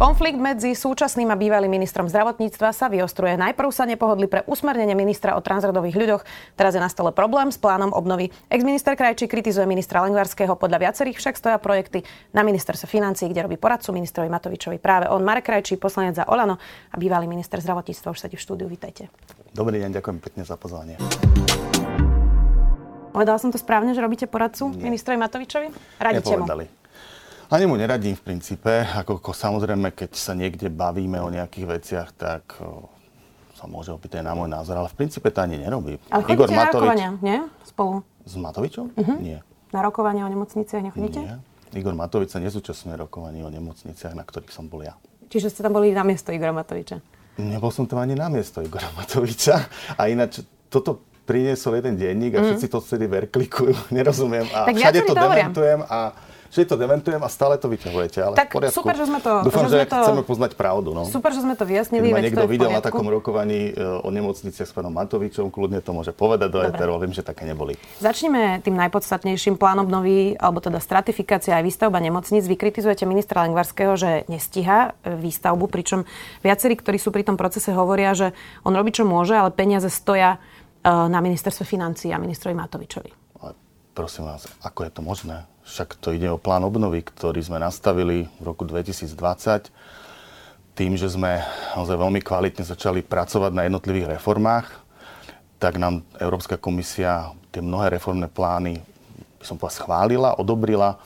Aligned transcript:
Konflikt 0.00 0.40
medzi 0.40 0.72
súčasným 0.72 1.28
a 1.28 1.36
bývalým 1.36 1.76
ministrom 1.76 2.08
zdravotníctva 2.08 2.72
sa 2.72 2.88
vyostruje. 2.88 3.36
Najprv 3.36 3.68
sa 3.68 3.84
nepohodli 3.84 4.32
pre 4.32 4.40
usmernenie 4.48 4.96
ministra 4.96 5.36
o 5.36 5.44
transrodových 5.44 5.92
ľuďoch. 5.92 6.22
Teraz 6.56 6.72
je 6.72 6.80
na 6.80 6.88
stole 6.88 7.12
problém 7.12 7.52
s 7.52 7.60
plánom 7.60 7.92
obnovy. 7.92 8.32
Ex-minister 8.48 8.96
Krajčí 8.96 9.28
kritizuje 9.28 9.68
ministra 9.68 10.00
Lengvarského. 10.00 10.56
Podľa 10.56 10.88
viacerých 10.88 11.20
však 11.20 11.36
stoja 11.36 11.60
projekty 11.60 12.00
na 12.32 12.40
ministerstve 12.40 12.88
financí, 12.88 13.28
kde 13.28 13.44
robí 13.44 13.60
poradcu 13.60 13.92
ministrovi 13.92 14.32
Matovičovi. 14.32 14.80
Práve 14.80 15.04
on, 15.12 15.20
Marek 15.20 15.52
Krajčí, 15.52 15.76
poslanec 15.76 16.16
za 16.16 16.24
Olano 16.32 16.56
a 16.88 16.96
bývalý 16.96 17.28
minister 17.28 17.60
zdravotníctva 17.60 18.16
už 18.16 18.24
sedí 18.24 18.40
v 18.40 18.42
štúdiu. 18.48 18.72
Vítajte. 18.72 19.12
Dobrý 19.52 19.84
deň, 19.84 20.00
ďakujem 20.00 20.16
pekne 20.16 20.48
za 20.48 20.56
pozvanie. 20.56 20.96
Povedala 23.12 23.36
som 23.36 23.52
to 23.52 23.60
správne, 23.60 23.92
že 23.92 24.00
robíte 24.00 24.24
poradcu 24.24 24.72
Nie. 24.72 24.80
ministrovi 24.80 25.20
Matovičovi? 25.20 25.68
Radíte 26.00 26.40
mu. 26.40 26.79
Ani 27.50 27.66
mu 27.66 27.74
neradím 27.74 28.14
v 28.14 28.22
princípe, 28.22 28.86
ako, 28.94 29.18
ako 29.18 29.34
samozrejme, 29.34 29.90
keď 29.90 30.14
sa 30.14 30.38
niekde 30.38 30.70
bavíme 30.70 31.18
o 31.18 31.34
nejakých 31.34 31.66
veciach, 31.66 32.08
tak 32.14 32.46
o, 32.62 32.86
sa 33.58 33.66
môže 33.66 33.90
opýtať 33.90 34.22
na 34.22 34.38
môj 34.38 34.46
názor, 34.46 34.78
ale 34.78 34.86
v 34.86 34.94
princípe 34.94 35.34
to 35.34 35.42
ani 35.42 35.58
nerobí. 35.58 35.98
Ale 36.14 36.30
Igor 36.30 36.46
Matovič... 36.46 36.78
rokovania, 36.78 37.10
nie? 37.18 37.42
Spolu. 37.66 38.06
S 38.22 38.38
Matovičom? 38.38 38.94
Uh-huh. 38.94 39.18
Nie. 39.18 39.42
Na 39.74 39.82
rokovania 39.82 40.26
o 40.26 40.30
nemocniciach 40.30 40.78
nechodíte? 40.78 41.26
Nie. 41.26 41.42
Igor 41.74 41.98
Matovič 41.98 42.30
sa 42.30 42.38
nezúčastňuje 42.38 42.94
rokovaní 42.94 43.42
o 43.42 43.50
nemocniciach, 43.50 44.14
na 44.14 44.22
ktorých 44.22 44.54
som 44.54 44.70
bol 44.70 44.86
ja. 44.86 44.94
Čiže 45.26 45.50
ste 45.50 45.66
tam 45.66 45.74
boli 45.74 45.90
na 45.90 46.06
miesto 46.06 46.30
Igora 46.30 46.54
Matoviča? 46.54 47.02
Nebol 47.34 47.74
som 47.74 47.82
tam 47.90 47.98
ani 47.98 48.14
na 48.14 48.30
miesto 48.30 48.62
Igora 48.62 48.94
Matoviča. 48.98 49.66
A 49.98 50.06
ináč 50.06 50.46
toto 50.70 51.02
priniesol 51.26 51.82
jeden 51.82 51.98
denník 51.98 52.38
a 52.38 52.42
mm. 52.42 52.46
všetci 52.46 52.66
to 52.70 52.78
vtedy 52.78 53.10
verklikujú. 53.10 53.74
Nerozumiem. 53.98 54.46
A 54.54 54.70
tak 54.70 54.78
všade 54.78 55.02
to 55.02 55.14
dementujem 55.18 55.82
a 55.90 56.29
že 56.50 56.66
to 56.66 56.74
dementujem 56.74 57.22
a 57.22 57.30
stále 57.30 57.54
to 57.54 57.70
vyťahujete. 57.70 58.18
Ale 58.18 58.34
tak 58.34 58.50
super, 58.74 58.98
že 58.98 59.06
sme 59.06 59.22
to... 59.22 59.46
Dúfam, 59.46 59.70
že, 59.70 59.86
že 59.86 59.88
to, 59.88 60.02
chceme 60.02 60.22
poznať 60.26 60.58
pravdu. 60.58 60.90
No. 60.90 61.06
Super, 61.06 61.30
že 61.30 61.46
sme 61.46 61.54
to 61.54 61.62
vyjasnili. 61.62 62.10
Keď 62.10 62.14
ma 62.18 62.26
niekto 62.26 62.46
videl 62.50 62.74
na 62.74 62.82
takom 62.82 63.06
rokovaní 63.06 63.70
e, 63.70 63.78
o 63.78 64.10
nemocniciach 64.10 64.66
s 64.66 64.74
pánom 64.74 64.90
Matovičom, 64.90 65.54
kľudne 65.54 65.78
to 65.78 65.94
môže 65.94 66.10
povedať 66.10 66.50
do 66.50 66.58
Eteru, 66.66 66.98
viem, 66.98 67.14
že 67.14 67.22
také 67.22 67.46
neboli. 67.46 67.78
Začneme 68.02 68.58
tým 68.66 68.74
najpodstatnejším 68.74 69.62
plánom 69.62 69.86
nový, 69.86 70.34
alebo 70.34 70.58
teda 70.58 70.82
stratifikácia 70.82 71.54
aj 71.54 71.62
výstavba 71.62 72.02
nemocnic. 72.02 72.42
Vy 72.42 72.58
kritizujete 72.58 73.06
ministra 73.06 73.46
Lengvarského, 73.46 73.94
že 73.94 74.26
nestíha 74.26 74.98
e, 75.06 75.14
výstavbu, 75.14 75.70
pričom 75.70 76.02
viacerí, 76.42 76.74
ktorí 76.74 76.98
sú 76.98 77.14
pri 77.14 77.22
tom 77.22 77.38
procese, 77.38 77.70
hovoria, 77.70 78.10
že 78.18 78.34
on 78.66 78.74
robí, 78.74 78.90
čo 78.90 79.06
môže, 79.06 79.38
ale 79.38 79.54
peniaze 79.54 79.86
stoja 79.86 80.42
e, 80.82 80.90
na 80.90 81.22
ministerstve 81.22 81.62
financí 81.62 82.10
a 82.10 82.18
ministrovi 82.18 82.58
Matovičovi. 82.58 83.38
Ale 83.38 83.54
prosím 83.94 84.26
vás, 84.26 84.50
ako 84.66 84.82
je 84.82 84.90
to 84.90 85.02
možné? 85.06 85.46
Však 85.70 86.02
to 86.02 86.10
ide 86.10 86.26
o 86.26 86.42
plán 86.42 86.66
obnovy, 86.66 87.06
ktorý 87.06 87.38
sme 87.38 87.62
nastavili 87.62 88.26
v 88.42 88.44
roku 88.44 88.66
2020 88.66 89.70
tým, 90.74 90.98
že 90.98 91.12
sme 91.12 91.38
naozaj 91.78 91.94
veľmi 91.94 92.20
kvalitne 92.24 92.66
začali 92.66 93.06
pracovať 93.06 93.52
na 93.54 93.70
jednotlivých 93.70 94.18
reformách, 94.18 94.66
tak 95.62 95.76
nám 95.78 96.02
Európska 96.18 96.58
komisia 96.58 97.30
tie 97.54 97.62
mnohé 97.62 97.94
reformné 97.94 98.26
plány 98.26 98.80
by 99.40 99.44
som 99.44 99.56
povedal, 99.56 99.76
schválila, 99.80 100.30
odobrila 100.36 101.00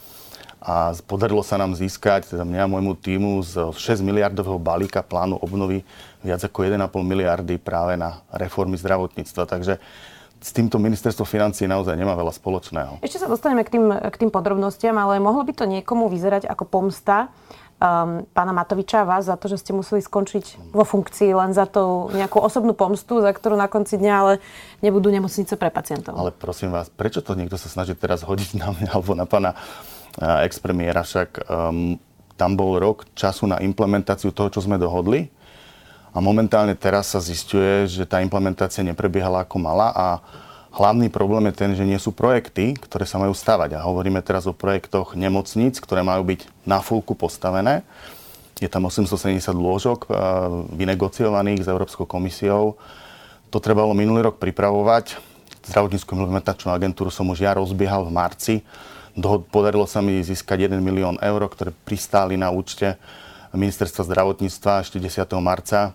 a 0.58 0.90
podarilo 1.06 1.44
sa 1.44 1.54
nám 1.54 1.76
získať, 1.78 2.34
teda 2.34 2.42
mňa 2.42 2.66
a 2.66 2.72
môjmu 2.72 2.94
týmu 2.98 3.30
z 3.46 3.70
6 3.70 4.02
miliardového 4.02 4.58
balíka 4.58 5.04
plánu 5.06 5.38
obnovy 5.38 5.86
viac 6.24 6.42
ako 6.42 6.66
1,5 6.66 6.80
miliardy 7.04 7.60
práve 7.60 7.94
na 7.94 8.24
reformy 8.32 8.74
zdravotníctva. 8.80 9.44
Takže 9.44 9.78
s 10.44 10.52
týmto 10.52 10.76
ministerstvo 10.76 11.24
financí 11.24 11.64
naozaj 11.64 11.96
nemá 11.96 12.12
veľa 12.12 12.36
spoločného. 12.36 13.00
Ešte 13.00 13.16
sa 13.16 13.32
dostaneme 13.32 13.64
k 13.64 13.80
tým, 13.80 13.88
k 13.88 14.16
tým 14.20 14.28
podrobnostiam, 14.28 14.92
ale 15.00 15.16
mohlo 15.16 15.40
by 15.40 15.56
to 15.56 15.64
niekomu 15.64 16.12
vyzerať 16.12 16.44
ako 16.44 16.68
pomsta 16.68 17.32
um, 17.80 18.28
pána 18.28 18.52
Matoviča 18.52 19.02
a 19.02 19.08
vás 19.08 19.24
za 19.24 19.40
to, 19.40 19.48
že 19.48 19.64
ste 19.64 19.72
museli 19.72 20.04
skončiť 20.04 20.68
vo 20.76 20.84
funkcii 20.84 21.32
len 21.32 21.56
za 21.56 21.64
tú 21.64 22.12
nejakú 22.12 22.44
osobnú 22.44 22.76
pomstu, 22.76 23.24
za 23.24 23.32
ktorú 23.32 23.56
na 23.56 23.72
konci 23.72 23.96
dňa 23.96 24.12
ale 24.12 24.32
nebudú 24.84 25.08
nemocnice 25.08 25.56
pre 25.56 25.72
pacientov. 25.72 26.12
Ale 26.12 26.28
prosím 26.28 26.76
vás, 26.76 26.92
prečo 26.92 27.24
to 27.24 27.32
niekto 27.32 27.56
sa 27.56 27.72
snaží 27.72 27.96
teraz 27.96 28.20
hodiť 28.20 28.60
na 28.60 28.68
mňa 28.68 28.90
alebo 29.00 29.16
na 29.16 29.24
pána 29.24 29.56
uh, 29.56 30.44
expremiéra? 30.44 31.08
Však 31.08 31.40
um, 31.48 31.96
tam 32.36 32.52
bol 32.52 32.76
rok 32.76 33.08
času 33.16 33.48
na 33.48 33.64
implementáciu 33.64 34.28
toho, 34.28 34.52
čo 34.52 34.60
sme 34.60 34.76
dohodli 34.76 35.32
a 36.14 36.22
momentálne 36.22 36.78
teraz 36.78 37.10
sa 37.10 37.18
zistuje, 37.18 37.90
že 37.90 38.06
tá 38.06 38.22
implementácia 38.22 38.86
neprebiehala 38.86 39.42
ako 39.42 39.56
mala 39.58 39.90
a 39.90 40.06
hlavný 40.74 41.06
problém 41.08 41.46
je 41.50 41.54
ten, 41.54 41.70
že 41.72 41.86
nie 41.86 41.96
sú 42.02 42.10
projekty, 42.10 42.74
ktoré 42.74 43.06
sa 43.06 43.22
majú 43.22 43.30
stavať. 43.30 43.78
A 43.78 43.86
hovoríme 43.86 44.18
teraz 44.20 44.50
o 44.50 44.56
projektoch 44.56 45.14
nemocníc, 45.14 45.78
ktoré 45.78 46.02
majú 46.02 46.26
byť 46.26 46.66
na 46.66 46.82
fulku 46.82 47.14
postavené. 47.14 47.86
Je 48.58 48.66
tam 48.66 48.90
870 48.90 49.54
lôžok 49.54 50.10
eh, 50.10 50.14
vynegociovaných 50.74 51.62
s 51.62 51.70
Európskou 51.70 52.06
komisiou. 52.06 52.74
To 53.54 53.62
trebalo 53.62 53.94
minulý 53.94 54.26
rok 54.26 54.42
pripravovať. 54.42 55.14
Zdravotníckú 55.64 56.18
implementačnú 56.18 56.74
agentúru 56.74 57.08
som 57.08 57.30
už 57.30 57.46
ja 57.46 57.54
rozbiehal 57.54 58.04
v 58.04 58.12
marci. 58.12 58.54
Podarilo 59.54 59.86
sa 59.86 60.02
mi 60.02 60.18
získať 60.18 60.66
1 60.68 60.82
milión 60.82 61.16
eur, 61.22 61.46
ktoré 61.46 61.70
pristáli 61.86 62.34
na 62.34 62.50
účte 62.50 62.98
ministerstva 63.54 64.02
zdravotníctva 64.02 64.82
ešte 64.82 64.98
10. 64.98 65.30
marca 65.38 65.94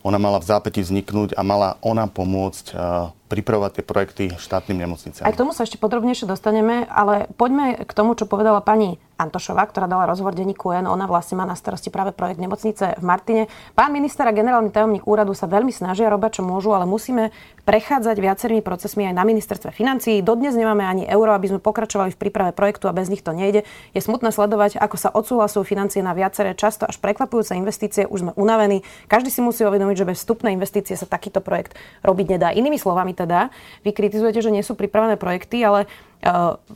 ona 0.00 0.16
mala 0.16 0.40
v 0.40 0.48
zápäti 0.48 0.80
vzniknúť 0.80 1.36
a 1.36 1.42
mala 1.44 1.76
ona 1.84 2.08
pomôcť 2.08 2.72
uh, 2.72 3.12
pripravovať 3.30 3.78
tie 3.78 3.84
projekty 3.86 4.24
štátnym 4.34 4.82
nemocniciam. 4.82 5.22
Aj 5.22 5.30
k 5.30 5.38
tomu 5.38 5.54
sa 5.54 5.62
ešte 5.62 5.78
podrobnejšie 5.78 6.26
dostaneme, 6.26 6.82
ale 6.90 7.30
poďme 7.38 7.86
k 7.86 7.92
tomu, 7.94 8.18
čo 8.18 8.26
povedala 8.26 8.58
pani 8.58 8.98
Antošová, 9.20 9.68
ktorá 9.68 9.84
dala 9.84 10.08
rozhovor 10.08 10.32
denníku 10.32 10.72
N. 10.72 10.88
Ona 10.88 11.04
vlastne 11.04 11.36
má 11.36 11.44
na 11.44 11.52
starosti 11.52 11.92
práve 11.92 12.16
projekt 12.16 12.40
nemocnice 12.40 12.96
v 12.96 13.04
Martine. 13.04 13.42
Pán 13.76 13.92
minister 13.92 14.24
a 14.24 14.32
generálny 14.32 14.72
tajomník 14.72 15.04
úradu 15.04 15.36
sa 15.36 15.44
veľmi 15.44 15.68
snažia 15.68 16.08
robiť, 16.08 16.40
čo 16.40 16.42
môžu, 16.42 16.72
ale 16.72 16.88
musíme 16.88 17.28
prechádzať 17.68 18.16
viacerými 18.16 18.64
procesmi 18.64 19.04
aj 19.12 19.14
na 19.20 19.28
ministerstve 19.28 19.76
financií. 19.76 20.24
Dodnes 20.24 20.56
nemáme 20.56 20.88
ani 20.88 21.04
euro, 21.04 21.36
aby 21.36 21.52
sme 21.52 21.60
pokračovali 21.60 22.16
v 22.16 22.18
príprave 22.18 22.56
projektu 22.56 22.88
a 22.88 22.96
bez 22.96 23.12
nich 23.12 23.20
to 23.20 23.36
nejde. 23.36 23.68
Je 23.92 24.00
smutné 24.00 24.32
sledovať, 24.32 24.80
ako 24.80 24.96
sa 24.96 25.12
odsúhlasujú 25.12 25.68
financie 25.68 26.00
na 26.00 26.16
viaceré 26.16 26.56
často 26.56 26.88
až 26.88 26.96
prekvapujúce 26.96 27.52
investície. 27.52 28.08
Už 28.08 28.24
sme 28.24 28.32
unavení. 28.40 28.80
Každý 29.12 29.28
si 29.28 29.44
musí 29.44 29.68
uvedomiť, 29.68 30.00
že 30.00 30.08
bez 30.08 30.24
vstupnej 30.24 30.56
investície 30.56 30.96
sa 30.96 31.04
takýto 31.04 31.44
projekt 31.44 31.76
robiť 32.00 32.40
nedá. 32.40 32.48
Inými 32.56 32.80
slovami 32.80 33.12
teda, 33.20 33.52
vy 33.84 33.92
kritizujete, 33.92 34.40
že 34.40 34.48
nie 34.48 34.64
sú 34.64 34.72
pripravené 34.72 35.20
projekty, 35.20 35.60
ale 35.60 35.84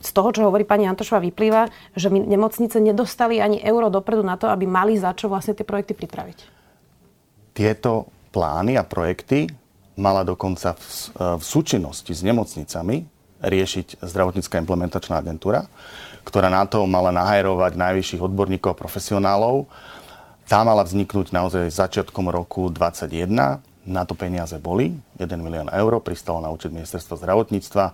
z 0.00 0.10
toho, 0.16 0.28
čo 0.32 0.48
hovorí 0.48 0.64
pani 0.64 0.88
Antošová, 0.88 1.20
vyplýva, 1.20 1.68
že 1.92 2.08
my 2.08 2.24
nemocnice 2.24 2.80
nedostali 2.80 3.44
ani 3.44 3.60
euro 3.60 3.92
dopredu 3.92 4.24
na 4.24 4.40
to, 4.40 4.48
aby 4.48 4.64
mali 4.64 4.96
za 4.96 5.12
čo 5.12 5.28
vlastne 5.28 5.52
tie 5.52 5.68
projekty 5.68 5.92
pripraviť. 5.92 6.38
Tieto 7.52 8.08
plány 8.32 8.80
a 8.80 8.84
projekty 8.88 9.46
mala 10.00 10.24
dokonca 10.24 10.74
v, 10.74 10.84
v 11.38 11.44
súčinnosti 11.44 12.10
s 12.10 12.24
nemocnicami 12.24 13.04
riešiť 13.44 14.00
zdravotnícká 14.00 14.56
implementačná 14.64 15.20
agentúra, 15.20 15.68
ktorá 16.24 16.48
na 16.48 16.64
to 16.64 16.88
mala 16.88 17.12
nahajrovať 17.12 17.76
najvyšších 17.76 18.24
odborníkov 18.24 18.72
a 18.72 18.80
profesionálov. 18.80 19.68
Tá 20.48 20.64
mala 20.64 20.84
vzniknúť 20.88 21.36
naozaj 21.36 21.68
začiatkom 21.68 22.32
roku 22.32 22.72
2021. 22.72 23.73
Na 23.84 24.08
to 24.08 24.16
peniaze 24.16 24.56
boli, 24.56 24.96
1 25.20 25.28
milión 25.44 25.68
eur, 25.68 26.00
pristalo 26.00 26.40
na 26.40 26.48
účet 26.48 26.72
ministerstva 26.72 27.20
zdravotníctva. 27.20 27.84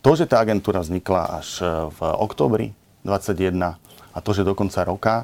To, 0.00 0.10
že 0.16 0.24
tá 0.24 0.40
agentúra 0.40 0.80
vznikla 0.80 1.40
až 1.40 1.48
e, 1.60 1.68
v 1.92 2.00
oktobri 2.00 2.66
2021 3.04 3.76
a 4.14 4.18
to, 4.24 4.30
že 4.32 4.46
do 4.46 4.56
konca 4.56 4.80
roka, 4.88 5.14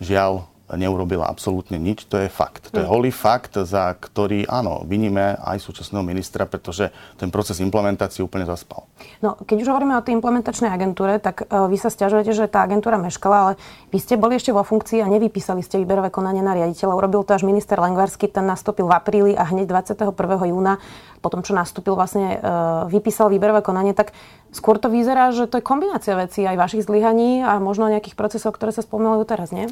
žiaľ, 0.00 0.44
neurobila 0.76 1.24
absolútne 1.24 1.80
nič, 1.80 2.04
to 2.04 2.20
je 2.20 2.28
fakt. 2.28 2.68
To 2.74 2.80
je 2.80 2.86
hm. 2.86 2.92
holý 2.92 3.12
fakt, 3.14 3.56
za 3.56 3.96
ktorý, 3.96 4.44
áno, 4.44 4.84
vyníme 4.84 5.40
aj 5.40 5.62
súčasného 5.64 6.04
ministra, 6.04 6.44
pretože 6.44 6.92
ten 7.16 7.32
proces 7.32 7.62
implementácie 7.64 8.20
úplne 8.20 8.44
zaspal. 8.44 8.84
No, 9.24 9.38
keď 9.40 9.64
už 9.64 9.68
hovoríme 9.72 9.96
o 9.96 10.04
tej 10.04 10.18
implementačnej 10.20 10.68
agentúre, 10.68 11.16
tak 11.22 11.48
uh, 11.48 11.70
vy 11.70 11.76
sa 11.80 11.88
stiažujete, 11.88 12.36
že 12.36 12.50
tá 12.50 12.66
agentúra 12.66 13.00
meškala, 13.00 13.36
ale 13.36 13.52
vy 13.88 13.98
ste 14.02 14.20
boli 14.20 14.36
ešte 14.36 14.52
vo 14.52 14.66
funkcii 14.66 15.00
a 15.00 15.08
nevypísali 15.08 15.64
ste 15.64 15.80
výberové 15.80 16.12
konanie 16.12 16.44
na 16.44 16.52
riaditeľa. 16.52 16.98
Urobil 16.98 17.24
to 17.24 17.32
až 17.32 17.48
minister 17.48 17.80
Lengvarsky, 17.80 18.28
ten 18.28 18.44
nastúpil 18.44 18.84
v 18.84 18.92
apríli 18.92 19.32
a 19.32 19.48
hneď 19.48 19.70
21. 19.70 20.12
júna, 20.50 20.76
potom 21.24 21.40
čo 21.40 21.56
nastúpil, 21.56 21.96
vlastne 21.96 22.38
uh, 22.38 22.84
vypísal 22.90 23.32
výberové 23.32 23.64
konanie, 23.64 23.96
tak 23.96 24.12
skôr 24.52 24.76
to 24.76 24.92
vyzerá, 24.92 25.32
že 25.32 25.48
to 25.48 25.60
je 25.60 25.64
kombinácia 25.64 26.14
vecí 26.14 26.44
aj 26.44 26.56
vašich 26.56 26.84
zlyhaní 26.84 27.42
a 27.42 27.56
možno 27.62 27.90
nejakých 27.90 28.18
procesov, 28.18 28.56
ktoré 28.56 28.74
sa 28.74 28.84
spomínajú 28.84 29.22
teraz, 29.24 29.50
nie? 29.54 29.70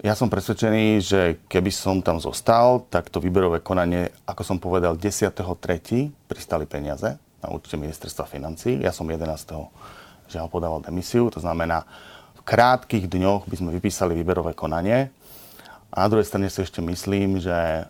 Ja 0.00 0.16
som 0.16 0.32
presvedčený, 0.32 1.04
že 1.04 1.20
keby 1.44 1.68
som 1.68 2.00
tam 2.00 2.16
zostal, 2.16 2.88
tak 2.88 3.12
to 3.12 3.20
výberové 3.20 3.60
konanie, 3.60 4.08
ako 4.24 4.40
som 4.40 4.56
povedal, 4.56 4.96
10.3. 4.96 5.36
pristali 6.24 6.64
peniaze 6.64 7.20
na 7.44 7.52
účte 7.52 7.76
ministerstva 7.76 8.24
financí. 8.24 8.80
Ja 8.80 8.96
som 8.96 9.04
11. 9.04 9.28
žiaľ 10.32 10.48
podával 10.48 10.80
demisiu, 10.80 11.28
to 11.28 11.44
znamená, 11.44 11.84
v 12.32 12.40
krátkých 12.48 13.12
dňoch 13.12 13.44
by 13.44 13.56
sme 13.60 13.76
vypísali 13.76 14.16
výberové 14.16 14.56
konanie. 14.56 15.12
A 15.92 15.96
na 16.00 16.08
druhej 16.08 16.24
strane 16.24 16.48
si 16.48 16.64
ešte 16.64 16.80
myslím, 16.80 17.36
že 17.36 17.84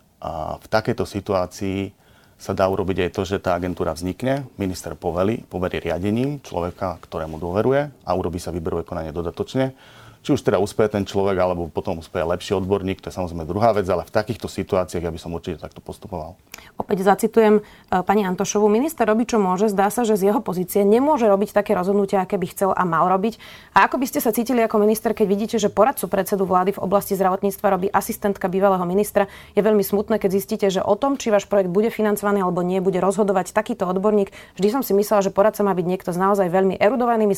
v 0.59 0.67
takejto 0.67 1.07
situácii 1.07 1.95
sa 2.35 2.51
dá 2.51 2.67
urobiť 2.67 3.07
aj 3.07 3.09
to, 3.15 3.23
že 3.23 3.39
tá 3.39 3.55
agentúra 3.55 3.95
vznikne, 3.95 4.51
minister 4.59 4.99
poveli, 4.99 5.47
poverí 5.47 5.79
riadením 5.79 6.43
človeka, 6.43 6.99
ktorému 7.07 7.39
dôveruje 7.39 7.87
a 8.03 8.11
urobí 8.19 8.35
sa 8.35 8.51
výberové 8.51 8.83
konanie 8.83 9.15
dodatočne 9.15 9.71
či 10.21 10.37
už 10.37 10.41
teda 10.45 10.61
úspeje 10.61 10.93
ten 10.93 11.03
človek, 11.03 11.37
alebo 11.41 11.65
potom 11.65 11.97
úspeje 11.97 12.21
lepší 12.21 12.53
odborník, 12.53 13.01
to 13.01 13.09
je 13.09 13.17
samozrejme 13.17 13.49
druhá 13.49 13.73
vec, 13.73 13.89
ale 13.89 14.05
v 14.05 14.13
takýchto 14.13 14.45
situáciách 14.45 15.01
ja 15.01 15.11
by 15.11 15.19
som 15.19 15.33
určite 15.33 15.57
takto 15.57 15.81
postupoval. 15.81 16.37
Opäť 16.77 17.01
zacitujem 17.01 17.61
e, 17.61 17.61
pani 18.05 18.21
Antošovu. 18.29 18.69
Minister 18.69 19.09
robí, 19.09 19.25
čo 19.25 19.41
môže. 19.41 19.69
Zdá 19.73 19.89
sa, 19.89 20.05
že 20.05 20.13
z 20.13 20.29
jeho 20.29 20.41
pozície 20.45 20.85
nemôže 20.85 21.25
robiť 21.25 21.57
také 21.57 21.73
rozhodnutia, 21.73 22.21
aké 22.21 22.37
by 22.37 22.47
chcel 22.53 22.69
a 22.69 22.85
mal 22.85 23.09
robiť. 23.09 23.41
A 23.73 23.89
ako 23.89 23.97
by 23.97 24.05
ste 24.05 24.21
sa 24.21 24.29
cítili 24.29 24.61
ako 24.61 24.77
minister, 24.77 25.17
keď 25.17 25.25
vidíte, 25.25 25.57
že 25.57 25.73
poradcu 25.73 26.05
predsedu 26.05 26.45
vlády 26.45 26.77
v 26.77 26.83
oblasti 26.85 27.17
zdravotníctva 27.17 27.67
robí 27.73 27.87
asistentka 27.89 28.45
bývalého 28.45 28.85
ministra? 28.85 29.25
Je 29.57 29.61
veľmi 29.65 29.81
smutné, 29.81 30.21
keď 30.21 30.29
zistíte, 30.37 30.67
že 30.69 30.85
o 30.85 30.93
tom, 30.93 31.17
či 31.17 31.33
váš 31.33 31.49
projekt 31.49 31.73
bude 31.73 31.89
financovaný 31.89 32.45
alebo 32.45 32.61
nie, 32.61 32.77
bude 32.77 33.01
rozhodovať 33.01 33.57
takýto 33.57 33.89
odborník. 33.89 34.29
Vždy 34.57 34.67
som 34.69 34.81
si 34.85 34.93
myslela, 34.93 35.25
že 35.25 35.33
poradca 35.33 35.65
má 35.65 35.73
byť 35.73 35.85
niekto 35.89 36.13
s 36.13 36.17
naozaj 36.21 36.45
veľmi 36.53 36.77
erudovanými 36.77 37.33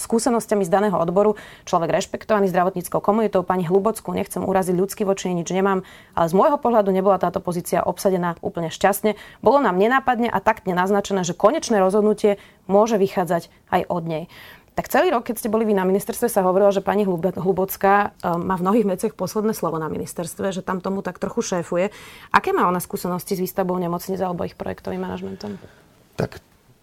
skúsenostiami 0.00 0.64
z 0.64 0.70
daného 0.72 0.96
odboru, 0.96 1.36
človek 1.68 1.89
rešpektovaný 1.90 2.48
zdravotníckou 2.48 3.02
komunitou. 3.02 3.42
Pani 3.42 3.66
Hlubockú 3.66 4.14
nechcem 4.14 4.42
uraziť 4.42 4.74
ľudský 4.74 5.02
voči, 5.04 5.34
nič 5.34 5.50
nemám, 5.50 5.82
ale 6.14 6.26
z 6.30 6.34
môjho 6.34 6.56
pohľadu 6.56 6.94
nebola 6.94 7.18
táto 7.18 7.42
pozícia 7.42 7.82
obsadená 7.82 8.38
úplne 8.40 8.70
šťastne. 8.70 9.18
Bolo 9.42 9.58
nám 9.60 9.76
nenápadne 9.76 10.30
a 10.30 10.38
taktne 10.38 10.72
naznačené, 10.72 11.26
že 11.26 11.34
konečné 11.36 11.82
rozhodnutie 11.82 12.38
môže 12.70 12.96
vychádzať 12.96 13.50
aj 13.74 13.82
od 13.90 14.02
nej. 14.06 14.24
Tak 14.78 14.86
celý 14.86 15.10
rok, 15.12 15.26
keď 15.26 15.36
ste 15.36 15.52
boli 15.52 15.68
vy 15.68 15.74
na 15.74 15.84
ministerstve, 15.84 16.30
sa 16.30 16.46
hovorilo, 16.46 16.70
že 16.72 16.80
pani 16.80 17.04
Hlubocká 17.04 18.16
e, 18.16 18.32
má 18.38 18.54
v 18.54 18.64
mnohých 18.64 18.86
veciach 18.86 19.12
posledné 19.18 19.52
slovo 19.52 19.76
na 19.76 19.90
ministerstve, 19.90 20.54
že 20.54 20.62
tam 20.64 20.80
tomu 20.80 21.02
tak 21.02 21.20
trochu 21.20 21.42
šéfuje. 21.42 21.92
Aké 22.32 22.54
má 22.54 22.64
ona 22.70 22.80
skúsenosti 22.80 23.34
s 23.36 23.42
výstavbou 23.44 23.76
nemocnice 23.76 24.22
alebo 24.22 24.46
ich 24.46 24.54
projektovým 24.56 25.02
manažmentom? 25.02 25.58
Tak 26.14 26.40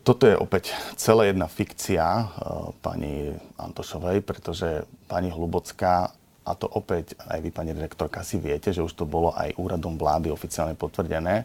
toto 0.07 0.24
je 0.24 0.39
opäť 0.39 0.71
celá 0.95 1.27
jedna 1.27 1.51
fikcia 1.51 2.00
uh, 2.07 2.71
pani 2.80 3.36
Antošovej, 3.59 4.24
pretože 4.24 4.88
pani 5.12 5.27
Hlubocká, 5.27 6.15
a 6.48 6.51
to 6.56 6.63
opäť 6.63 7.19
aj 7.27 7.44
vy, 7.44 7.51
pani 7.51 7.75
direktorka, 7.75 8.24
si 8.24 8.39
viete, 8.39 8.71
že 8.71 8.80
už 8.80 8.95
to 8.95 9.04
bolo 9.04 9.36
aj 9.36 9.59
úradom 9.59 10.00
vlády 10.00 10.31
oficiálne 10.31 10.80
potvrdené, 10.80 11.44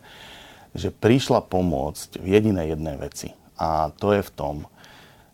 že 0.79 0.95
prišla 0.95 1.43
pomôcť 1.43 2.23
v 2.23 2.27
jedinej 2.39 2.79
jednej 2.79 2.95
veci. 3.03 3.35
A 3.59 3.91
to 3.99 4.15
je 4.15 4.23
v 4.23 4.31
tom, 4.31 4.55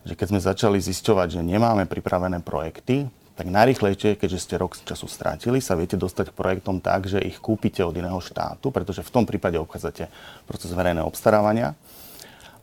že 0.08 0.16
keď 0.16 0.26
sme 0.32 0.40
začali 0.40 0.78
zisťovať, 0.80 1.36
že 1.36 1.44
nemáme 1.44 1.84
pripravené 1.84 2.40
projekty, 2.40 3.12
tak 3.36 3.52
najrychlejšie, 3.52 4.16
keďže 4.16 4.40
ste 4.40 4.54
rok 4.56 4.80
času 4.88 5.04
strátili, 5.04 5.60
sa 5.60 5.76
viete 5.76 6.00
dostať 6.00 6.32
k 6.32 6.38
projektom 6.40 6.80
tak, 6.80 7.06
že 7.06 7.20
ich 7.20 7.36
kúpite 7.38 7.84
od 7.84 7.92
iného 7.92 8.18
štátu, 8.24 8.72
pretože 8.72 9.04
v 9.04 9.12
tom 9.12 9.28
prípade 9.28 9.60
obchádzate 9.60 10.08
proces 10.48 10.72
verejného 10.72 11.06
obstarávania 11.06 11.76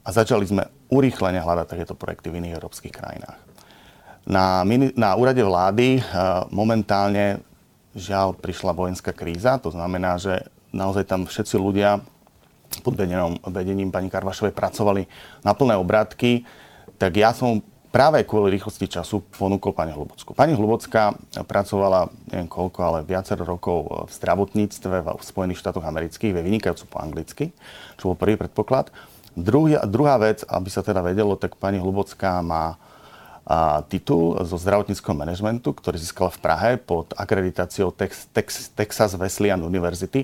a 0.06 0.10
začali 0.14 0.46
sme 0.46 0.64
urýchlene 0.94 1.42
hľadať 1.42 1.66
takéto 1.66 1.98
projekty 1.98 2.30
v 2.30 2.38
iných 2.46 2.62
európskych 2.62 2.94
krajinách. 2.94 3.42
Na, 4.30 4.62
na 4.94 5.10
úrade 5.18 5.42
vlády 5.42 6.02
uh, 6.02 6.46
momentálne 6.54 7.42
žiaľ 7.98 8.38
prišla 8.38 8.74
vojenská 8.74 9.14
kríza, 9.14 9.58
to 9.58 9.74
znamená, 9.74 10.22
že 10.22 10.46
naozaj 10.70 11.10
tam 11.10 11.26
všetci 11.26 11.56
ľudia 11.58 12.02
pod 12.84 12.98
vedením, 12.98 13.40
vedením 13.46 13.90
pani 13.94 14.10
Karvašovej 14.10 14.54
pracovali 14.54 15.08
na 15.46 15.54
plné 15.54 15.78
obrátky, 15.80 16.44
tak 16.98 17.16
ja 17.16 17.32
som 17.32 17.62
práve 17.96 18.20
kvôli 18.28 18.60
rýchlosti 18.60 18.92
času 18.92 19.24
ponúkol 19.40 19.72
pani 19.72 19.96
Hlubockú. 19.96 20.36
Pani 20.36 20.52
Hlubocká 20.52 21.16
pracovala, 21.48 22.12
neviem 22.28 22.52
koľko, 22.52 22.80
ale 22.84 23.08
viacero 23.08 23.48
rokov 23.48 23.88
v 23.88 24.12
zdravotníctve 24.12 24.96
v 25.00 25.24
Spojených 25.24 25.64
štátoch 25.64 25.88
amerických, 25.88 26.36
ve 26.36 26.44
vynikajúco 26.44 26.92
po 26.92 27.00
anglicky, 27.00 27.56
čo 27.96 28.12
bol 28.12 28.20
prvý 28.20 28.36
predpoklad. 28.36 28.92
Druhý, 29.36 29.76
druhá 29.84 30.16
vec, 30.16 30.48
aby 30.48 30.72
sa 30.72 30.80
teda 30.80 31.04
vedelo, 31.04 31.36
tak 31.36 31.60
pani 31.60 31.76
Hlubocká 31.76 32.40
má 32.40 32.80
a, 33.44 33.84
titul 33.92 34.40
zo 34.48 34.56
zdravotníckého 34.56 35.14
manažmentu, 35.14 35.76
ktorý 35.76 36.00
získala 36.00 36.32
v 36.32 36.40
Prahe 36.42 36.72
pod 36.80 37.12
akreditáciou 37.14 37.92
Tex, 37.92 38.32
Tex, 38.32 38.72
Texas 38.72 39.14
Wesleyan 39.20 39.60
University. 39.62 40.24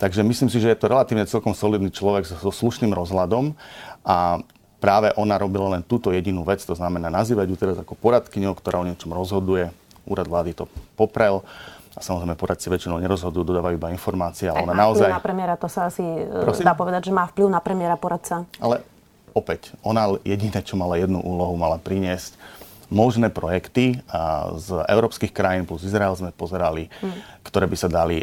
Takže 0.00 0.24
myslím 0.24 0.48
si, 0.48 0.60
že 0.60 0.72
je 0.72 0.78
to 0.80 0.88
relatívne 0.88 1.28
celkom 1.28 1.52
solidný 1.52 1.92
človek 1.92 2.24
so, 2.24 2.36
so 2.36 2.52
slušným 2.52 2.92
rozhľadom 2.96 3.56
a 4.04 4.40
práve 4.80 5.12
ona 5.16 5.40
robila 5.40 5.72
len 5.72 5.84
túto 5.84 6.12
jedinú 6.12 6.44
vec, 6.44 6.60
to 6.64 6.76
znamená 6.76 7.08
nazývať 7.08 7.46
ju 7.48 7.56
teraz 7.56 7.76
ako 7.80 7.96
poradkyňou, 7.96 8.52
ktorá 8.56 8.80
o 8.80 8.88
niečom 8.88 9.12
rozhoduje. 9.12 9.72
Úrad 10.04 10.28
vlády 10.28 10.52
to 10.52 10.64
poprel 10.94 11.44
a 11.96 12.00
samozrejme 12.04 12.36
poradci 12.36 12.68
väčšinou 12.68 13.00
nerozhodujú, 13.00 13.56
dodávajú 13.56 13.80
iba 13.80 13.88
informácie, 13.88 14.52
ale 14.52 14.68
ona 14.68 14.76
naozaj... 14.76 15.08
na 15.08 15.24
premiéra, 15.24 15.56
to 15.56 15.64
sa 15.64 15.88
asi 15.88 16.04
e, 16.04 16.44
Prosím? 16.44 16.68
dá 16.68 16.76
povedať, 16.76 17.08
že 17.08 17.12
má 17.16 17.24
vplyv 17.32 17.48
na 17.48 17.60
premiéra 17.64 17.96
poradca. 17.96 18.44
Ale 18.60 18.84
opäť, 19.32 19.72
ona 19.80 20.12
jediné, 20.20 20.60
čo 20.60 20.76
mala 20.76 21.00
jednu 21.00 21.24
úlohu, 21.24 21.56
mala 21.56 21.80
priniesť 21.80 22.36
možné 22.86 23.32
projekty 23.34 23.98
z 24.54 24.68
európskych 24.86 25.34
krajín 25.34 25.66
plus 25.66 25.82
Izrael 25.82 26.14
sme 26.14 26.30
pozerali, 26.30 26.86
hmm. 26.86 27.42
ktoré 27.42 27.66
by 27.66 27.76
sa 27.80 27.88
dali 27.90 28.22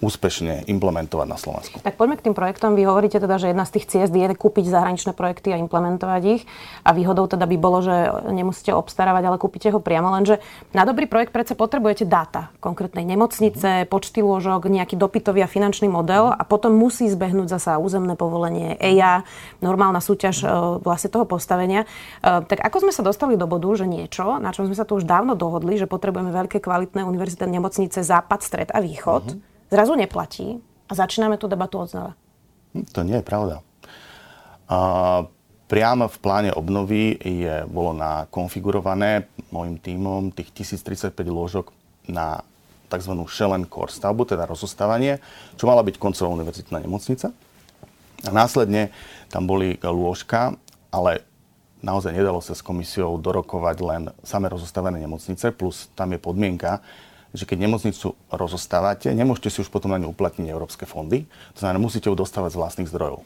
úspešne 0.00 0.68
implementovať 0.68 1.26
na 1.26 1.38
Slovensku. 1.40 1.80
Tak 1.80 1.96
poďme 1.96 2.20
k 2.20 2.24
tým 2.28 2.36
projektom. 2.36 2.76
Vy 2.76 2.84
hovoríte 2.84 3.16
teda, 3.16 3.40
že 3.40 3.52
jedna 3.52 3.64
z 3.64 3.80
tých 3.80 3.86
ciest 3.88 4.12
je 4.12 4.26
kúpiť 4.36 4.68
zahraničné 4.68 5.16
projekty 5.16 5.56
a 5.56 5.60
implementovať 5.60 6.22
ich. 6.26 6.42
A 6.84 6.92
výhodou 6.92 7.24
teda 7.26 7.48
by 7.48 7.56
bolo, 7.56 7.80
že 7.80 7.94
nemusíte 8.28 8.72
obstarávať, 8.76 9.22
ale 9.24 9.36
kúpite 9.40 9.72
ho 9.72 9.80
priamo. 9.80 10.12
Lenže 10.12 10.42
na 10.76 10.84
dobrý 10.84 11.08
projekt 11.08 11.32
predsa 11.32 11.56
potrebujete 11.56 12.04
dáta 12.04 12.52
konkrétnej 12.60 13.08
nemocnice, 13.08 13.88
počty 13.88 14.20
lôžok, 14.20 14.68
nejaký 14.68 15.00
dopytový 15.00 15.44
a 15.44 15.48
finančný 15.48 15.88
model 15.88 16.32
a 16.32 16.42
potom 16.44 16.76
musí 16.76 17.08
zbehnúť 17.08 17.56
zasa 17.56 17.80
územné 17.80 18.14
povolenie 18.14 18.76
EIA, 18.76 19.24
normálna 19.64 20.04
súťaž 20.04 20.44
e, 20.44 20.46
vlastne 20.84 21.08
toho 21.08 21.24
postavenia. 21.24 21.88
E, 22.20 22.44
tak 22.44 22.60
ako 22.60 22.88
sme 22.88 22.92
sa 22.92 23.02
dostali 23.06 23.34
do 23.40 23.48
bodu, 23.48 23.68
že 23.72 23.88
niečo, 23.88 24.36
na 24.42 24.52
čom 24.52 24.68
sme 24.68 24.76
sa 24.76 24.84
tu 24.84 24.98
už 25.00 25.08
dávno 25.08 25.38
dohodli, 25.38 25.80
že 25.80 25.88
potrebujeme 25.88 26.30
veľké 26.30 26.60
kvalitné 26.60 27.02
univerzitné 27.06 27.46
nemocnice 27.48 28.04
západ, 28.04 28.40
stred 28.44 28.68
a 28.74 28.82
východ, 28.84 29.24
mm-hmm 29.32 29.55
zrazu 29.70 29.94
neplatí 29.94 30.60
a 30.86 30.92
začíname 30.94 31.36
tú 31.36 31.50
debatu 31.50 31.82
od 31.82 31.88
znova. 31.90 32.12
Hm, 32.74 32.86
to 32.92 33.00
nie 33.02 33.18
je 33.18 33.24
pravda. 33.26 33.62
A 34.66 34.78
priamo 35.66 36.06
v 36.06 36.18
pláne 36.22 36.50
obnovy 36.54 37.18
je, 37.18 37.66
bolo 37.70 37.94
nakonfigurované 37.94 39.26
môjim 39.50 39.78
tímom 39.78 40.30
tých 40.34 40.50
1035 40.54 41.14
lôžok 41.26 41.70
na 42.06 42.42
tzv. 42.86 43.12
shell 43.26 43.50
core 43.66 43.90
stavbu, 43.90 44.22
teda 44.30 44.46
rozostávanie, 44.46 45.18
čo 45.58 45.66
mala 45.66 45.82
byť 45.82 45.98
koncová 45.98 46.30
univerzitná 46.30 46.78
nemocnica. 46.78 47.34
A 48.26 48.30
následne 48.30 48.94
tam 49.30 49.46
boli 49.46 49.78
lôžka, 49.82 50.54
ale 50.94 51.26
naozaj 51.82 52.14
nedalo 52.14 52.38
sa 52.38 52.54
s 52.54 52.64
komisiou 52.64 53.18
dorokovať 53.18 53.76
len 53.82 54.02
samé 54.22 54.48
rozostávané 54.48 55.02
nemocnice, 55.02 55.50
plus 55.52 55.90
tam 55.98 56.14
je 56.14 56.20
podmienka, 56.22 56.80
že 57.36 57.44
keď 57.44 57.68
nemocnicu 57.68 58.16
rozostávate, 58.32 59.12
nemôžete 59.12 59.52
si 59.52 59.60
už 59.60 59.68
potom 59.68 59.92
na 59.92 60.00
ňu 60.00 60.16
uplatniť 60.16 60.48
európske 60.48 60.88
fondy. 60.88 61.28
To 61.54 61.58
znamená, 61.60 61.78
musíte 61.78 62.08
ju 62.08 62.16
dostávať 62.16 62.56
z 62.56 62.60
vlastných 62.64 62.88
zdrojov. 62.88 63.20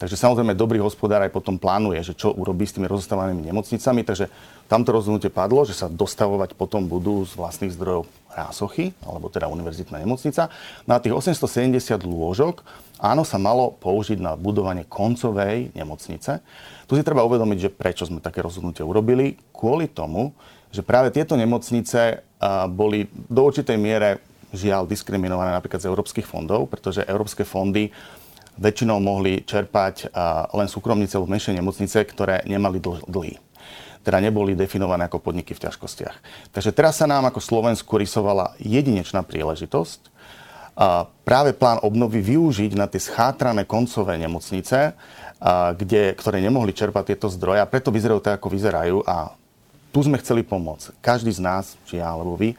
Takže 0.00 0.16
samozrejme 0.16 0.56
dobrý 0.56 0.80
hospodár 0.80 1.20
aj 1.20 1.28
potom 1.28 1.60
plánuje, 1.60 2.00
že 2.00 2.16
čo 2.16 2.32
urobí 2.32 2.64
s 2.64 2.72
tými 2.72 2.88
rozostávanými 2.88 3.52
nemocnicami. 3.52 4.00
Takže 4.00 4.32
tamto 4.64 4.96
rozhodnutie 4.96 5.28
padlo, 5.28 5.68
že 5.68 5.76
sa 5.76 5.92
dostavovať 5.92 6.56
potom 6.56 6.88
budú 6.88 7.20
z 7.28 7.36
vlastných 7.36 7.76
zdrojov 7.76 8.08
rásochy, 8.32 8.96
alebo 9.04 9.28
teda 9.28 9.52
univerzitná 9.52 10.00
nemocnica. 10.00 10.48
Na 10.88 10.96
tých 11.04 11.12
870 11.12 12.00
lôžok 12.00 12.64
áno 12.96 13.28
sa 13.28 13.36
malo 13.36 13.76
použiť 13.76 14.16
na 14.24 14.40
budovanie 14.40 14.88
koncovej 14.88 15.76
nemocnice. 15.76 16.40
Tu 16.88 16.96
si 16.96 17.04
treba 17.04 17.20
uvedomiť, 17.28 17.68
že 17.68 17.68
prečo 17.68 18.08
sme 18.08 18.24
také 18.24 18.40
rozhodnutie 18.40 18.80
urobili. 18.80 19.36
Kvôli 19.52 19.84
tomu, 19.84 20.32
že 20.70 20.86
práve 20.86 21.10
tieto 21.10 21.34
nemocnice 21.34 22.22
boli 22.70 23.10
do 23.10 23.42
určitej 23.46 23.76
miere 23.76 24.22
žiaľ 24.50 24.86
diskriminované 24.86 25.54
napríklad 25.54 25.82
z 25.82 25.90
európskych 25.90 26.26
fondov, 26.26 26.66
pretože 26.70 27.06
európske 27.06 27.46
fondy 27.46 27.90
väčšinou 28.58 28.98
mohli 28.98 29.46
čerpať 29.46 30.10
len 30.54 30.68
súkromníci 30.70 31.14
alebo 31.14 31.30
menšie 31.30 31.54
nemocnice, 31.54 32.02
ktoré 32.06 32.42
nemali 32.46 32.82
dlhy. 32.82 33.38
Teda 34.00 34.16
neboli 34.16 34.56
definované 34.56 35.06
ako 35.06 35.20
podniky 35.20 35.52
v 35.52 35.62
ťažkostiach. 35.68 36.16
Takže 36.56 36.72
teraz 36.72 36.98
sa 36.98 37.06
nám 37.06 37.28
ako 37.28 37.38
Slovensku 37.38 38.00
rysovala 38.00 38.56
jedinečná 38.56 39.20
príležitosť 39.20 40.08
a 40.74 41.04
práve 41.28 41.52
plán 41.52 41.84
obnovy 41.84 42.24
využiť 42.24 42.72
na 42.78 42.88
tie 42.88 42.96
schátrané 42.96 43.68
koncové 43.68 44.16
nemocnice, 44.16 44.96
a 45.40 45.72
kde, 45.72 46.12
ktoré 46.16 46.40
nemohli 46.40 46.72
čerpať 46.76 47.12
tieto 47.12 47.32
zdroje 47.32 47.64
a 47.64 47.68
preto 47.68 47.88
vyzerajú 47.88 48.20
tak, 48.20 48.40
ako 48.40 48.48
vyzerajú 48.52 49.04
a 49.08 49.32
tu 49.90 49.98
sme 50.02 50.18
chceli 50.22 50.46
pomôcť. 50.46 50.94
Každý 51.02 51.30
z 51.34 51.42
nás, 51.42 51.74
či 51.86 51.98
ja 51.98 52.10
alebo 52.10 52.38
vy, 52.38 52.54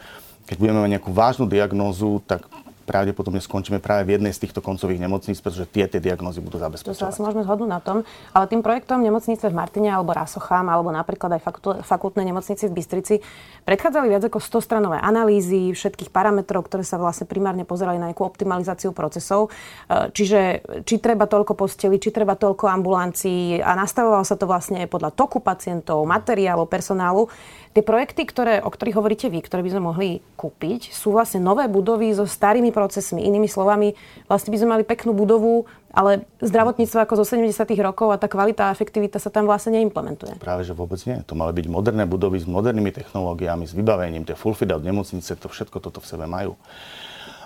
keď 0.48 0.56
budeme 0.60 0.80
mať 0.84 0.92
nejakú 1.00 1.12
vážnu 1.16 1.48
diagnózu, 1.48 2.20
tak 2.28 2.44
pravdepodobne 2.84 3.40
skončíme 3.40 3.78
práve 3.78 4.10
v 4.10 4.20
jednej 4.20 4.34
z 4.34 4.48
týchto 4.48 4.60
koncových 4.60 5.00
nemocníc, 5.00 5.40
pretože 5.40 5.70
tie 5.70 5.86
tie 5.86 6.02
diagnózy 6.02 6.42
budú 6.42 6.58
zabezpečovať. 6.58 6.98
To 6.98 7.02
sa 7.02 7.14
asi 7.14 7.22
môžeme 7.22 7.46
zhodnúť 7.46 7.72
na 7.72 7.82
tom, 7.82 8.04
ale 8.34 8.46
tým 8.50 8.66
projektom 8.66 9.00
nemocnice 9.00 9.48
v 9.48 9.56
Martine 9.56 9.94
alebo 9.94 10.12
Rasochám 10.12 10.68
alebo 10.68 10.90
napríklad 10.90 11.38
aj 11.38 11.42
fakultnej 11.86 12.26
nemocnici 12.26 12.68
v 12.68 12.74
Bystrici 12.74 13.16
predchádzali 13.64 14.08
viac 14.10 14.24
ako 14.26 14.40
100 14.42 14.68
stranové 14.68 14.98
analýzy 14.98 15.72
všetkých 15.72 16.10
parametrov, 16.10 16.66
ktoré 16.66 16.82
sa 16.82 16.98
vlastne 16.98 17.30
primárne 17.30 17.64
pozerali 17.64 18.02
na 18.02 18.10
nejakú 18.10 18.26
optimalizáciu 18.26 18.92
procesov. 18.92 19.54
E, 19.88 20.10
čiže 20.12 20.66
či 20.84 20.98
treba 20.98 21.30
toľko 21.30 21.54
posteli, 21.54 22.02
či 22.02 22.10
treba 22.10 22.34
toľko 22.34 22.66
ambulancií 22.68 23.62
a 23.62 23.78
nastavovalo 23.78 24.26
sa 24.26 24.36
to 24.36 24.50
vlastne 24.50 24.84
podľa 24.90 25.14
toku 25.14 25.40
pacientov, 25.40 26.04
materiálov, 26.10 26.66
personálu. 26.68 27.30
Tie 27.72 27.80
projekty, 27.80 28.28
ktoré, 28.28 28.60
o 28.60 28.68
ktorých 28.68 29.00
hovoríte 29.00 29.32
vy, 29.32 29.40
ktoré 29.40 29.63
by 29.63 29.72
sme 29.72 29.84
mohli 29.88 30.10
kúpiť, 30.36 30.92
sú 30.92 31.16
vlastne 31.16 31.40
nové 31.40 31.72
budovy 31.72 32.12
so 32.12 32.28
starými 32.28 32.68
procesmi. 32.75 33.24
Inými 33.24 33.48
slovami, 33.48 33.96
vlastne 34.28 34.51
by 34.51 34.58
sme 34.60 34.70
mali 34.75 34.84
peknú 34.84 35.16
budovu, 35.16 35.63
ale 35.88 36.28
zdravotníctvo 36.44 37.00
ako 37.00 37.24
zo 37.24 37.25
70. 37.32 37.48
rokov 37.80 38.12
a 38.12 38.20
tá 38.20 38.28
kvalita 38.28 38.68
a 38.68 38.75
efektivita 38.75 39.24
sa 39.24 39.32
tam 39.32 39.48
vlastne 39.48 39.80
neimplementuje. 39.80 40.36
Práve, 40.44 40.68
že 40.68 40.75
vôbec 40.75 41.00
nie. 41.08 41.24
To 41.24 41.32
mali 41.32 41.56
byť 41.56 41.72
moderné 41.72 42.04
budovy 42.04 42.44
s 42.44 42.48
modernými 42.48 42.92
technológiami, 42.92 43.63
s 43.63 43.72
vybavením, 43.72 44.28
tie 44.28 44.36
full 44.36 44.51
fit 44.51 44.68
out 44.68 44.84
nemocnice, 44.84 45.32
to 45.40 45.48
všetko 45.48 45.80
toto 45.80 46.04
v 46.04 46.10
sebe 46.12 46.28
majú. 46.28 46.60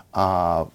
A 0.09 0.65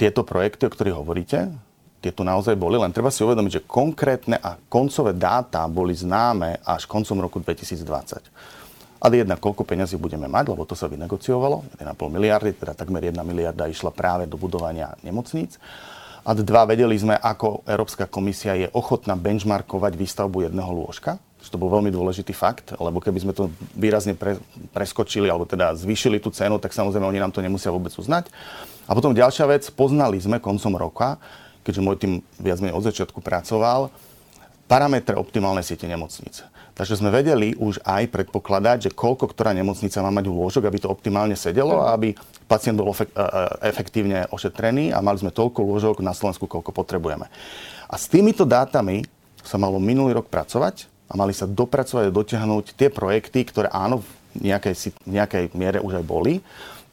tieto 0.00 0.24
projekty, 0.24 0.64
o 0.64 0.72
ktorých 0.72 0.96
hovoríte, 0.96 1.52
tie 2.00 2.16
tu 2.16 2.24
naozaj 2.24 2.56
boli, 2.56 2.80
len 2.80 2.96
treba 2.96 3.12
si 3.12 3.20
uvedomiť, 3.20 3.60
že 3.60 3.66
konkrétne 3.68 4.40
a 4.40 4.56
koncové 4.72 5.12
dáta 5.12 5.68
boli 5.68 5.92
známe 5.92 6.64
až 6.64 6.88
koncom 6.88 7.20
roku 7.20 7.44
2020. 7.44 8.59
A 9.00 9.08
jedna, 9.08 9.40
koľko 9.40 9.64
peňazí 9.64 9.96
budeme 9.96 10.28
mať, 10.28 10.52
lebo 10.52 10.68
to 10.68 10.76
sa 10.76 10.84
vynegociovalo, 10.84 11.64
1,5 11.80 11.96
miliardy, 12.12 12.52
teda 12.52 12.76
takmer 12.76 13.08
1 13.08 13.16
miliarda 13.24 13.64
išla 13.64 13.88
práve 13.88 14.28
do 14.28 14.36
budovania 14.36 14.92
nemocníc. 15.00 15.56
A 16.20 16.36
dva, 16.36 16.68
vedeli 16.68 16.92
sme, 17.00 17.16
ako 17.16 17.64
Európska 17.64 18.04
komisia 18.04 18.52
je 18.52 18.68
ochotná 18.76 19.16
benchmarkovať 19.16 19.96
výstavbu 19.96 20.44
jedného 20.44 20.68
lôžka. 20.68 21.16
To 21.50 21.56
bol 21.56 21.72
veľmi 21.72 21.88
dôležitý 21.88 22.36
fakt, 22.36 22.76
lebo 22.76 23.00
keby 23.00 23.18
sme 23.24 23.32
to 23.32 23.48
výrazne 23.72 24.12
pre, 24.12 24.36
preskočili, 24.76 25.26
alebo 25.32 25.48
teda 25.48 25.72
zvýšili 25.72 26.20
tú 26.20 26.28
cenu, 26.28 26.60
tak 26.60 26.76
samozrejme 26.76 27.08
oni 27.08 27.18
nám 27.18 27.32
to 27.32 27.40
nemusia 27.40 27.72
vôbec 27.72 27.90
uznať. 27.96 28.28
A 28.84 28.92
potom 28.92 29.16
ďalšia 29.16 29.48
vec, 29.48 29.64
poznali 29.72 30.20
sme 30.20 30.38
koncom 30.38 30.76
roka, 30.76 31.16
keďže 31.64 31.80
môj 31.80 31.96
tým 31.96 32.12
viac 32.36 32.60
menej 32.60 32.76
od 32.76 32.84
začiatku 32.84 33.24
pracoval, 33.24 33.88
parametre 34.70 35.16
optimálnej 35.16 35.64
siete 35.64 35.88
nemocnice. 35.88 36.46
Takže 36.80 36.96
sme 36.96 37.12
vedeli 37.12 37.52
už 37.60 37.84
aj 37.84 38.08
predpokladať, 38.08 38.88
že 38.88 38.96
koľko 38.96 39.36
ktorá 39.36 39.52
nemocnica 39.52 40.00
má 40.00 40.08
mať 40.08 40.32
lôžok, 40.32 40.64
aby 40.64 40.80
to 40.80 40.88
optimálne 40.88 41.36
sedelo 41.36 41.84
a 41.84 41.92
aby 41.92 42.16
pacient 42.48 42.80
bol 42.80 42.88
e, 42.88 43.04
e, 43.04 43.04
efektívne 43.68 44.24
ošetrený 44.32 44.88
a 44.88 45.04
mali 45.04 45.20
sme 45.20 45.28
toľko 45.28 45.60
lôžok 45.60 46.00
na 46.00 46.16
Slovensku, 46.16 46.48
koľko 46.48 46.72
potrebujeme. 46.72 47.28
A 47.84 48.00
s 48.00 48.08
týmito 48.08 48.48
dátami 48.48 49.04
sa 49.44 49.60
malo 49.60 49.76
minulý 49.76 50.16
rok 50.16 50.32
pracovať 50.32 50.88
a 51.12 51.20
mali 51.20 51.36
sa 51.36 51.44
dopracovať 51.44 52.08
a 52.08 52.16
dotiahnuť 52.16 52.72
tie 52.72 52.88
projekty, 52.88 53.44
ktoré 53.44 53.68
áno, 53.68 54.00
v 54.00 54.08
nejakej, 54.40 54.96
nejakej 55.04 55.44
miere 55.52 55.84
už 55.84 56.00
aj 56.00 56.04
boli, 56.08 56.40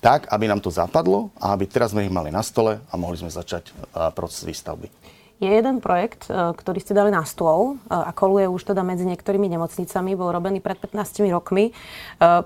tak, 0.04 0.28
aby 0.28 0.52
nám 0.52 0.60
to 0.60 0.68
zapadlo 0.68 1.32
a 1.40 1.56
aby 1.56 1.64
teraz 1.64 1.96
sme 1.96 2.04
ich 2.04 2.12
mali 2.12 2.28
na 2.28 2.44
stole 2.44 2.84
a 2.92 2.94
mohli 3.00 3.24
sme 3.24 3.32
začať 3.32 3.72
e, 3.72 4.12
proces 4.12 4.44
výstavby 4.44 5.07
je 5.38 5.46
jeden 5.46 5.78
projekt, 5.86 6.26
e, 6.28 6.34
ktorý 6.34 6.82
ste 6.82 6.98
dali 6.98 7.14
na 7.14 7.22
stôl 7.22 7.78
e, 7.78 7.94
a 7.94 8.10
koluje 8.10 8.50
už 8.50 8.74
teda 8.74 8.82
medzi 8.82 9.06
niektorými 9.06 9.46
nemocnicami, 9.46 10.18
bol 10.18 10.34
robený 10.34 10.66
pred 10.66 10.82
15 10.82 11.30
rokmi. 11.30 11.70
E, 11.70 11.72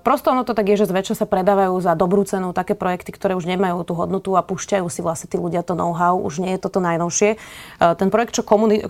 prosto 0.03 0.36
ono 0.36 0.43
to 0.43 0.51
tak 0.51 0.67
je, 0.67 0.83
že 0.83 0.91
zväčša 0.91 1.24
sa 1.24 1.25
predávajú 1.27 1.71
za 1.79 1.95
dobrú 1.95 2.27
cenu 2.27 2.51
také 2.51 2.75
projekty, 2.75 3.15
ktoré 3.15 3.39
už 3.39 3.48
nemajú 3.48 3.88
tú 3.88 3.95
hodnotu 3.95 4.36
a 4.36 4.43
púšťajú 4.43 4.83
si 4.91 5.00
vlastne 5.00 5.31
tí 5.31 5.39
ľudia 5.39 5.63
to 5.63 5.71
know-how, 5.71 6.19
už 6.19 6.43
nie 6.43 6.51
je 6.60 6.60
toto 6.60 6.83
najnovšie. 6.83 7.39
Ten 7.79 8.10
projekt, 8.12 8.36
čo 8.36 8.43
komuni- 8.43 8.83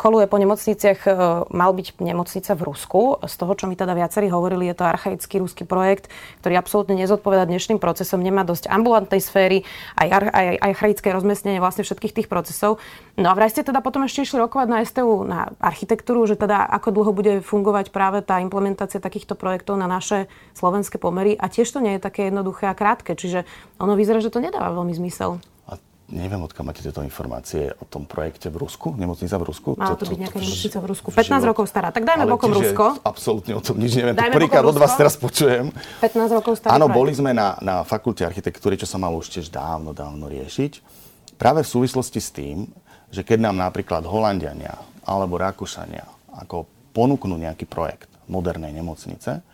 koluje 0.00 0.26
po 0.26 0.40
nemocniciach, 0.40 1.04
mal 1.52 1.70
byť 1.76 2.00
nemocnica 2.00 2.56
v 2.56 2.62
Rusku. 2.64 3.00
Z 3.20 3.34
toho, 3.36 3.52
čo 3.52 3.68
mi 3.68 3.76
teda 3.76 3.92
viacerí 3.92 4.32
hovorili, 4.32 4.72
je 4.72 4.76
to 4.80 4.84
archaický 4.88 5.42
ruský 5.42 5.64
projekt, 5.68 6.08
ktorý 6.40 6.56
absolútne 6.56 6.96
nezodpoveda 6.96 7.44
dnešným 7.44 7.76
procesom, 7.76 8.24
nemá 8.24 8.46
dosť 8.46 8.72
ambulantnej 8.72 9.20
sféry, 9.20 9.68
aj, 10.00 10.08
aj, 10.08 10.24
aj 10.32 10.70
archaické 10.72 11.08
rozmiestnenie 11.12 11.60
vlastne 11.60 11.84
všetkých 11.84 12.16
tých 12.22 12.28
procesov. 12.30 12.80
No 13.20 13.34
a 13.34 13.41
vraj 13.42 13.50
ste 13.50 13.66
teda 13.66 13.82
potom 13.82 14.06
ešte 14.06 14.22
išli 14.22 14.38
rokovať 14.38 14.70
na 14.70 14.78
STU 14.86 15.26
na 15.26 15.50
architektúru, 15.58 16.22
že 16.30 16.38
teda 16.38 16.62
ako 16.62 16.94
dlho 16.94 17.10
bude 17.10 17.32
fungovať 17.42 17.90
práve 17.90 18.22
tá 18.22 18.38
implementácia 18.38 19.02
takýchto 19.02 19.34
projektov 19.34 19.74
na 19.74 19.90
naše 19.90 20.30
slovenské 20.54 21.02
pomery 21.02 21.34
a 21.34 21.50
tiež 21.50 21.66
to 21.74 21.82
nie 21.82 21.98
je 21.98 22.06
také 22.06 22.30
jednoduché 22.30 22.70
a 22.70 22.78
krátke, 22.78 23.18
čiže 23.18 23.42
ono 23.82 23.98
vyzerá, 23.98 24.22
že 24.22 24.30
to 24.30 24.38
nedáva 24.38 24.70
veľmi 24.70 24.94
zmysel. 24.94 25.42
A 25.66 25.74
neviem, 26.06 26.38
odkiaľ 26.38 26.70
máte 26.70 26.86
tieto 26.86 27.02
informácie 27.02 27.74
o 27.74 27.84
tom 27.90 28.06
projekte 28.06 28.46
v 28.46 28.62
Rusku, 28.62 28.94
nemocnica 28.94 29.34
v 29.34 29.44
Rusku. 29.50 29.68
Má 29.74 29.90
to, 29.98 30.06
to 30.06 30.14
byť 30.14 30.18
nejaká 30.22 30.38
nemocnica 30.38 30.78
v 30.78 30.86
Rusku. 30.86 31.08
15 31.10 31.26
život. 31.26 31.42
rokov 31.50 31.64
stará. 31.66 31.90
Tak 31.90 32.06
dajme 32.06 32.30
bokom 32.30 32.54
Rusko. 32.54 33.02
Absolútne 33.02 33.58
o 33.58 33.62
tom 33.66 33.74
nič 33.82 33.98
neviem. 33.98 34.14
Dajme 34.14 34.38
prvýkrát 34.38 34.62
od 34.62 34.78
vás 34.78 34.94
teraz 34.94 35.18
počujem. 35.18 35.74
15 35.98 36.38
rokov 36.38 36.62
stará. 36.62 36.78
Áno, 36.78 36.86
boli 36.86 37.10
sme 37.10 37.34
na, 37.34 37.58
na 37.58 37.82
fakulte 37.82 38.22
architektúry, 38.22 38.78
čo 38.78 38.86
sa 38.86 39.02
malo 39.02 39.18
už 39.18 39.34
tiež 39.34 39.50
dávno, 39.50 39.90
dávno 39.90 40.30
riešiť. 40.30 41.02
Práve 41.42 41.66
v 41.66 41.68
súvislosti 41.74 42.22
s 42.22 42.30
tým, 42.30 42.70
že 43.12 43.22
keď 43.22 43.52
nám 43.52 43.60
napríklad 43.60 44.08
Holandiania 44.08 44.80
alebo 45.04 45.36
Rakúšania 45.36 46.08
ako 46.32 46.64
ponúknú 46.96 47.36
nejaký 47.36 47.68
projekt 47.68 48.08
modernej 48.24 48.72
nemocnice, 48.72 49.44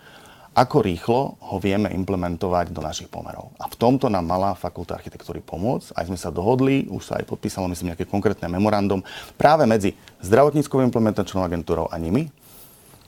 ako 0.58 0.82
rýchlo 0.82 1.38
ho 1.38 1.56
vieme 1.62 1.86
implementovať 1.94 2.74
do 2.74 2.82
našich 2.82 3.06
pomerov. 3.06 3.54
A 3.62 3.70
v 3.70 3.78
tomto 3.78 4.10
nám 4.10 4.26
mala 4.26 4.58
fakulta 4.58 4.98
architektúry 4.98 5.38
pomôcť. 5.38 5.94
Aj 5.94 6.02
sme 6.02 6.18
sa 6.18 6.34
dohodli, 6.34 6.90
už 6.90 7.02
sa 7.06 7.14
aj 7.22 7.30
podpísalo, 7.30 7.70
myslím, 7.70 7.94
nejaké 7.94 8.10
konkrétne 8.10 8.50
memorandum 8.50 8.98
práve 9.38 9.70
medzi 9.70 9.94
zdravotníckou 10.18 10.82
implementačnou 10.82 11.46
agentúrou 11.46 11.86
a 11.86 11.94
nimi. 12.02 12.26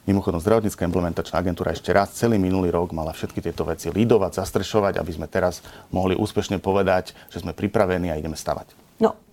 Mimochodom, 0.07 0.39
zdravotnícka 0.39 0.87
implementačná 0.87 1.43
agentúra 1.43 1.75
ešte 1.75 1.91
raz 1.91 2.15
celý 2.15 2.39
minulý 2.39 2.71
rok 2.71 2.95
mala 2.95 3.11
všetky 3.11 3.43
tieto 3.43 3.67
veci 3.67 3.91
lídovať, 3.91 4.39
zastrešovať, 4.39 5.03
aby 5.03 5.13
sme 5.13 5.27
teraz 5.27 5.59
mohli 5.91 6.15
úspešne 6.15 6.63
povedať, 6.63 7.19
že 7.35 7.43
sme 7.43 7.51
pripravení 7.51 8.15
a 8.15 8.19
ideme 8.19 8.39
stavať. 8.39 8.80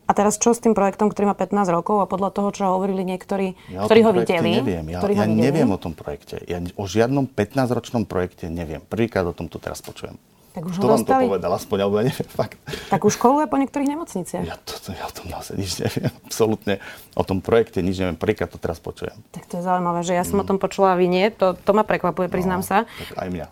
A 0.07 0.11
teraz 0.15 0.39
čo 0.39 0.55
s 0.55 0.63
tým 0.63 0.71
projektom, 0.71 1.11
ktorý 1.11 1.29
má 1.29 1.35
15 1.35 1.67
rokov 1.67 1.99
a 1.99 2.07
podľa 2.07 2.31
toho, 2.31 2.49
čo 2.55 2.63
hovorili 2.71 3.03
niektorí, 3.03 3.59
ja 3.67 3.83
ktorí 3.83 3.99
ho 4.07 4.11
videli? 4.15 4.63
Neviem. 4.63 4.87
Ja, 4.87 5.03
ja 5.03 5.27
neviem 5.27 5.67
o 5.67 5.75
tom 5.75 5.91
projekte. 5.91 6.39
Ja 6.47 6.63
o 6.79 6.87
žiadnom 6.87 7.27
15-ročnom 7.27 8.07
projekte 8.07 8.47
neviem. 8.47 8.79
Prvýkrát 8.79 9.27
o 9.27 9.35
tom 9.35 9.51
tu 9.51 9.59
teraz 9.59 9.83
počujem. 9.83 10.15
Tak 10.57 10.73
už 10.73 10.81
Kto 10.81 10.89
vám 10.89 11.05
dostali? 11.05 11.23
to 11.29 11.29
povedal? 11.37 11.51
Aspoň, 11.53 11.77
alebo 11.85 11.95
ja 12.01 12.05
neviem, 12.09 12.29
fakt. 12.33 12.57
Tak 12.89 13.05
už 13.05 13.13
školuje 13.13 13.45
po 13.45 13.61
niektorých 13.61 13.89
nemocniciach. 13.93 14.41
Ja, 14.41 14.57
to, 14.57 14.73
ja 14.89 15.05
o 15.05 15.13
tom 15.13 15.29
naozaj 15.29 15.53
nič 15.53 15.77
neviem. 15.77 16.09
Absolútne 16.25 16.81
o 17.13 17.21
tom 17.21 17.45
projekte 17.45 17.85
nič 17.85 18.01
neviem. 18.01 18.17
Prvýkrát 18.17 18.49
to 18.49 18.57
teraz 18.57 18.81
počujem. 18.81 19.13
Tak 19.37 19.45
to 19.45 19.61
je 19.61 19.63
zaujímavé, 19.67 20.01
že 20.01 20.17
ja 20.17 20.25
som 20.25 20.41
mm. 20.41 20.43
o 20.43 20.45
tom 20.49 20.57
počula 20.57 20.95
a 20.95 20.97
vy 20.97 21.05
nie. 21.05 21.29
To, 21.37 21.53
to 21.53 21.71
ma 21.77 21.85
prekvapuje, 21.85 22.25
priznám 22.25 22.65
no, 22.65 22.69
sa. 22.73 22.77
Tak 22.89 23.21
aj 23.21 23.29
mňa. 23.29 23.45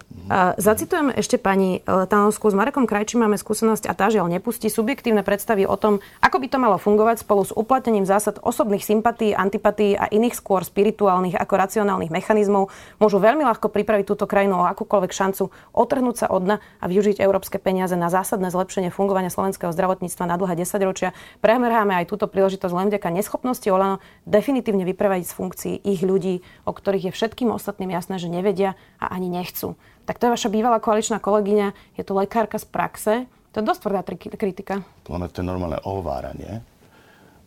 Zacitujem 0.58 1.14
ešte 1.14 1.38
pani 1.38 1.86
Letanovskú. 1.86 2.50
S 2.50 2.58
Marekom 2.58 2.90
Krajčím 2.90 3.22
máme 3.22 3.38
skúsenosť 3.38 3.86
a 3.86 3.94
tá 3.94 4.10
žiaľ 4.10 4.26
nepustí 4.34 4.74
subjektívne 4.74 5.22
predstavy 5.22 5.70
o 5.70 5.78
tom, 5.78 6.02
ako 6.18 6.42
by 6.42 6.48
to 6.50 6.58
malo 6.58 6.82
fungovať 6.82 7.22
spolu 7.22 7.46
s 7.46 7.54
uplatnením 7.54 8.10
zásad 8.10 8.42
osobných 8.42 8.82
sympatí, 8.82 9.38
antipatí 9.38 9.94
a 9.94 10.10
iných 10.10 10.34
skôr 10.34 10.66
spirituálnych 10.66 11.38
ako 11.38 11.54
racionálnych 11.62 12.10
mechanizmov. 12.10 12.74
Môžu 12.98 13.22
veľmi 13.22 13.46
ľahko 13.46 13.70
pripraviť 13.70 14.06
túto 14.10 14.26
krajinu 14.26 14.66
o 14.66 14.66
akúkoľvek 14.66 15.14
šancu 15.14 15.54
otrhnúť 15.78 16.26
sa 16.26 16.28
od 16.34 16.42
dna 16.42 16.58
a 16.58 16.86
využiť 16.90 17.22
európske 17.22 17.62
peniaze 17.62 17.94
na 17.94 18.10
zásadné 18.10 18.50
zlepšenie 18.50 18.90
fungovania 18.90 19.30
slovenského 19.30 19.70
zdravotníctva 19.78 20.26
na 20.26 20.42
dlhé 20.42 20.58
desaťročia. 20.58 21.14
Premerháme 21.46 22.02
aj 22.02 22.10
túto 22.10 22.26
príležitosť 22.26 22.74
len 22.74 22.90
vďaka 22.90 23.14
neschopnosti 23.14 23.70
Olano 23.70 24.02
definitívne 24.26 24.90
vyprevadiť 24.90 25.28
z 25.30 25.38
funkcií 25.38 25.74
ich 25.86 26.02
ľudí, 26.02 26.42
o 26.66 26.74
ktorých 26.74 27.14
je 27.14 27.16
všetkým 27.16 27.54
ostatným 27.54 27.94
jasné, 27.94 28.18
že 28.18 28.26
nevedia 28.26 28.74
a 28.98 29.14
ani 29.14 29.30
nechcú. 29.30 29.78
Tak 30.06 30.22
to 30.22 30.30
je 30.30 30.36
vaša 30.38 30.50
bývalá 30.54 30.78
koaličná 30.78 31.18
kolegyňa, 31.18 31.98
je 31.98 32.04
to 32.06 32.14
lekárka 32.14 32.62
z 32.62 32.66
praxe. 32.70 33.14
To 33.54 33.64
je 33.64 33.66
dosť 33.66 33.82
tvrdá 33.88 34.02
kritika. 34.36 34.86
Podľa 35.08 35.32
to 35.32 35.42
je 35.42 35.48
normálne 35.48 35.80
ohováranie. 35.82 36.62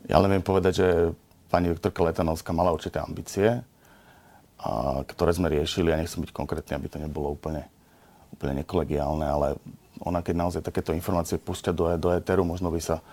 Ja 0.08 0.16
len 0.18 0.32
viem 0.32 0.42
povedať, 0.42 0.72
že 0.80 0.86
pani 1.52 1.70
doktorka 1.70 2.00
Letanovská 2.00 2.50
mala 2.56 2.72
určité 2.72 2.98
ambície, 2.98 3.60
a, 4.58 5.04
ktoré 5.04 5.30
sme 5.36 5.52
riešili. 5.52 5.92
Ja 5.92 6.00
nechcem 6.00 6.24
byť 6.24 6.32
konkrétny, 6.32 6.72
aby 6.74 6.88
to 6.88 6.98
nebolo 6.98 7.36
úplne, 7.36 7.68
úplne 8.32 8.64
nekolegiálne, 8.64 9.26
ale 9.28 9.48
ona 10.00 10.24
keď 10.24 10.34
naozaj 10.34 10.62
takéto 10.64 10.96
informácie 10.96 11.36
púšťa 11.36 11.70
do, 11.76 11.84
do 12.00 12.08
éteru, 12.14 12.42
možno 12.42 12.72
by 12.72 12.80
sa 12.80 13.04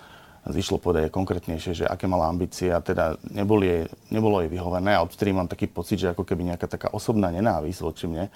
zišlo 0.45 0.77
povedať 0.77 1.09
konkrétnejšie, 1.09 1.83
že 1.83 1.85
aké 1.89 2.05
mala 2.05 2.29
ambície 2.29 2.69
a 2.69 2.77
teda 2.77 3.17
neboli 3.33 3.65
jej, 3.65 3.83
nebolo 4.13 4.45
jej 4.45 4.49
vyhovené 4.53 4.93
a 4.93 5.01
odtedy 5.01 5.33
mám 5.33 5.49
taký 5.49 5.65
pocit, 5.65 5.97
že 5.97 6.13
ako 6.13 6.21
keby 6.21 6.53
nejaká 6.53 6.69
taká 6.69 6.93
osobná 6.93 7.33
nenávisť 7.33 7.81
voči 7.81 8.05
mne, 8.05 8.29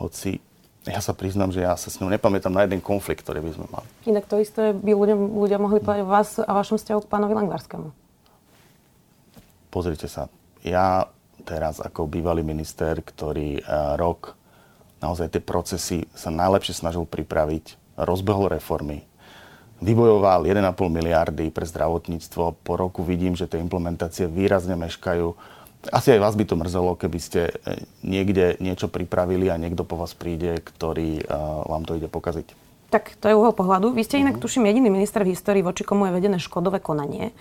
hoci 0.00 0.40
ja 0.88 1.00
sa 1.04 1.12
priznám, 1.12 1.52
že 1.52 1.60
ja 1.60 1.76
sa 1.76 1.92
s 1.92 2.00
ňou 2.00 2.08
nepamätám 2.08 2.52
na 2.52 2.64
jeden 2.64 2.80
konflikt, 2.80 3.20
ktorý 3.20 3.44
by 3.44 3.50
sme 3.52 3.66
mali. 3.68 3.88
Inak 4.08 4.24
to 4.24 4.40
isté 4.40 4.72
by 4.72 4.96
ľudia, 4.96 5.16
ľudia 5.16 5.58
mohli 5.60 5.80
povedať 5.80 6.02
o 6.04 6.08
vás 6.08 6.40
a 6.40 6.52
vašom 6.56 6.80
vzťahu 6.80 7.00
k 7.04 7.10
pánovi 7.10 7.32
Langvarskému. 7.36 7.88
Pozrite 9.68 10.08
sa, 10.08 10.32
ja 10.64 11.06
teraz 11.44 11.78
ako 11.84 12.08
bývalý 12.08 12.40
minister, 12.40 13.00
ktorý 13.00 13.60
uh, 13.60 13.96
rok 14.00 14.36
naozaj 15.00 15.36
tie 15.36 15.42
procesy 15.42 15.98
sa 16.12 16.28
najlepšie 16.32 16.80
snažil 16.80 17.04
pripraviť 17.08 17.76
rozbehol 18.00 18.52
reformy, 18.52 19.04
vybojoval 19.80 20.44
1,5 20.44 20.76
miliardy 20.88 21.48
pre 21.48 21.64
zdravotníctvo. 21.64 22.60
Po 22.60 22.72
roku 22.76 23.00
vidím, 23.00 23.36
že 23.36 23.48
tie 23.48 23.60
implementácie 23.60 24.28
výrazne 24.28 24.76
meškajú. 24.76 25.36
Asi 25.88 26.12
aj 26.12 26.20
vás 26.20 26.36
by 26.36 26.44
to 26.44 26.60
mrzelo, 26.60 26.92
keby 27.00 27.18
ste 27.18 27.40
e, 27.48 27.80
niekde 28.04 28.60
niečo 28.60 28.92
pripravili 28.92 29.48
a 29.48 29.56
niekto 29.56 29.88
po 29.88 29.96
vás 29.96 30.12
príde, 30.12 30.60
ktorý 30.60 31.24
vám 31.64 31.88
to 31.88 31.96
ide 31.96 32.12
pokaziť. 32.12 32.70
Tak 32.90 33.22
to 33.22 33.30
je 33.30 33.38
uhol 33.38 33.54
pohľadu. 33.54 33.94
Vy 33.94 34.02
ste 34.02 34.18
inak, 34.18 34.42
uh-huh. 34.42 34.50
tuším, 34.50 34.66
jediný 34.66 34.90
minister 34.90 35.22
v 35.22 35.30
histórii, 35.30 35.62
voči 35.62 35.86
komu 35.86 36.10
je 36.10 36.16
vedené 36.18 36.42
škodové 36.42 36.82
konanie, 36.82 37.30
e, 37.30 37.32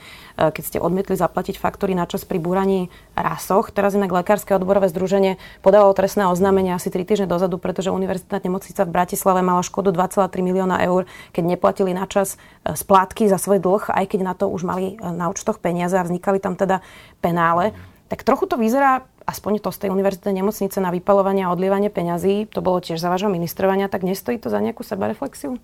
keď 0.54 0.62
ste 0.64 0.78
odmietli 0.78 1.18
zaplatiť 1.18 1.58
faktory 1.58 1.98
na 1.98 2.06
čas 2.06 2.22
pri 2.22 2.38
búraní 2.38 2.94
rasoch. 3.18 3.74
Teraz 3.74 3.98
inak 3.98 4.14
Lekárske 4.14 4.54
odborové 4.54 4.94
združenie 4.94 5.42
podalo 5.66 5.90
trestné 5.98 6.30
oznámenie 6.30 6.78
asi 6.78 6.94
3 6.94 7.02
týždne 7.02 7.28
dozadu, 7.28 7.58
pretože 7.58 7.90
univerzitná 7.90 8.38
nemocnica 8.46 8.86
v 8.86 8.94
Bratislave 8.94 9.42
mala 9.42 9.66
škodu 9.66 9.90
2,3 9.90 10.30
milióna 10.46 10.86
eur, 10.86 11.10
keď 11.34 11.44
neplatili 11.58 11.98
na 11.98 12.06
čas 12.06 12.38
splátky 12.70 13.26
za 13.26 13.42
svoj 13.42 13.58
dlh, 13.58 13.90
aj 13.90 14.06
keď 14.06 14.20
na 14.22 14.38
to 14.38 14.46
už 14.54 14.62
mali 14.62 15.02
na 15.02 15.34
účtoch 15.34 15.58
peniaze 15.58 15.98
a 15.98 16.06
vznikali 16.06 16.38
tam 16.38 16.54
teda 16.54 16.86
penále. 17.26 17.74
Tak 18.10 18.26
trochu 18.26 18.50
to 18.50 18.58
vyzerá 18.58 19.06
aspoň 19.30 19.62
to 19.62 19.70
z 19.70 19.86
tej 19.86 19.90
univerzitnej 19.94 20.42
nemocnice 20.42 20.82
na 20.82 20.90
vypalovanie 20.90 21.46
a 21.46 21.54
odlievanie 21.54 21.94
peňazí, 21.94 22.50
to 22.50 22.66
bolo 22.66 22.82
tiež 22.82 22.98
za 22.98 23.14
vášho 23.14 23.30
ministrovania, 23.30 23.86
tak 23.86 24.02
nestojí 24.02 24.42
to 24.42 24.50
za 24.50 24.58
nejakú 24.58 24.82
sebareflexiu? 24.82 25.62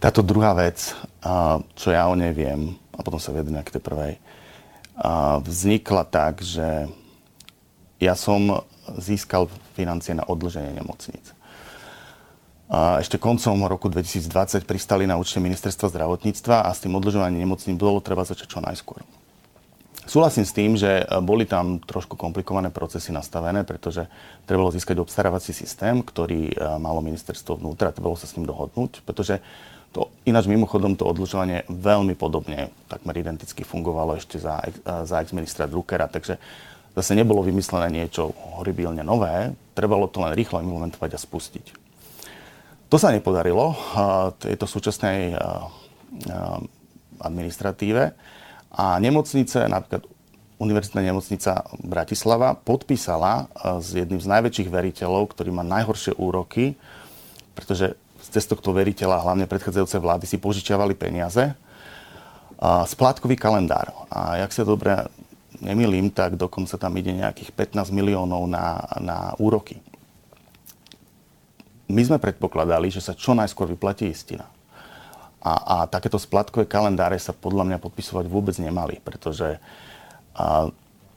Táto 0.00 0.24
druhá 0.24 0.56
vec, 0.56 0.96
čo 1.76 1.92
ja 1.92 2.08
o 2.08 2.16
nej 2.16 2.32
viem, 2.32 2.80
a 2.96 3.04
potom 3.04 3.20
sa 3.20 3.36
vedem 3.36 3.60
k 3.60 3.76
tej 3.76 3.84
prvej, 3.84 4.16
vznikla 5.44 6.08
tak, 6.08 6.40
že 6.40 6.88
ja 8.00 8.16
som 8.16 8.64
získal 8.96 9.52
financie 9.76 10.16
na 10.16 10.24
odlženie 10.24 10.72
nemocnic. 10.72 11.36
Ešte 12.72 13.20
koncom 13.20 13.68
roku 13.68 13.92
2020 13.92 14.64
pristali 14.64 15.04
na 15.04 15.20
účte 15.20 15.36
ministerstva 15.36 15.92
zdravotníctva 15.92 16.64
a 16.64 16.72
s 16.72 16.80
tým 16.80 16.96
odlžovaním 16.96 17.44
nemocníc 17.44 17.76
bolo 17.76 18.00
treba 18.00 18.24
začať 18.24 18.56
čo 18.56 18.64
najskôr. 18.64 19.04
Súhlasím 20.10 20.42
s 20.42 20.50
tým, 20.50 20.74
že 20.74 21.06
e, 21.06 21.22
boli 21.22 21.46
tam 21.46 21.78
trošku 21.78 22.18
komplikované 22.18 22.74
procesy 22.74 23.14
nastavené, 23.14 23.62
pretože 23.62 24.10
trebalo 24.42 24.74
získať 24.74 24.98
obstarávací 24.98 25.54
systém, 25.54 26.02
ktorý 26.02 26.50
e, 26.50 26.54
malo 26.82 26.98
ministerstvo 26.98 27.62
vnútra, 27.62 27.94
trebalo 27.94 28.18
sa 28.18 28.26
s 28.26 28.34
ním 28.34 28.42
dohodnúť, 28.50 29.06
pretože 29.06 29.38
to, 29.94 30.10
ináč 30.26 30.50
mimochodom 30.50 30.98
to 30.98 31.06
odložovanie 31.06 31.62
veľmi 31.70 32.18
podobne, 32.18 32.74
takmer 32.90 33.22
identicky 33.22 33.62
fungovalo 33.62 34.18
ešte 34.18 34.42
za, 34.42 34.58
e, 34.66 34.74
za 34.82 35.22
ex-ministra 35.22 35.70
Druckera, 35.70 36.10
takže 36.10 36.42
zase 36.98 37.14
nebolo 37.14 37.46
vymyslené 37.46 38.02
niečo 38.02 38.34
horibilne 38.58 39.06
nové, 39.06 39.54
trebalo 39.78 40.10
to 40.10 40.26
len 40.26 40.34
rýchlo 40.34 40.58
implementovať 40.58 41.14
a 41.14 41.22
spustiť. 41.22 41.66
To 42.90 42.98
sa 42.98 43.14
nepodarilo 43.14 43.78
tejto 44.42 44.66
súčasnej 44.66 45.38
administratíve. 47.22 48.18
A 48.70 48.98
nemocnice, 49.02 49.66
napríklad 49.66 50.06
Univerzitná 50.60 51.00
nemocnica 51.00 51.64
Bratislava 51.80 52.52
podpísala 52.52 53.48
e, 53.48 53.80
s 53.80 53.96
jedným 53.96 54.20
z 54.20 54.28
najväčších 54.28 54.68
veriteľov, 54.68 55.32
ktorý 55.32 55.56
má 55.56 55.64
najhoršie 55.64 56.20
úroky, 56.20 56.76
pretože 57.56 57.96
cez 58.20 58.44
tohto 58.44 58.76
veriteľa, 58.76 59.24
hlavne 59.24 59.48
predchádzajúce 59.48 59.96
vlády, 59.96 60.28
si 60.28 60.36
požičiavali 60.36 60.92
peniaze, 60.92 61.56
splátkový 62.60 63.40
kalendár. 63.40 63.88
A 64.12 64.36
jak 64.44 64.52
sa 64.52 64.68
dobre 64.68 65.08
nemilím, 65.64 66.12
tak 66.12 66.36
dokonca 66.36 66.76
tam 66.76 66.92
ide 67.00 67.16
nejakých 67.16 67.56
15 67.56 67.88
miliónov 67.88 68.44
na, 68.44 68.84
na 69.00 69.18
úroky. 69.40 69.80
My 71.90 72.04
sme 72.04 72.22
predpokladali, 72.22 72.92
že 72.92 73.02
sa 73.02 73.16
čo 73.16 73.34
najskôr 73.34 73.66
vyplatí 73.66 74.06
istina. 74.06 74.46
A, 75.40 75.52
a 75.56 75.76
takéto 75.88 76.20
splatkové 76.20 76.68
kalendáre 76.68 77.16
sa 77.16 77.32
podľa 77.32 77.64
mňa 77.64 77.78
podpisovať 77.80 78.24
vôbec 78.28 78.56
nemali, 78.60 79.00
pretože 79.00 79.56
a, 80.36 80.68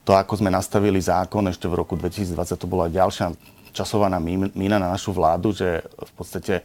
to, 0.04 0.12
ako 0.12 0.40
sme 0.40 0.52
nastavili 0.52 1.00
zákon 1.00 1.44
ešte 1.48 1.68
v 1.68 1.80
roku 1.80 1.96
2020, 1.96 2.36
to 2.56 2.68
bola 2.68 2.92
ďalšia 2.92 3.32
časovaná 3.74 4.22
mína 4.22 4.78
na 4.78 4.88
našu 4.92 5.10
vládu, 5.10 5.50
že 5.50 5.82
v 5.84 6.12
podstate 6.14 6.62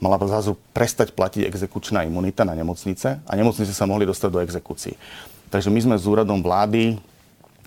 mala 0.00 0.16
zrazu 0.24 0.56
prestať 0.72 1.12
platiť 1.12 1.44
exekučná 1.48 2.04
imunita 2.04 2.44
na 2.44 2.56
nemocnice 2.56 3.20
a 3.20 3.32
nemocnice 3.36 3.72
sa 3.72 3.88
mohli 3.88 4.08
dostať 4.08 4.30
do 4.32 4.40
exekúcií. 4.40 4.94
Takže 5.52 5.68
my 5.72 5.80
sme 5.82 5.96
s 5.96 6.04
úradom 6.08 6.40
vlády 6.40 6.96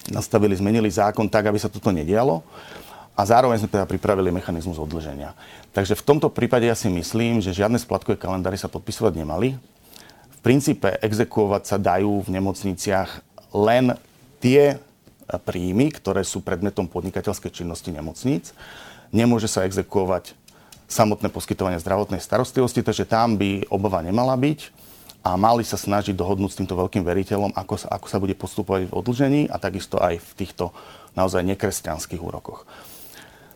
nastavili, 0.10 0.58
zmenili 0.58 0.89
zákon 0.89 1.30
tak, 1.30 1.47
aby 1.47 1.58
sa 1.62 1.71
toto 1.71 1.93
nedialo 1.93 2.41
a 3.19 3.27
zároveň 3.27 3.60
sme 3.60 3.67
teda 3.67 3.84
pripravili 3.84 4.32
mechanizmus 4.32 4.79
odlženia. 4.79 5.36
Takže 5.75 5.99
v 5.99 6.08
tomto 6.08 6.32
prípade 6.32 6.63
ja 6.63 6.71
si 6.71 6.88
myslím, 6.88 7.43
že 7.43 7.51
žiadne 7.51 7.75
splatkové 7.75 8.15
kalendáry 8.15 8.55
sa 8.55 8.71
podpisovať 8.71 9.19
nemali. 9.19 9.60
V 10.32 10.38
princípe 10.39 10.88
exekuovať 11.03 11.67
sa 11.67 11.75
dajú 11.75 12.23
v 12.23 12.39
nemocniciach 12.39 13.19
len 13.51 13.99
tie 14.39 14.79
príjmy, 15.27 15.91
ktoré 15.91 16.23
sú 16.23 16.39
predmetom 16.39 16.88
podnikateľskej 16.88 17.51
činnosti 17.51 17.91
nemocníc. 17.91 18.55
Nemôže 19.12 19.51
sa 19.51 19.67
exekuovať 19.67 20.32
samotné 20.88 21.27
poskytovanie 21.27 21.77
zdravotnej 21.84 22.23
starostlivosti, 22.23 22.88
takže 22.88 23.03
tam 23.03 23.36
by 23.36 23.67
obava 23.67 23.99
nemala 23.99 24.39
byť 24.39 24.71
a 25.27 25.36
mali 25.36 25.67
sa 25.67 25.75
snažiť 25.75 26.15
dohodnúť 26.15 26.55
s 26.55 26.60
týmto 26.63 26.79
veľkým 26.79 27.03
veriteľom, 27.03 27.51
ako 27.51 27.75
sa, 27.75 27.88
ako 27.91 28.08
sa 28.08 28.17
bude 28.23 28.34
postupovať 28.39 28.88
v 28.88 28.95
odlžení 28.95 29.41
a 29.51 29.60
takisto 29.60 29.99
aj 29.99 30.23
v 30.23 30.32
týchto 30.39 30.71
naozaj 31.19 31.43
nekresťanských 31.43 32.23
úrokoch. 32.23 32.63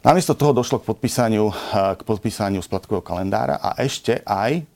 Namiesto 0.03 0.35
toho 0.35 0.51
došlo 0.51 0.83
k 0.83 0.87
podpísaniu, 0.91 1.47
eh, 1.47 1.95
k 1.95 2.01
podpísaniu 2.03 2.59
splatkového 2.59 2.99
kalendára 2.99 3.55
a 3.55 3.79
ešte 3.79 4.19
aj 4.27 4.67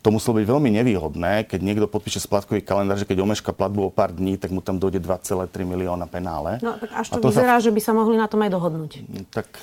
to 0.00 0.08
muselo 0.10 0.40
byť 0.40 0.46
veľmi 0.48 0.70
nevýhodné, 0.80 1.44
keď 1.44 1.60
niekto 1.60 1.86
podpíše 1.86 2.24
splatkový 2.24 2.64
kalendár, 2.64 2.96
že 2.96 3.04
keď 3.04 3.20
omeška 3.20 3.52
platbu 3.52 3.86
o 3.86 3.90
pár 3.92 4.16
dní, 4.16 4.40
tak 4.40 4.48
mu 4.48 4.64
tam 4.64 4.80
dojde 4.80 4.96
2,3 4.96 5.46
milióna 5.62 6.08
penále. 6.08 6.56
No 6.64 6.74
tak 6.80 6.88
až 6.88 7.06
to, 7.14 7.20
to 7.20 7.28
vyzerá, 7.30 7.60
sa... 7.60 7.68
že 7.68 7.70
by 7.70 7.80
sa 7.84 7.92
mohli 7.92 8.16
na 8.16 8.26
tom 8.26 8.40
aj 8.40 8.50
dohodnúť. 8.50 8.92
Mm, 9.06 9.28
tak 9.28 9.60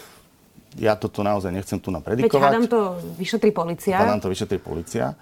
ja 0.78 0.94
toto 0.94 1.26
naozaj 1.26 1.50
nechcem 1.50 1.82
tu 1.82 1.90
napredikovať. 1.90 2.38
Veď 2.38 2.48
hádam 2.54 2.66
to 2.70 2.80
vyšetrí 3.18 3.50
policia. 3.50 3.98
Hádam 3.98 4.22
to 4.22 4.30
vyšetrí 4.30 4.62
policia. 4.62 5.18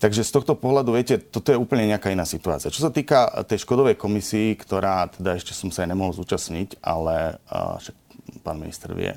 Takže 0.00 0.24
z 0.24 0.32
tohto 0.32 0.56
pohľadu, 0.56 0.96
viete, 0.96 1.20
toto 1.20 1.52
je 1.52 1.60
úplne 1.60 1.88
nejaká 1.88 2.12
iná 2.12 2.24
situácia. 2.28 2.72
Čo 2.72 2.88
sa 2.88 2.92
týka 2.92 3.28
tej 3.48 3.64
škodovej 3.64 4.00
komisii, 4.00 4.56
ktorá 4.60 5.08
teda 5.12 5.36
ešte 5.36 5.56
som 5.56 5.68
sa 5.68 5.84
aj 5.84 5.92
nemohol 5.92 6.16
zúčastniť, 6.16 6.80
ale 6.80 7.36
uh, 7.52 7.76
však 7.80 7.99
pán 8.40 8.58
minister 8.62 8.94
vie. 8.94 9.14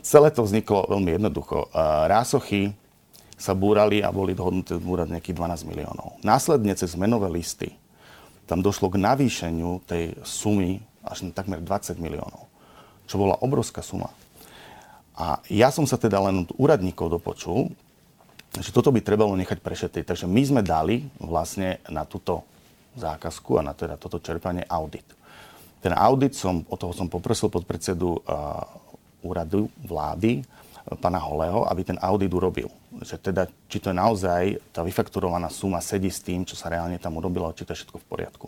Celé 0.00 0.32
to 0.32 0.44
vzniklo 0.44 0.88
veľmi 0.88 1.20
jednoducho. 1.20 1.68
Rásochy 2.08 2.72
sa 3.36 3.52
búrali 3.52 4.00
a 4.00 4.08
boli 4.10 4.32
dohodnuté 4.32 4.80
zbúrať 4.80 5.12
nejakých 5.12 5.36
12 5.36 5.68
miliónov. 5.68 6.16
Následne 6.24 6.72
cez 6.74 6.96
menové 6.96 7.28
listy 7.28 7.76
tam 8.48 8.64
došlo 8.64 8.88
k 8.88 8.96
navýšeniu 8.96 9.84
tej 9.84 10.16
sumy 10.24 10.80
až 11.04 11.28
na 11.28 11.36
takmer 11.36 11.60
20 11.60 12.00
miliónov, 12.00 12.48
čo 13.04 13.20
bola 13.20 13.36
obrovská 13.44 13.84
suma. 13.84 14.08
A 15.18 15.44
ja 15.52 15.68
som 15.68 15.84
sa 15.84 16.00
teda 16.00 16.16
len 16.24 16.48
od 16.48 16.56
úradníkov 16.56 17.12
dopočul, 17.12 17.68
že 18.56 18.72
toto 18.72 18.88
by 18.88 19.04
trebalo 19.04 19.36
nechať 19.36 19.60
prešetriť. 19.60 20.04
Takže 20.08 20.24
my 20.24 20.42
sme 20.48 20.62
dali 20.64 21.04
vlastne 21.20 21.84
na 21.92 22.08
túto 22.08 22.40
zákazku 22.96 23.60
a 23.60 23.66
na 23.68 23.76
teda 23.76 24.00
toto 24.00 24.16
čerpanie 24.16 24.64
audit. 24.64 25.04
Ten 25.78 25.94
audit 25.94 26.34
som, 26.34 26.66
o 26.66 26.76
toho 26.76 26.90
som 26.90 27.06
poprosil 27.06 27.46
podpredsedu 27.48 28.18
uh, 28.18 28.66
úradu 29.22 29.70
vlády, 29.82 30.42
pána 30.96 31.20
Holého, 31.20 31.68
aby 31.68 31.84
ten 31.84 31.98
audit 32.00 32.32
urobil. 32.32 32.72
Že 33.04 33.16
teda, 33.20 33.42
či 33.68 33.76
to 33.76 33.92
je 33.92 33.96
naozaj 34.00 34.72
tá 34.72 34.80
vyfakturovaná 34.80 35.52
suma 35.52 35.84
sedí 35.84 36.08
s 36.08 36.24
tým, 36.24 36.48
čo 36.48 36.56
sa 36.56 36.72
reálne 36.72 36.96
tam 36.96 37.20
urobilo, 37.20 37.52
či 37.52 37.68
to 37.68 37.76
je 37.76 37.84
všetko 37.84 38.00
v 38.00 38.08
poriadku. 38.08 38.46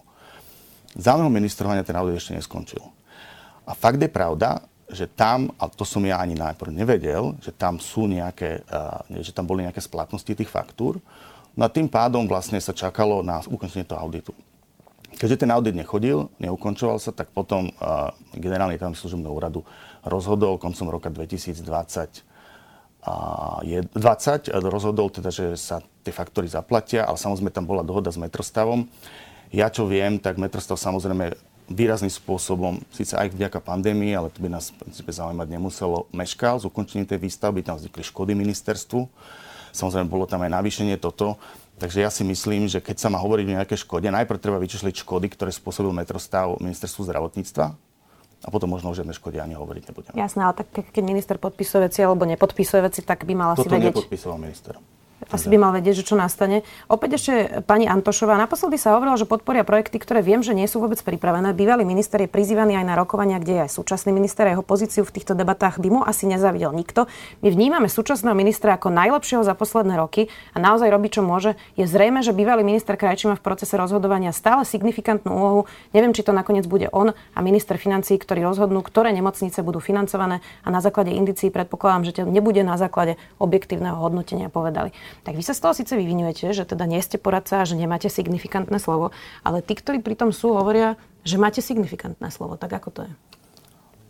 Za 0.96 1.14
môjho 1.14 1.28
ministrovania 1.28 1.84
ten 1.84 1.94
audit 2.00 2.16
ešte 2.16 2.32
neskončil. 2.32 2.80
A 3.68 3.76
fakt 3.76 4.00
je 4.00 4.08
pravda, 4.08 4.64
že 4.90 5.06
tam, 5.06 5.54
a 5.60 5.70
to 5.70 5.86
som 5.86 6.02
ja 6.02 6.18
ani 6.18 6.34
najprv 6.34 6.72
nevedel, 6.74 7.38
že 7.38 7.54
tam 7.54 7.78
sú 7.78 8.10
nejaké, 8.10 8.64
uh, 8.66 9.04
že 9.22 9.30
tam 9.30 9.46
boli 9.46 9.62
nejaké 9.62 9.78
splatnosti 9.78 10.32
tých 10.32 10.50
faktúr, 10.50 10.98
no 11.54 11.62
a 11.62 11.70
tým 11.70 11.86
pádom 11.86 12.26
vlastne 12.26 12.58
sa 12.58 12.74
čakalo 12.74 13.22
na 13.22 13.38
ukončenie 13.44 13.86
toho 13.86 14.02
auditu. 14.02 14.34
Keďže 15.10 15.46
ten 15.46 15.50
audit 15.50 15.74
nechodil, 15.74 16.30
neukončoval 16.38 17.02
sa, 17.02 17.10
tak 17.10 17.34
potom 17.34 17.68
uh, 17.68 18.14
generálny 18.36 18.78
tajomník 18.78 19.00
služobného 19.00 19.34
úradu 19.34 19.60
rozhodol 20.06 20.56
koncom 20.56 20.86
roka 20.88 21.10
2020 21.12 22.30
a 23.00 23.14
je 23.64 23.80
20 23.96 24.52
rozhodol 24.68 25.08
teda, 25.08 25.32
že 25.32 25.56
sa 25.56 25.80
tie 26.04 26.12
faktory 26.12 26.52
zaplatia, 26.52 27.08
ale 27.08 27.16
samozrejme 27.16 27.48
tam 27.48 27.64
bola 27.64 27.80
dohoda 27.80 28.12
s 28.12 28.20
metrostavom. 28.20 28.84
Ja 29.50 29.72
čo 29.72 29.88
viem, 29.88 30.20
tak 30.20 30.36
metrostav 30.36 30.76
samozrejme 30.76 31.32
výrazným 31.70 32.12
spôsobom, 32.12 32.82
síce 32.92 33.16
aj 33.16 33.32
vďaka 33.32 33.62
pandémii, 33.62 34.12
ale 34.12 34.28
to 34.28 34.42
by 34.42 34.52
nás 34.52 34.74
v 34.74 34.84
princípe 34.84 35.08
zaujímať 35.14 35.48
nemuselo, 35.48 36.10
meškal 36.12 36.60
s 36.60 36.68
ukončením 36.68 37.08
tej 37.08 37.22
výstavby, 37.24 37.64
tam 37.64 37.78
vznikli 37.80 38.02
škody 38.04 38.34
ministerstvu. 38.36 39.06
Samozrejme, 39.70 40.10
bolo 40.10 40.26
tam 40.26 40.42
aj 40.42 40.50
navýšenie 40.50 40.98
toto. 40.98 41.38
Takže 41.80 42.04
ja 42.04 42.12
si 42.12 42.20
myslím, 42.28 42.68
že 42.68 42.84
keď 42.84 43.00
sa 43.00 43.08
má 43.08 43.16
hovoriť 43.16 43.44
o 43.48 43.54
nejaké 43.56 43.74
škode, 43.80 44.04
najprv 44.12 44.36
treba 44.36 44.60
vyčísliť 44.60 45.00
škody, 45.00 45.32
ktoré 45.32 45.48
spôsobil 45.48 45.96
metrostav 45.96 46.60
ministerstvu 46.60 47.08
zdravotníctva, 47.08 47.66
a 48.40 48.48
potom 48.48 48.72
možno 48.72 48.92
o 48.92 48.96
žiadne 48.96 49.12
škode 49.12 49.36
ani 49.36 49.52
hovoriť 49.52 49.82
nebudeme. 49.92 50.16
Jasné, 50.16 50.40
ale 50.44 50.56
tak 50.64 50.72
keď 50.72 51.02
minister 51.04 51.36
podpisuje 51.36 51.88
veci 51.88 52.00
alebo 52.00 52.24
nepodpisuje 52.24 52.80
veci, 52.80 53.00
tak 53.04 53.28
by 53.28 53.32
mal 53.36 53.48
asi 53.52 53.64
Toto 53.64 53.76
vedieť... 53.76 53.92
nepodpisoval 53.92 54.36
minister. 54.40 54.80
Asi 55.28 55.52
by 55.52 55.60
mal 55.60 55.76
vedieť, 55.76 56.00
že 56.00 56.08
čo 56.08 56.16
nastane. 56.16 56.64
Opäť 56.88 57.20
ešte 57.20 57.32
pani 57.68 57.84
Antošová. 57.84 58.40
Naposledy 58.40 58.80
sa 58.80 58.96
hovorilo, 58.96 59.20
že 59.20 59.28
podporia 59.28 59.68
projekty, 59.68 60.00
ktoré 60.00 60.24
viem, 60.24 60.40
že 60.40 60.56
nie 60.56 60.64
sú 60.64 60.80
vôbec 60.80 60.96
pripravené. 61.04 61.52
Bývalý 61.52 61.84
minister 61.84 62.24
je 62.24 62.30
prizývaný 62.32 62.80
aj 62.80 62.86
na 62.88 62.96
rokovania, 62.96 63.36
kde 63.36 63.60
je 63.60 63.62
aj 63.68 63.70
súčasný 63.76 64.16
minister. 64.16 64.48
Jeho 64.48 64.64
pozíciu 64.64 65.04
v 65.04 65.12
týchto 65.12 65.36
debatách 65.36 65.76
by 65.76 65.88
mu 65.92 66.00
asi 66.00 66.24
nezavidel 66.24 66.72
nikto. 66.72 67.04
My 67.44 67.52
vnímame 67.52 67.92
súčasného 67.92 68.32
ministra 68.32 68.80
ako 68.80 68.88
najlepšieho 68.88 69.44
za 69.44 69.52
posledné 69.52 70.00
roky 70.00 70.32
a 70.56 70.58
naozaj 70.58 70.88
robí, 70.88 71.12
čo 71.12 71.20
môže. 71.20 71.52
Je 71.76 71.84
zrejme, 71.84 72.24
že 72.24 72.32
bývalý 72.32 72.64
minister 72.64 72.96
Krajčí 72.96 73.28
má 73.28 73.36
v 73.36 73.44
procese 73.44 73.76
rozhodovania 73.76 74.32
stále 74.32 74.64
signifikantnú 74.64 75.36
úlohu. 75.36 75.60
Neviem, 75.92 76.16
či 76.16 76.24
to 76.24 76.32
nakoniec 76.32 76.64
bude 76.64 76.88
on 76.96 77.12
a 77.12 77.38
minister 77.44 77.76
financií, 77.76 78.16
ktorí 78.16 78.40
rozhodnú, 78.40 78.80
ktoré 78.80 79.12
nemocnice 79.12 79.60
budú 79.60 79.84
financované 79.84 80.40
a 80.64 80.72
na 80.72 80.80
základe 80.80 81.12
indicií 81.12 81.52
predpokladám, 81.52 82.08
že 82.08 82.12
to 82.16 82.22
nebude 82.24 82.64
na 82.64 82.80
základe 82.80 83.20
objektívneho 83.36 84.00
hodnotenia 84.00 84.48
povedali. 84.48 84.96
Tak 85.26 85.36
vy 85.36 85.42
sa 85.44 85.56
z 85.56 85.62
toho 85.62 85.74
síce 85.76 85.92
vyvinujete, 85.94 86.50
že 86.50 86.64
teda 86.64 86.84
nie 86.86 87.00
ste 87.00 87.20
poradca 87.20 87.62
a 87.62 87.68
že 87.68 87.78
nemáte 87.78 88.08
signifikantné 88.10 88.78
slovo, 88.80 89.14
ale 89.44 89.60
tí, 89.60 89.76
ktorí 89.76 90.00
pri 90.00 90.16
tom 90.16 90.30
sú, 90.30 90.54
hovoria, 90.54 90.98
že 91.26 91.36
máte 91.36 91.60
signifikantné 91.60 92.28
slovo. 92.32 92.56
Tak 92.56 92.70
ako 92.80 92.88
to 92.90 93.00
je? 93.06 93.12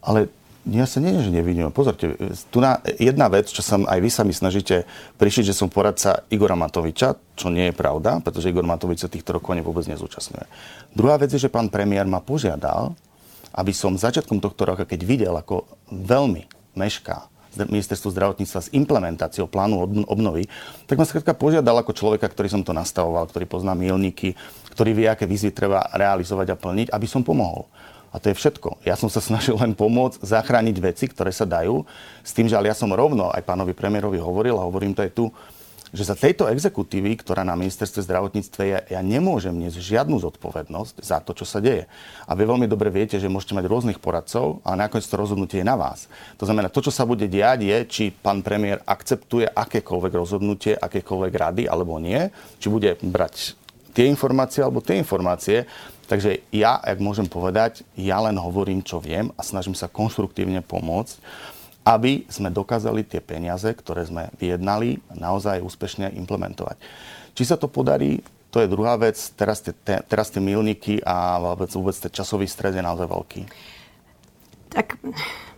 Ale 0.01 0.21
ja 0.69 0.85
sa 0.85 1.01
nie, 1.01 1.17
že 1.17 1.33
nevinujem. 1.33 1.73
Pozorte, 1.73 2.21
tu 2.53 2.61
na 2.61 2.85
jedna 3.01 3.33
vec, 3.33 3.49
čo 3.49 3.65
sa 3.65 3.81
aj 3.81 3.97
vy 3.97 4.11
sa 4.13 4.29
mi 4.29 4.37
snažíte 4.37 4.85
prišiť, 5.17 5.51
že 5.51 5.57
som 5.57 5.73
poradca 5.73 6.29
Igora 6.29 6.53
Matoviča, 6.53 7.17
čo 7.33 7.49
nie 7.49 7.73
je 7.73 7.75
pravda, 7.75 8.21
pretože 8.21 8.53
Igor 8.53 8.69
Matovič 8.69 9.01
sa 9.01 9.09
týchto 9.09 9.41
rokov 9.41 9.57
vôbec 9.65 9.89
nezúčastňuje. 9.89 10.45
Druhá 10.93 11.17
vec 11.17 11.33
je, 11.33 11.41
že 11.41 11.49
pán 11.49 11.73
premiér 11.73 12.05
ma 12.05 12.21
požiadal, 12.21 12.93
aby 13.57 13.73
som 13.73 13.97
začiatkom 13.97 14.39
tohto 14.39 14.69
roka, 14.69 14.85
keď 14.85 15.01
videl, 15.03 15.35
ako 15.35 15.65
veľmi 15.91 16.45
mešká 16.77 17.27
ministerstvo 17.57 18.15
zdravotníctva 18.15 18.61
s 18.63 18.73
implementáciou 18.73 19.51
plánu 19.51 19.83
obnovy, 20.07 20.47
tak 20.87 20.97
ma 20.99 21.07
skrátka 21.07 21.35
požiadal 21.35 21.83
ako 21.83 21.97
človeka, 21.97 22.31
ktorý 22.31 22.49
som 22.51 22.63
to 22.63 22.71
nastavoval, 22.71 23.27
ktorý 23.27 23.47
pozná 23.51 23.75
milníky, 23.75 24.39
ktorý 24.75 24.91
vie, 24.95 25.07
aké 25.11 25.27
výzvy 25.27 25.51
treba 25.51 25.87
realizovať 25.93 26.55
a 26.55 26.61
plniť, 26.61 26.89
aby 26.95 27.07
som 27.11 27.27
pomohol. 27.27 27.67
A 28.11 28.19
to 28.19 28.31
je 28.31 28.39
všetko. 28.39 28.83
Ja 28.83 28.99
som 28.99 29.07
sa 29.07 29.23
snažil 29.29 29.55
len 29.59 29.75
pomôcť 29.75 30.23
zachrániť 30.23 30.77
veci, 30.83 31.05
ktoré 31.07 31.31
sa 31.31 31.47
dajú, 31.47 31.87
s 32.23 32.31
tým, 32.35 32.51
že 32.51 32.59
ale 32.59 32.71
ja 32.71 32.77
som 32.77 32.91
rovno 32.91 33.31
aj 33.31 33.47
pánovi 33.47 33.75
premiérovi 33.75 34.19
hovoril 34.19 34.59
a 34.59 34.67
hovorím 34.67 34.95
to 34.95 35.03
aj 35.07 35.13
tu, 35.15 35.31
že 35.91 36.07
za 36.07 36.15
tejto 36.15 36.47
exekutívy, 36.47 37.19
ktorá 37.19 37.43
na 37.43 37.59
ministerstve 37.59 38.07
zdravotníctve 38.07 38.63
je, 38.63 38.79
ja 38.95 39.01
nemôžem 39.03 39.55
niesť 39.55 39.83
žiadnu 39.83 40.23
zodpovednosť 40.23 41.03
za 41.03 41.19
to, 41.19 41.35
čo 41.35 41.43
sa 41.43 41.59
deje. 41.59 41.91
A 42.31 42.33
vy 42.39 42.47
veľmi 42.47 42.71
dobre 42.71 42.95
viete, 42.95 43.19
že 43.19 43.27
môžete 43.27 43.59
mať 43.59 43.67
rôznych 43.67 43.99
poradcov, 43.99 44.63
ale 44.63 44.87
nakoniec 44.87 45.07
to 45.07 45.19
rozhodnutie 45.19 45.63
je 45.63 45.67
na 45.67 45.75
vás. 45.75 46.07
To 46.39 46.47
znamená, 46.47 46.71
to, 46.71 46.83
čo 46.83 46.95
sa 46.95 47.03
bude 47.03 47.27
diať, 47.27 47.67
je, 47.67 47.79
či 47.91 48.05
pán 48.15 48.47
premiér 48.47 48.87
akceptuje 48.87 49.51
akékoľvek 49.51 50.13
rozhodnutie, 50.15 50.79
akékoľvek 50.79 51.33
rady 51.35 51.63
alebo 51.67 51.99
nie, 51.99 52.31
či 52.63 52.71
bude 52.71 52.95
brať 53.03 53.59
tie 53.91 54.07
informácie 54.07 54.63
alebo 54.63 54.79
tie 54.79 54.99
informácie. 55.03 55.67
Takže 56.07 56.43
ja, 56.51 56.79
ak 56.83 56.99
môžem 56.99 57.27
povedať, 57.27 57.87
ja 57.95 58.19
len 58.19 58.35
hovorím, 58.35 58.83
čo 58.83 58.99
viem 58.99 59.31
a 59.39 59.47
snažím 59.47 59.79
sa 59.79 59.87
konštruktívne 59.87 60.59
pomôcť 60.63 61.23
aby 61.91 62.23
sme 62.31 62.55
dokázali 62.55 63.03
tie 63.03 63.19
peniaze, 63.19 63.67
ktoré 63.75 64.07
sme 64.07 64.31
vyjednali, 64.39 65.03
naozaj 65.11 65.59
úspešne 65.59 66.15
implementovať. 66.15 66.79
Či 67.35 67.43
sa 67.51 67.59
to 67.59 67.67
podarí, 67.67 68.23
to 68.55 68.63
je 68.63 68.71
druhá 68.71 68.95
vec. 68.95 69.19
Teraz 69.35 69.59
tie, 69.59 69.75
te, 69.75 69.99
teraz 70.07 70.31
tie 70.31 70.39
milníky 70.39 71.03
a 71.03 71.43
vôbec, 71.43 71.71
vôbec 71.75 71.99
ten 71.99 72.15
časový 72.15 72.47
stred 72.47 72.79
je 72.79 72.83
naozaj 72.83 73.11
veľký. 73.11 73.41
Tak, 74.71 75.03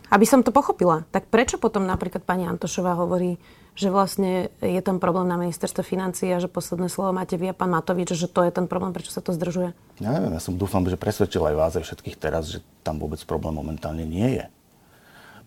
aby 0.08 0.24
som 0.24 0.40
to 0.40 0.56
pochopila, 0.56 1.04
tak 1.12 1.28
prečo 1.28 1.60
potom 1.60 1.84
napríklad 1.84 2.24
pani 2.24 2.48
Antošová 2.48 2.96
hovorí, 2.96 3.36
že 3.72 3.92
vlastne 3.92 4.52
je 4.60 4.80
tam 4.84 5.00
problém 5.00 5.28
na 5.28 5.36
ministerstve 5.40 5.84
financií 5.84 6.32
a 6.32 6.40
že 6.40 6.48
posledné 6.48 6.92
slovo 6.92 7.16
máte 7.16 7.40
vy 7.40 7.52
a 7.52 7.56
pán 7.56 7.72
Matovič, 7.72 8.12
že 8.12 8.28
to 8.28 8.44
je 8.44 8.52
ten 8.52 8.68
problém, 8.68 8.92
prečo 8.92 9.12
sa 9.12 9.24
to 9.24 9.32
zdržuje? 9.32 9.72
Ja 10.00 10.10
neviem, 10.12 10.32
ja 10.32 10.40
som 10.44 10.60
dúfam, 10.60 10.84
že 10.84 11.00
presvedčil 11.00 11.44
aj 11.44 11.56
vás, 11.56 11.72
aj 11.76 11.84
všetkých 11.88 12.16
teraz, 12.20 12.52
že 12.52 12.60
tam 12.84 13.00
vôbec 13.00 13.20
problém 13.24 13.56
momentálne 13.56 14.04
nie 14.04 14.40
je. 14.40 14.44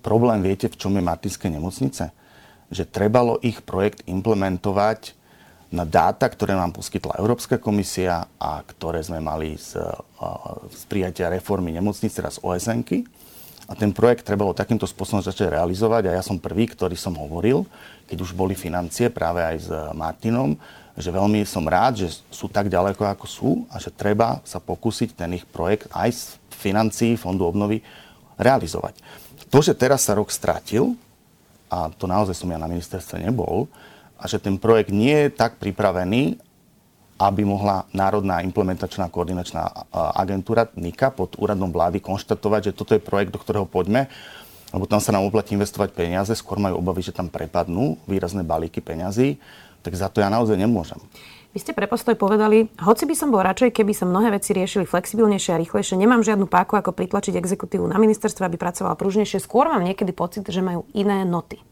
Problém 0.05 0.45
viete, 0.45 0.69
v 0.69 0.77
čom 0.77 0.93
je 0.93 1.01
Martinské 1.01 1.49
nemocnice? 1.49 2.13
Že 2.69 2.83
trebalo 2.85 3.41
ich 3.41 3.65
projekt 3.65 4.05
implementovať 4.05 5.17
na 5.73 5.81
dáta, 5.81 6.29
ktoré 6.29 6.53
nám 6.53 6.77
poskytla 6.77 7.17
Európska 7.17 7.57
komisia 7.57 8.29
a 8.37 8.61
ktoré 8.61 9.01
sme 9.01 9.17
mali 9.17 9.57
z, 9.57 9.81
z 10.69 10.81
prijatia 10.85 11.33
reformy 11.33 11.73
nemocnic, 11.73 12.13
teraz 12.13 12.37
osn 12.37 12.85
A 13.65 13.73
ten 13.73 13.89
projekt 13.89 14.29
trebalo 14.29 14.53
takýmto 14.53 14.85
spôsobom 14.85 15.25
začať 15.25 15.49
realizovať 15.57 16.13
a 16.13 16.15
ja 16.15 16.21
som 16.21 16.37
prvý, 16.37 16.69
ktorý 16.69 16.93
som 16.93 17.17
hovoril, 17.17 17.65
keď 18.05 18.17
už 18.21 18.37
boli 18.37 18.53
financie 18.53 19.09
práve 19.09 19.41
aj 19.41 19.57
s 19.57 19.69
Martinom, 19.97 20.53
že 20.93 21.09
veľmi 21.09 21.41
som 21.49 21.65
rád, 21.65 22.05
že 22.05 22.21
sú 22.29 22.45
tak 22.45 22.69
ďaleko, 22.69 23.09
ako 23.09 23.25
sú 23.25 23.51
a 23.73 23.81
že 23.81 23.89
treba 23.89 24.37
sa 24.45 24.61
pokúsiť 24.61 25.17
ten 25.17 25.33
ich 25.33 25.49
projekt 25.49 25.89
aj 25.97 26.09
z 26.13 26.21
financií 26.53 27.17
Fondu 27.17 27.49
obnovy 27.49 27.81
realizovať. 28.37 29.01
To, 29.53 29.59
že 29.61 29.77
teraz 29.77 30.05
sa 30.05 30.17
rok 30.17 30.33
stratil, 30.33 30.97
a 31.69 31.89
to 31.91 32.05
naozaj 32.05 32.33
som 32.37 32.49
ja 32.49 32.59
na 32.61 32.69
ministerstve 32.69 33.21
nebol, 33.21 33.69
a 34.15 34.25
že 34.31 34.39
ten 34.39 34.55
projekt 34.55 34.95
nie 34.95 35.27
je 35.27 35.29
tak 35.33 35.59
pripravený, 35.59 36.39
aby 37.15 37.47
mohla 37.47 37.87
Národná 37.95 38.43
implementačná 38.43 39.07
koordinačná 39.07 39.87
agentúra 40.19 40.67
NIKA 40.75 41.15
pod 41.15 41.39
úradom 41.39 41.71
vlády 41.71 42.03
konštatovať, 42.03 42.71
že 42.71 42.75
toto 42.75 42.91
je 42.91 43.03
projekt, 43.03 43.31
do 43.31 43.39
ktorého 43.39 43.63
poďme, 43.63 44.11
lebo 44.75 44.83
tam 44.83 44.99
sa 44.99 45.15
nám 45.15 45.23
oplatí 45.23 45.55
investovať 45.55 45.95
peniaze, 45.95 46.35
skôr 46.35 46.59
majú 46.59 46.83
obavy, 46.83 47.07
že 47.07 47.15
tam 47.15 47.31
prepadnú 47.31 47.95
výrazné 48.03 48.43
balíky 48.43 48.83
peňazí, 48.83 49.39
tak 49.79 49.95
za 49.95 50.11
to 50.11 50.19
ja 50.19 50.27
naozaj 50.27 50.59
nemôžem. 50.59 50.99
Vy 51.55 51.63
ste 51.63 51.71
pre 51.71 51.87
postoj 51.87 52.19
povedali, 52.19 52.67
hoci 52.83 53.07
by 53.07 53.15
som 53.15 53.31
bol 53.31 53.39
radšej, 53.39 53.79
keby 53.79 53.95
sa 53.95 54.03
mnohé 54.03 54.27
veci 54.27 54.51
riešili 54.51 54.83
flexibilnejšie 54.83 55.55
a 55.55 55.61
rýchlejšie, 55.63 55.95
nemám 55.95 56.19
žiadnu 56.19 56.51
páku, 56.51 56.75
ako 56.75 56.91
pritlačiť 56.91 57.31
exekutívu 57.31 57.87
na 57.87 57.95
ministerstve, 57.95 58.43
aby 58.43 58.59
pracovala 58.59 58.99
pružnejšie. 58.99 59.39
Skôr 59.39 59.71
mám 59.71 59.87
niekedy 59.87 60.11
pocit, 60.11 60.43
že 60.43 60.59
majú 60.59 60.83
iné 60.91 61.23
noty. 61.23 61.63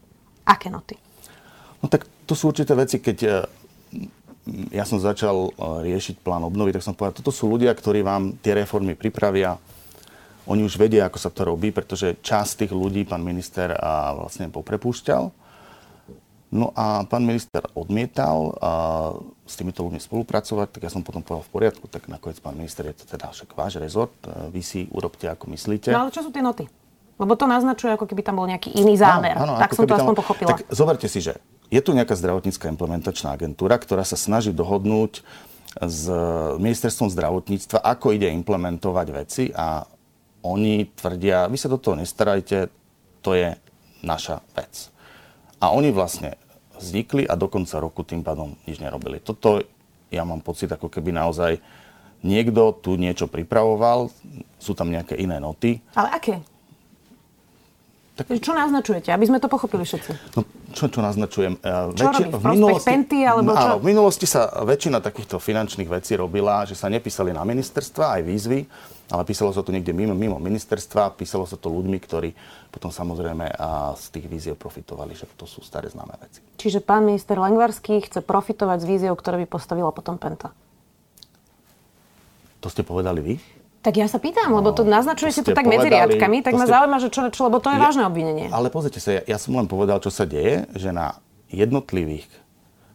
Aké 0.48 0.72
noty? 0.72 0.96
No 1.84 1.92
tak 1.92 2.08
to 2.24 2.32
sú 2.32 2.48
určité 2.48 2.72
veci, 2.72 2.96
keď 2.96 3.18
e, 3.28 3.30
ja 4.72 4.88
som 4.88 4.96
začal 4.96 5.52
e, 5.52 5.84
riešiť 5.92 6.24
plán 6.24 6.48
obnovy, 6.48 6.72
tak 6.72 6.80
som 6.80 6.96
povedal, 6.96 7.20
toto 7.20 7.28
sú 7.28 7.52
ľudia, 7.52 7.76
ktorí 7.76 8.00
vám 8.00 8.40
tie 8.40 8.56
reformy 8.56 8.96
pripravia. 8.96 9.60
Oni 10.48 10.64
už 10.64 10.80
vedia, 10.80 11.12
ako 11.12 11.20
sa 11.20 11.28
to 11.28 11.44
robí, 11.44 11.76
pretože 11.76 12.16
časť 12.24 12.64
tých 12.64 12.72
ľudí 12.72 13.04
pán 13.04 13.20
minister 13.20 13.76
vlastne 14.16 14.48
poprepúšťal 14.48 15.43
No 16.54 16.70
a 16.78 17.02
pán 17.02 17.26
minister 17.26 17.66
odmietal 17.74 18.54
a 18.62 18.72
s 19.42 19.58
týmito 19.58 19.82
ľuďmi 19.82 19.98
spolupracovať, 19.98 20.70
tak 20.70 20.86
ja 20.86 20.90
som 20.94 21.02
potom 21.02 21.18
povedal 21.18 21.42
v 21.42 21.50
poriadku, 21.50 21.90
tak 21.90 22.06
nakoniec 22.06 22.38
pán 22.38 22.54
minister, 22.54 22.86
je 22.86 23.02
to 23.02 23.10
teda 23.10 23.34
však 23.34 23.58
váš 23.58 23.82
rezort, 23.82 24.14
e, 24.22 24.54
vy 24.54 24.62
si 24.62 24.86
urobte 24.94 25.26
ako 25.26 25.50
myslíte. 25.50 25.90
No 25.90 26.06
ale 26.06 26.14
čo 26.14 26.22
sú 26.22 26.30
tie 26.30 26.46
noty? 26.46 26.70
Lebo 27.18 27.34
to 27.34 27.50
naznačuje, 27.50 27.98
ako 27.98 28.06
keby 28.06 28.22
tam 28.22 28.38
bol 28.38 28.46
nejaký 28.46 28.70
iný 28.70 28.94
zámer. 28.94 29.34
Áno, 29.34 29.58
áno, 29.58 29.62
tak 29.66 29.74
som 29.74 29.82
to 29.82 29.98
aspoň 29.98 30.14
tam... 30.14 30.20
pochopila. 30.22 30.50
Tak 30.54 30.70
zoberte 30.70 31.10
si, 31.10 31.18
že 31.18 31.42
je 31.74 31.80
tu 31.82 31.90
nejaká 31.90 32.14
zdravotnícká 32.14 32.70
implementačná 32.70 33.34
agentúra, 33.34 33.74
ktorá 33.74 34.06
sa 34.06 34.14
snaží 34.14 34.54
dohodnúť 34.54 35.26
s 35.82 36.06
ministerstvom 36.62 37.10
zdravotníctva, 37.10 37.82
ako 37.82 38.14
ide 38.14 38.30
implementovať 38.30 39.06
veci 39.10 39.44
a 39.50 39.82
oni 40.46 40.86
tvrdia, 40.94 41.50
vy 41.50 41.58
sa 41.58 41.66
do 41.66 41.82
toho 41.82 41.98
nestarajte, 41.98 42.70
to 43.26 43.34
je 43.34 43.58
naša 44.06 44.38
vec. 44.54 44.92
A 45.58 45.72
oni 45.72 45.90
vlastne 45.90 46.36
vznikli 46.78 47.28
a 47.28 47.34
do 47.38 47.46
konca 47.50 47.78
roku 47.78 48.02
tým 48.02 48.24
pádom 48.24 48.54
nič 48.66 48.78
nerobili. 48.78 49.22
Toto 49.22 49.62
ja 50.14 50.22
mám 50.22 50.40
pocit, 50.40 50.70
ako 50.70 50.86
keby 50.90 51.10
naozaj 51.10 51.58
niekto 52.24 52.72
tu 52.80 52.96
niečo 52.96 53.28
pripravoval, 53.28 54.08
sú 54.56 54.72
tam 54.72 54.88
nejaké 54.88 55.18
iné 55.18 55.42
noty. 55.42 55.82
Ale 55.92 56.08
aké? 56.14 56.34
Tak... 58.14 58.30
Čo 58.30 58.54
naznačujete, 58.54 59.10
aby 59.10 59.26
sme 59.26 59.42
to 59.42 59.50
pochopili 59.50 59.82
všetci? 59.82 60.38
No, 60.38 60.46
čo, 60.70 60.86
čo 60.86 61.02
naznačujem? 61.02 61.58
E, 61.58 61.70
čo 61.98 62.04
Väčši... 62.06 62.22
robí? 62.30 62.38
V, 62.38 62.44
minulosti... 62.46 62.86
Penty, 62.86 63.18
alebo 63.26 63.50
čo? 63.50 63.66
Áno, 63.66 63.76
v 63.82 63.86
minulosti 63.90 64.26
sa 64.30 64.54
väčšina 64.62 65.02
takýchto 65.02 65.42
finančných 65.42 65.90
vecí 65.90 66.14
robila, 66.14 66.62
že 66.62 66.78
sa 66.78 66.86
nepísali 66.86 67.34
na 67.34 67.42
ministerstva, 67.42 68.18
aj 68.18 68.22
výzvy, 68.22 68.60
ale 69.14 69.22
písalo 69.22 69.54
sa 69.54 69.62
to 69.62 69.70
niekde 69.70 69.94
mimo, 69.94 70.12
mimo 70.12 70.42
ministerstva, 70.42 71.14
písalo 71.14 71.46
sa 71.46 71.54
to 71.54 71.70
ľuďmi, 71.70 71.98
ktorí 72.02 72.34
potom 72.74 72.90
samozrejme 72.90 73.46
z 73.94 74.04
tých 74.10 74.26
víziev 74.26 74.54
profitovali, 74.58 75.14
že 75.14 75.30
to 75.38 75.46
sú 75.46 75.62
staré 75.62 75.86
známe 75.86 76.18
veci. 76.18 76.42
Čiže 76.58 76.82
pán 76.82 77.06
minister 77.06 77.38
Lengvarský 77.38 78.02
chce 78.02 78.18
profitovať 78.26 78.82
z 78.82 78.86
víziev, 78.90 79.14
ktoré 79.14 79.38
by 79.42 79.46
postavila 79.46 79.94
potom 79.94 80.18
Penta? 80.18 80.50
To 82.58 82.66
ste 82.66 82.82
povedali 82.82 83.20
vy? 83.22 83.34
Tak 83.84 84.00
ja 84.00 84.08
sa 84.08 84.16
pýtam, 84.16 84.48
no, 84.48 84.64
lebo 84.64 84.72
to 84.72 84.80
naznačujete 84.80 85.44
to, 85.44 85.52
to 85.52 85.56
tak 85.60 85.68
povedali, 85.68 85.76
medzi 85.76 85.88
riadkami, 85.92 86.40
tak 86.40 86.56
ma 86.56 86.64
ste... 86.64 86.72
zaujíma, 86.72 86.98
že 87.04 87.08
čo, 87.12 87.20
čo, 87.28 87.40
lebo 87.52 87.60
to 87.60 87.68
je 87.68 87.76
ja, 87.76 87.84
vážne 87.84 88.04
obvinenie. 88.08 88.48
Ale 88.48 88.72
pozrite 88.72 88.96
sa, 88.96 89.20
ja, 89.20 89.22
ja 89.28 89.36
som 89.36 89.52
len 89.52 89.68
povedal, 89.68 90.00
čo 90.00 90.08
sa 90.08 90.24
deje, 90.24 90.64
že 90.72 90.88
na 90.88 91.20
jednotlivých 91.52 92.24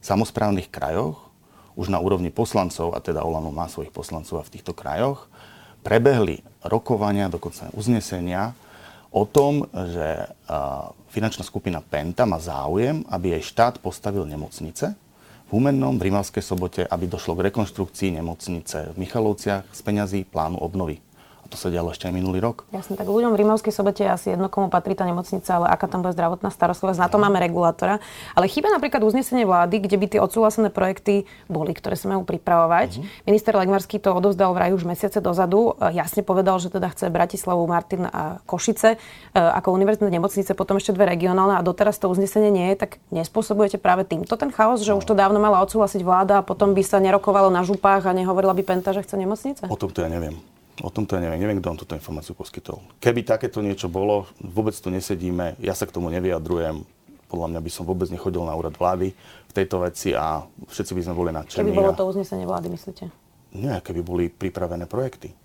samozprávnych 0.01 0.73
krajoch, 0.73 1.29
už 1.77 1.93
na 1.93 2.01
úrovni 2.01 2.33
poslancov, 2.33 2.97
a 2.97 2.99
teda 2.99 3.21
Olano 3.21 3.53
má 3.53 3.69
svojich 3.69 3.93
poslancov 3.93 4.41
a 4.41 4.43
v 4.43 4.51
týchto 4.57 4.73
krajoch, 4.73 5.29
prebehli 5.83 6.39
rokovania, 6.65 7.31
dokonca 7.31 7.71
uznesenia 7.73 8.51
o 9.09 9.25
tom, 9.25 9.65
že 9.71 10.29
finančná 11.09 11.41
skupina 11.41 11.81
Penta 11.81 12.29
má 12.29 12.37
záujem, 12.37 13.01
aby 13.09 13.33
jej 13.37 13.43
štát 13.49 13.81
postavil 13.81 14.27
nemocnice, 14.29 14.93
v 15.49 15.57
Humennom, 15.57 15.97
v 15.97 16.13
Rimavskej 16.13 16.45
sobote, 16.45 16.85
aby 16.85 17.09
došlo 17.09 17.33
k 17.33 17.49
rekonštrukcii 17.49 18.21
nemocnice 18.21 18.93
v 18.93 18.95
Michalovciach 19.01 19.65
z 19.73 19.81
peňazí 19.81 20.21
plánu 20.29 20.61
obnovy 20.61 21.01
to 21.49 21.57
sa 21.57 21.73
dialo 21.73 21.89
ešte 21.89 22.05
aj 22.05 22.13
minulý 22.13 22.37
rok. 22.39 22.69
Jasne, 22.69 22.93
tak 22.93 23.09
ľuďom 23.09 23.33
v 23.33 23.41
Rímavskej 23.41 23.73
sobote 23.73 24.05
je 24.05 24.11
asi 24.13 24.27
jedno, 24.37 24.47
komu 24.53 24.69
patrí 24.69 24.93
tá 24.93 25.01
nemocnica, 25.03 25.49
ale 25.49 25.65
aká 25.73 25.89
tam 25.89 26.05
bude 26.05 26.13
zdravotná 26.13 26.53
starostlivosť, 26.53 27.01
na 27.01 27.09
to 27.09 27.17
máme 27.17 27.41
regulátora. 27.41 27.97
Ale 28.37 28.45
chýba 28.45 28.69
napríklad 28.69 29.01
uznesenie 29.01 29.49
vlády, 29.49 29.81
kde 29.81 29.97
by 29.97 30.05
tie 30.05 30.19
odsúhlasené 30.21 30.69
projekty 30.69 31.25
boli, 31.49 31.73
ktoré 31.73 31.97
sa 31.97 32.13
majú 32.13 32.21
pripravovať. 32.21 33.01
Uh-huh. 33.01 33.25
Minister 33.25 33.57
Legmarský 33.57 33.97
to 33.97 34.13
odovzdal 34.13 34.53
vraj 34.53 34.77
už 34.77 34.85
mesiace 34.85 35.17
dozadu. 35.17 35.73
E, 35.81 35.97
jasne 35.97 36.21
povedal, 36.21 36.61
že 36.61 36.69
teda 36.69 36.93
chce 36.93 37.09
Bratislavu, 37.09 37.65
Martin 37.65 38.05
a 38.05 38.37
Košice 38.45 38.95
e, 38.95 38.97
ako 39.33 39.73
univerzitné 39.73 40.13
nemocnice, 40.13 40.53
potom 40.53 40.77
ešte 40.77 40.93
dve 40.93 41.09
regionálne 41.09 41.57
a 41.57 41.65
doteraz 41.65 41.97
to 41.97 42.13
uznesenie 42.13 42.53
nie 42.53 42.69
je, 42.77 42.85
tak 42.85 43.01
nespôsobujete 43.09 43.81
práve 43.81 44.05
týmto 44.05 44.37
ten 44.37 44.53
chaos, 44.53 44.85
že 44.85 44.93
no. 44.93 45.01
už 45.01 45.09
to 45.09 45.17
dávno 45.17 45.41
mala 45.41 45.65
odsúhlasiť 45.65 46.05
vláda 46.05 46.39
a 46.39 46.45
potom 46.45 46.77
by 46.77 46.83
sa 46.85 47.01
nerokovalo 47.01 47.49
na 47.49 47.65
župách 47.65 48.05
a 48.05 48.13
nehovorila 48.13 48.53
by 48.53 48.61
Penta, 48.61 48.93
že 48.93 49.01
chce 49.01 49.17
nemocnice? 49.17 49.65
O 49.65 49.79
tom 49.79 49.89
to 49.89 50.05
ja 50.05 50.11
neviem. 50.11 50.37
O 50.79 50.87
tomto 50.87 51.19
ja 51.19 51.21
neviem, 51.23 51.43
neviem, 51.43 51.59
kto 51.59 51.69
vám 51.75 51.79
túto 51.79 51.95
informáciu 51.95 52.31
poskytol. 52.31 52.79
Keby 53.03 53.27
takéto 53.27 53.59
niečo 53.59 53.91
bolo, 53.91 54.31
vôbec 54.39 54.71
tu 54.71 54.87
nesedíme, 54.87 55.59
ja 55.59 55.75
sa 55.75 55.83
k 55.83 55.91
tomu 55.91 56.07
nevyjadrujem, 56.07 56.87
podľa 57.29 57.47
mňa 57.51 57.59
by 57.61 57.71
som 57.71 57.83
vôbec 57.85 58.07
nechodil 58.09 58.41
na 58.47 58.55
úrad 58.57 58.73
vlády 58.73 59.13
v 59.13 59.51
tejto 59.53 59.85
veci 59.85 60.15
a 60.17 60.41
všetci 60.71 60.91
by 60.97 61.01
sme 61.05 61.13
boli 61.13 61.29
nadšení. 61.35 61.61
Keby 61.61 61.77
bolo 61.77 61.91
to 61.93 62.07
uznesenie 62.07 62.47
vlády, 62.47 62.73
myslíte? 62.73 63.11
Nie, 63.53 63.83
keby 63.83 64.01
boli 64.01 64.25
pripravené 64.33 64.89
projekty. 64.89 65.35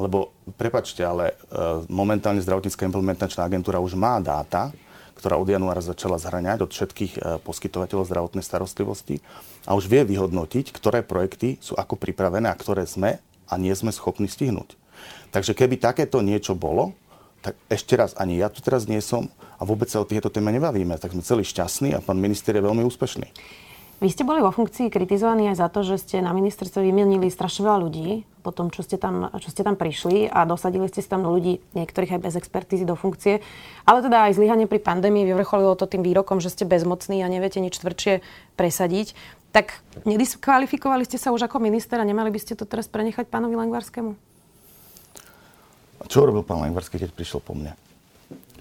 Lebo, 0.00 0.32
prepačte, 0.56 1.04
ale 1.04 1.36
e, 1.36 1.84
momentálne 1.92 2.40
zdravotnícka 2.40 2.88
implementačná 2.88 3.44
agentúra 3.44 3.84
už 3.84 4.00
má 4.00 4.16
dáta, 4.16 4.72
ktorá 5.12 5.36
od 5.36 5.44
januára 5.44 5.84
začala 5.84 6.16
zhraňať 6.16 6.64
od 6.64 6.72
všetkých 6.72 7.12
e, 7.20 7.20
poskytovateľov 7.44 8.08
zdravotnej 8.08 8.40
starostlivosti 8.40 9.20
a 9.68 9.76
už 9.76 9.92
vie 9.92 10.00
vyhodnotiť, 10.08 10.72
ktoré 10.72 11.04
projekty 11.04 11.60
sú 11.60 11.76
ako 11.76 12.00
pripravené 12.00 12.48
a 12.48 12.56
ktoré 12.56 12.88
sme 12.88 13.20
a 13.50 13.58
nie 13.58 13.74
sme 13.74 13.90
schopní 13.90 14.30
stihnúť. 14.30 14.78
Takže 15.34 15.58
keby 15.58 15.76
takéto 15.76 16.22
niečo 16.22 16.54
bolo, 16.54 16.94
tak 17.40 17.56
ešte 17.72 17.96
raz, 17.96 18.14
ani 18.14 18.38
ja 18.38 18.52
tu 18.52 18.60
teraz 18.60 18.86
nie 18.86 19.00
som 19.00 19.32
a 19.58 19.66
vôbec 19.66 19.88
sa 19.88 20.00
o 20.00 20.08
tieto 20.08 20.28
téme 20.28 20.52
nebavíme, 20.52 20.96
tak 21.00 21.16
sme 21.16 21.24
celý 21.24 21.42
šťastní 21.42 21.96
a 21.96 22.04
pán 22.04 22.20
minister 22.20 22.52
je 22.52 22.62
veľmi 22.62 22.84
úspešný. 22.84 23.28
Vy 24.00 24.08
ste 24.16 24.24
boli 24.24 24.40
vo 24.40 24.48
funkcii 24.48 24.88
kritizovaní 24.88 25.52
aj 25.52 25.60
za 25.60 25.68
to, 25.68 25.84
že 25.84 26.00
ste 26.00 26.24
na 26.24 26.32
ministerstve 26.32 26.80
vymienili 26.80 27.28
strašne 27.28 27.68
veľa 27.68 27.84
ľudí 27.84 28.24
po 28.40 28.48
tom, 28.48 28.72
čo 28.72 28.80
ste, 28.80 28.96
tam, 28.96 29.28
čo 29.36 29.52
ste 29.52 29.60
tam 29.60 29.76
prišli 29.76 30.24
a 30.24 30.48
dosadili 30.48 30.88
ste 30.88 31.04
tam 31.04 31.28
ľudí, 31.28 31.60
niektorých 31.76 32.16
aj 32.16 32.24
bez 32.24 32.34
expertízy 32.40 32.88
do 32.88 32.96
funkcie. 32.96 33.44
Ale 33.84 34.00
teda 34.00 34.24
aj 34.24 34.40
zlyhanie 34.40 34.64
pri 34.64 34.80
pandémii 34.80 35.28
vyvrcholilo 35.28 35.76
to 35.76 35.84
tým 35.84 36.00
výrokom, 36.00 36.40
že 36.40 36.48
ste 36.48 36.64
bezmocní 36.64 37.20
a 37.20 37.28
neviete 37.28 37.60
nič 37.60 37.76
tvrdšie 37.76 38.24
presadiť. 38.56 39.12
Tak 39.50 39.82
nediskvalifikovali 40.06 41.02
ste 41.02 41.18
sa 41.18 41.34
už 41.34 41.50
ako 41.50 41.58
minister 41.58 41.98
a 41.98 42.06
nemali 42.06 42.30
by 42.30 42.38
ste 42.38 42.54
to 42.54 42.62
teraz 42.62 42.86
prenechať 42.86 43.26
pánovi 43.26 43.58
Langvarskému? 43.58 44.14
A 46.00 46.04
čo 46.06 46.22
robil 46.22 46.46
pán 46.46 46.62
Langvarský, 46.62 47.02
keď 47.02 47.10
prišiel 47.10 47.42
po 47.42 47.52
mne? 47.58 47.74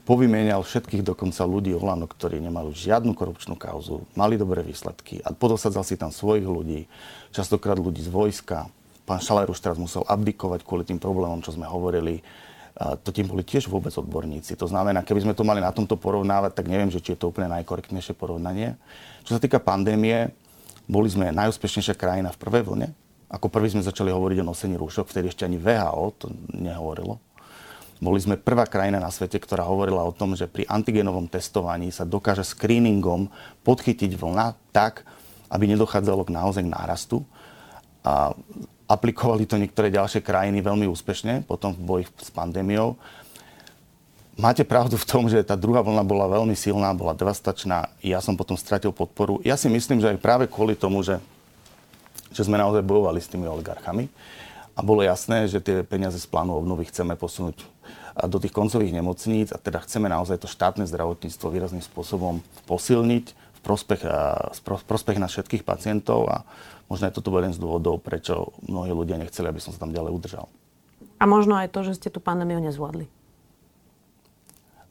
Povymienial 0.04 0.66
všetkých 0.66 1.06
dokonca 1.06 1.46
ľudí 1.46 1.70
Olano, 1.78 2.10
ktorí 2.10 2.42
nemali 2.42 2.74
žiadnu 2.74 3.14
korupčnú 3.14 3.54
kauzu, 3.54 4.10
mali 4.18 4.42
dobré 4.42 4.66
výsledky 4.66 5.22
a 5.22 5.30
podosadzal 5.30 5.86
si 5.86 5.94
tam 5.94 6.10
svojich 6.10 6.50
ľudí, 6.50 6.90
častokrát 7.30 7.78
ľudí 7.78 8.02
z 8.02 8.10
vojska. 8.10 8.74
Pán 9.06 9.22
Šaler 9.22 9.46
už 9.54 9.62
teraz 9.62 9.78
musel 9.78 10.02
abdikovať 10.10 10.66
kvôli 10.66 10.82
tým 10.82 10.98
problémom, 10.98 11.46
čo 11.46 11.54
sme 11.54 11.70
hovorili. 11.70 12.26
A 12.80 12.98
to 12.98 13.14
tým 13.14 13.30
boli 13.30 13.46
tiež 13.46 13.70
vôbec 13.70 13.94
odborníci. 13.94 14.58
To 14.58 14.66
znamená, 14.66 15.06
keby 15.06 15.30
sme 15.30 15.38
to 15.38 15.46
mali 15.46 15.62
na 15.62 15.70
tomto 15.70 15.94
porovnávať, 15.94 16.58
tak 16.58 16.66
neviem, 16.66 16.90
že 16.90 17.04
či 17.06 17.14
je 17.14 17.20
to 17.22 17.30
úplne 17.30 17.54
najkorektnejšie 17.54 18.18
porovnanie. 18.18 18.82
Čo 19.30 19.38
sa 19.38 19.42
týka 19.42 19.62
pandémie, 19.62 20.34
boli 20.90 21.06
sme 21.06 21.30
najúspešnejšia 21.30 21.94
krajina 21.94 22.34
v 22.34 22.42
prvej 22.42 22.66
vlne. 22.66 22.90
Ako 23.30 23.46
prvý 23.46 23.70
sme 23.70 23.86
začali 23.86 24.10
hovoriť 24.10 24.42
o 24.42 24.50
nosení 24.50 24.74
rúšok, 24.74 25.06
vtedy 25.06 25.30
ešte 25.30 25.46
ani 25.46 25.62
VHO 25.62 26.06
to 26.18 26.34
nehovorilo. 26.50 27.22
Boli 28.02 28.18
sme 28.18 28.42
prvá 28.42 28.66
krajina 28.66 28.98
na 28.98 29.14
svete, 29.14 29.38
ktorá 29.38 29.70
hovorila 29.70 30.02
o 30.02 30.16
tom, 30.16 30.34
že 30.34 30.50
pri 30.50 30.66
antigenovom 30.66 31.30
testovaní 31.30 31.94
sa 31.94 32.10
dokáže 32.10 32.42
screeningom 32.42 33.30
podchytiť 33.62 34.18
vlna 34.18 34.58
tak, 34.74 35.06
aby 35.54 35.70
nedochádzalo 35.70 36.26
k 36.26 36.34
naozaj 36.34 36.64
k 36.66 36.74
nárastu. 36.74 37.18
A 38.02 38.34
aplikovali 38.90 39.46
to 39.46 39.62
niektoré 39.62 39.94
ďalšie 39.94 40.26
krajiny 40.26 40.66
veľmi 40.66 40.90
úspešne 40.90 41.46
potom 41.46 41.78
v 41.78 41.82
boji 41.86 42.04
s 42.18 42.34
pandémiou 42.34 42.98
máte 44.40 44.64
pravdu 44.64 44.96
v 44.96 45.06
tom, 45.06 45.28
že 45.28 45.44
tá 45.44 45.60
druhá 45.60 45.84
vlna 45.84 46.02
bola 46.08 46.32
veľmi 46.32 46.56
silná, 46.56 46.96
bola 46.96 47.12
devastačná. 47.12 47.92
Ja 48.00 48.24
som 48.24 48.40
potom 48.40 48.56
stratil 48.56 48.96
podporu. 48.96 49.44
Ja 49.44 49.60
si 49.60 49.68
myslím, 49.68 50.00
že 50.00 50.16
aj 50.16 50.24
práve 50.24 50.48
kvôli 50.48 50.80
tomu, 50.80 51.04
že, 51.04 51.20
že 52.32 52.48
sme 52.48 52.56
naozaj 52.56 52.82
bojovali 52.88 53.20
s 53.20 53.28
tými 53.28 53.46
oligarchami 53.52 54.08
a 54.74 54.80
bolo 54.80 55.04
jasné, 55.04 55.52
že 55.52 55.60
tie 55.60 55.84
peniaze 55.84 56.16
z 56.16 56.28
plánu 56.32 56.56
obnovy 56.56 56.88
chceme 56.88 57.20
posunúť 57.20 57.60
do 58.16 58.40
tých 58.40 58.56
koncových 58.56 58.96
nemocníc 58.96 59.52
a 59.52 59.60
teda 59.60 59.84
chceme 59.84 60.08
naozaj 60.08 60.40
to 60.40 60.48
štátne 60.48 60.88
zdravotníctvo 60.88 61.48
výrazným 61.52 61.84
spôsobom 61.84 62.40
posilniť 62.68 63.26
v 63.36 63.60
prospech, 63.60 64.02
v 64.56 64.84
prospech 64.88 65.20
na 65.20 65.28
všetkých 65.28 65.68
pacientov 65.68 66.32
a 66.32 66.48
možno 66.88 67.12
aj 67.12 67.16
toto 67.20 67.32
bol 67.32 67.44
jeden 67.44 67.56
z 67.56 67.60
dôvodov, 67.60 68.00
prečo 68.00 68.56
mnohí 68.64 68.96
ľudia 68.96 69.20
nechceli, 69.20 69.52
aby 69.52 69.60
som 69.60 69.76
sa 69.76 69.84
tam 69.84 69.92
ďalej 69.92 70.16
udržal. 70.16 70.48
A 71.20 71.28
možno 71.28 71.60
aj 71.60 71.76
to, 71.76 71.84
že 71.84 72.00
ste 72.00 72.08
tú 72.08 72.24
pandémiu 72.24 72.64
nezvládli. 72.64 73.19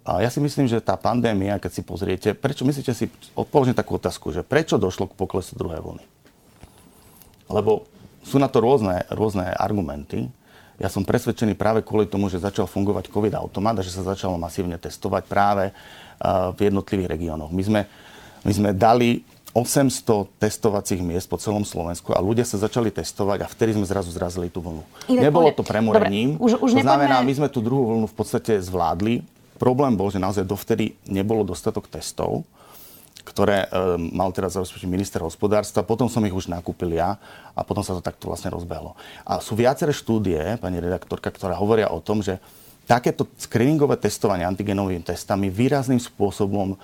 A 0.09 0.25
ja 0.25 0.33
si 0.33 0.41
myslím, 0.41 0.65
že 0.65 0.81
tá 0.81 0.97
pandémia, 0.97 1.61
keď 1.61 1.69
si 1.69 1.83
pozriete, 1.85 2.33
prečo, 2.33 2.65
myslíte 2.65 2.97
si, 2.97 3.13
položím 3.53 3.77
takú 3.77 4.01
otázku, 4.01 4.33
že 4.33 4.41
prečo 4.41 4.81
došlo 4.81 5.05
k 5.05 5.13
poklesu 5.13 5.53
druhej 5.53 5.85
vlny? 5.85 6.05
Lebo 7.53 7.85
sú 8.25 8.41
na 8.41 8.49
to 8.49 8.65
rôzne, 8.65 9.05
rôzne 9.13 9.53
argumenty. 9.53 10.33
Ja 10.81 10.89
som 10.89 11.05
presvedčený 11.05 11.53
práve 11.61 11.85
kvôli 11.85 12.09
tomu, 12.09 12.33
že 12.33 12.41
začal 12.41 12.65
fungovať 12.65 13.13
COVID-automat 13.13 13.77
a 13.77 13.85
že 13.85 13.93
sa 13.93 14.01
začalo 14.01 14.41
masívne 14.41 14.81
testovať 14.81 15.29
práve 15.29 15.77
v 16.57 16.59
jednotlivých 16.73 17.13
regiónoch. 17.13 17.53
My 17.53 17.63
sme, 17.69 17.81
my 18.49 18.53
sme 18.57 18.71
dali 18.73 19.29
800 19.53 20.41
testovacích 20.41 21.05
miest 21.05 21.29
po 21.29 21.37
celom 21.37 21.69
Slovensku 21.69 22.17
a 22.17 22.21
ľudia 22.25 22.49
sa 22.49 22.57
začali 22.57 22.89
testovať 22.89 23.45
a 23.45 23.47
vtedy 23.49 23.77
sme 23.77 23.85
zrazu 23.85 24.09
zrazili 24.09 24.49
tú 24.49 24.65
vlnu. 24.65 24.89
Inak, 25.13 25.21
Nebolo 25.29 25.53
to 25.53 25.61
premorením. 25.61 26.41
Dobre, 26.41 26.45
už, 26.49 26.53
už 26.65 26.71
to 26.79 26.85
znamená, 26.85 27.21
nepoďme... 27.21 27.29
my 27.29 27.39
sme 27.45 27.49
tú 27.53 27.61
druhú 27.61 27.85
vlnu 27.93 28.07
v 28.09 28.17
podstate 28.17 28.57
zvládli 28.61 29.37
Problém 29.59 29.99
bol, 29.99 30.09
že 30.15 30.23
naozaj 30.23 30.47
dovtedy 30.47 30.95
nebolo 31.11 31.43
dostatok 31.43 31.91
testov, 31.91 32.47
ktoré 33.27 33.67
e, 33.67 33.99
mal 33.99 34.33
teraz 34.33 34.57
zabezpečiť 34.57 34.89
minister 34.89 35.21
hospodárstva. 35.21 35.85
Potom 35.85 36.09
som 36.09 36.25
ich 36.25 36.33
už 36.33 36.49
nakúpil 36.49 36.97
ja 36.97 37.21
a 37.53 37.61
potom 37.67 37.85
sa 37.85 37.93
to 37.93 38.01
takto 38.01 38.31
vlastne 38.31 38.49
rozbehlo. 38.49 38.97
A 39.27 39.43
sú 39.43 39.59
viaceré 39.59 39.93
štúdie, 39.93 40.57
pani 40.63 40.81
redaktorka, 40.81 41.29
ktoré 41.29 41.53
hovoria 41.53 41.93
o 41.93 42.01
tom, 42.01 42.25
že 42.25 42.41
takéto 42.89 43.29
screeningové 43.37 44.01
testovanie 44.01 44.49
antigenovými 44.49 45.05
testami 45.05 45.53
výrazným 45.53 46.01
spôsobom 46.01 46.73
e, 46.73 46.77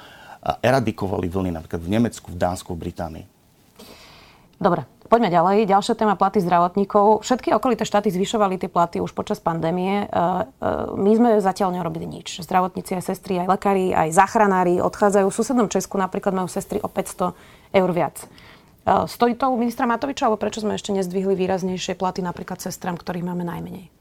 eradikovali 0.60 1.30
vlny 1.30 1.50
napríklad 1.54 1.80
v 1.80 1.92
Nemecku, 1.94 2.28
v 2.28 2.36
Dánsku, 2.36 2.76
v 2.76 2.82
Británii. 2.90 3.24
Dobre, 4.60 4.86
Poďme 5.04 5.28
ďalej. 5.28 5.68
Ďalšia 5.68 6.00
téma 6.00 6.16
platy 6.16 6.40
zdravotníkov. 6.40 7.28
Všetky 7.28 7.52
okolité 7.52 7.84
štáty 7.84 8.08
zvyšovali 8.08 8.56
tie 8.56 8.72
platy 8.72 9.04
už 9.04 9.12
počas 9.12 9.36
pandémie. 9.36 10.04
E, 10.04 10.06
e, 10.08 10.16
my 10.96 11.10
sme 11.12 11.30
zatiaľ 11.44 11.76
nerobili 11.76 12.08
nič. 12.08 12.40
Zdravotníci, 12.40 12.96
aj 12.96 13.12
sestry, 13.12 13.44
aj 13.44 13.52
lekári, 13.52 13.92
aj 13.92 14.16
záchranári 14.16 14.80
odchádzajú. 14.80 15.28
V 15.28 15.36
susednom 15.36 15.68
Česku 15.68 16.00
napríklad 16.00 16.32
majú 16.32 16.48
sestry 16.48 16.80
o 16.80 16.88
500 16.88 17.36
eur 17.76 17.90
viac. 17.92 18.16
E, 18.24 18.26
stojí 19.04 19.36
to 19.36 19.52
u 19.52 19.60
ministra 19.60 19.84
Matoviča, 19.84 20.24
alebo 20.24 20.40
prečo 20.40 20.64
sme 20.64 20.80
ešte 20.80 20.96
nezdvihli 20.96 21.36
výraznejšie 21.36 22.00
platy 22.00 22.24
napríklad 22.24 22.64
sestram, 22.64 22.96
ktorých 22.96 23.28
máme 23.28 23.44
najmenej? 23.44 23.92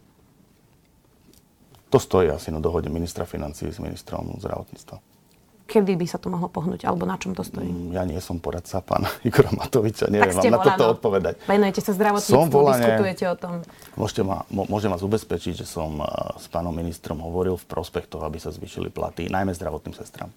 To 1.91 1.99
stojí 1.99 2.31
asi 2.31 2.47
na 2.49 2.63
dohode 2.63 2.87
ministra 2.87 3.27
financí 3.27 3.67
s 3.67 3.77
ministrom 3.83 4.39
zdravotníctva 4.39 5.12
kedy 5.63 5.95
by 5.95 6.05
sa 6.05 6.19
to 6.19 6.27
mohlo 6.27 6.51
pohnúť, 6.51 6.83
alebo 6.83 7.07
na 7.07 7.15
čom 7.15 7.31
to 7.31 7.41
stojí? 7.41 7.67
Mm, 7.67 7.95
ja 7.95 8.03
nie 8.03 8.19
som 8.19 8.37
poradca 8.37 8.83
pána 8.83 9.07
Igora 9.27 9.51
Matoviča, 9.55 10.11
neviem 10.11 10.35
vám 10.35 10.51
na 10.51 10.59
toto 10.59 10.85
odpovedať. 10.99 11.47
Venujete 11.47 11.81
sa 11.81 11.91
zdravotníctvu, 11.95 12.51
volanie, 12.51 12.83
diskutujete 12.83 13.25
o 13.31 13.35
tom. 13.39 13.53
Môžete 13.95 14.21
ma, 14.27 14.43
môžem 14.51 14.91
vás 14.91 15.03
ubezpečiť, 15.03 15.63
že 15.63 15.67
som 15.67 16.03
uh, 16.03 16.35
s 16.35 16.51
pánom 16.51 16.75
ministrom 16.75 17.19
hovoril 17.23 17.55
v 17.55 17.65
prospech 17.67 18.11
toho, 18.11 18.27
aby 18.27 18.37
sa 18.39 18.51
zvýšili 18.51 18.91
platy, 18.91 19.31
najmä 19.31 19.55
zdravotným 19.55 19.95
sestram. 19.95 20.29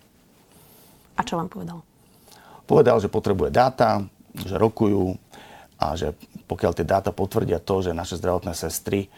A 1.19 1.21
čo 1.27 1.41
vám 1.41 1.51
povedal? 1.51 1.83
Povedal, 2.67 2.99
že 3.03 3.11
potrebuje 3.11 3.51
dáta, 3.51 4.05
že 4.37 4.55
rokujú 4.55 5.17
a 5.81 5.97
že 5.99 6.15
pokiaľ 6.47 6.73
tie 6.77 6.87
dáta 6.87 7.11
potvrdia 7.11 7.59
to, 7.59 7.83
že 7.83 7.97
naše 7.97 8.19
zdravotné 8.21 8.55
sestry 8.55 9.11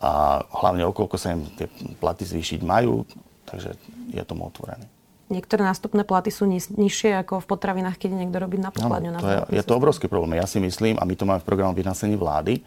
a 0.00 0.40
hlavne 0.64 0.88
okolko 0.88 1.20
sa 1.20 1.36
im 1.36 1.44
tie 1.58 1.68
platy 2.00 2.24
zvýšiť 2.24 2.60
majú, 2.64 3.04
takže 3.44 3.76
je 4.14 4.22
tomu 4.24 4.48
otvorený 4.48 4.99
niektoré 5.30 5.62
nástupné 5.62 6.02
platy 6.02 6.34
sú 6.34 6.44
niž, 6.44 6.74
nižšie 6.74 7.22
ako 7.22 7.40
v 7.40 7.46
potravinách, 7.46 7.96
keď 7.96 8.10
niekto 8.18 8.38
robí 8.42 8.58
na 8.58 8.74
pokladňu. 8.74 9.10
No, 9.14 9.22
to 9.22 9.30
je, 9.30 9.62
je 9.62 9.64
to 9.64 9.78
obrovský 9.78 10.10
problém. 10.10 10.36
Ja 10.36 10.50
si 10.50 10.58
myslím, 10.58 10.98
a 10.98 11.06
my 11.06 11.14
to 11.14 11.24
máme 11.24 11.40
v 11.40 11.48
programu 11.48 11.72
vyhlásení 11.72 12.18
vlády, 12.18 12.60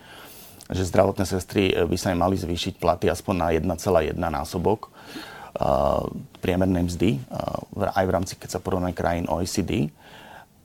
že 0.71 0.87
zdravotné 0.87 1.27
sestry 1.27 1.75
eh, 1.75 1.83
by 1.83 1.97
sa 1.99 2.15
im 2.15 2.23
mali 2.23 2.39
zvýšiť 2.39 2.79
platy 2.79 3.11
aspoň 3.11 3.35
na 3.35 3.47
1,1 3.51 4.15
násobok 4.15 4.87
uh, 4.89 6.07
priemernej 6.39 6.87
mzdy, 6.87 7.19
uh, 7.19 7.93
aj 7.93 8.05
v 8.07 8.13
rámci, 8.15 8.33
keď 8.39 8.57
sa 8.57 8.63
porovnáme 8.63 8.95
krajín 8.95 9.27
OECD. 9.27 9.91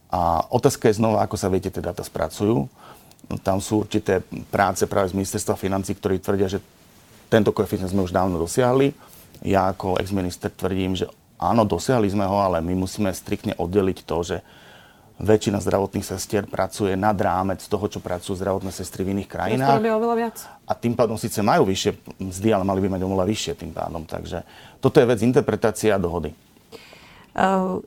A 0.08 0.40
otázka 0.48 0.88
je 0.88 0.96
znova, 0.96 1.20
ako 1.20 1.37
sa 1.37 1.52
viete, 1.52 1.68
tie 1.68 1.84
dáta 1.84 2.00
spracujú. 2.00 2.64
Tam 3.44 3.61
sú 3.61 3.84
určité 3.84 4.24
práce 4.48 4.88
práve 4.88 5.12
z 5.12 5.16
ministerstva 5.20 5.52
financí, 5.61 5.92
ktorí 5.92 6.16
tvrdia, 6.16 6.48
že 6.48 6.64
tento 7.28 7.52
koeficient 7.52 7.92
sme 7.92 8.08
už 8.08 8.16
dávno 8.16 8.40
dosiahli. 8.40 8.96
Ja 9.44 9.68
ako 9.68 10.00
ex-minister 10.00 10.48
tvrdím, 10.48 10.96
že 10.96 11.04
áno, 11.38 11.62
dosiahli 11.64 12.11
sme 12.11 12.27
ho, 12.27 12.37
ale 12.42 12.59
my 12.61 12.74
musíme 12.74 13.09
striktne 13.14 13.55
oddeliť 13.57 13.98
to, 14.05 14.18
že 14.27 14.37
väčšina 15.18 15.59
zdravotných 15.59 16.07
sestier 16.07 16.46
pracuje 16.46 16.94
nad 16.94 17.18
rámec 17.18 17.59
toho, 17.66 17.90
čo 17.90 17.98
pracujú 17.98 18.38
zdravotné 18.38 18.70
sestry 18.70 19.03
v 19.03 19.18
iných 19.18 19.29
krajinách. 19.31 19.83
oveľa 19.83 20.14
viac. 20.14 20.37
A 20.62 20.72
tým 20.79 20.94
pádom 20.94 21.18
síce 21.18 21.42
majú 21.42 21.66
vyššie 21.66 22.22
mzdy, 22.22 22.48
ale 22.55 22.62
mali 22.62 22.79
by 22.87 22.88
mať 22.94 23.03
oveľa 23.03 23.24
vyššie 23.27 23.53
tým 23.59 23.74
pádom. 23.74 24.07
Takže 24.07 24.46
toto 24.79 25.03
je 25.03 25.11
vec 25.11 25.18
interpretácia 25.18 25.94
a 25.94 25.98
dohody. 25.98 26.31
Uh, 27.38 27.83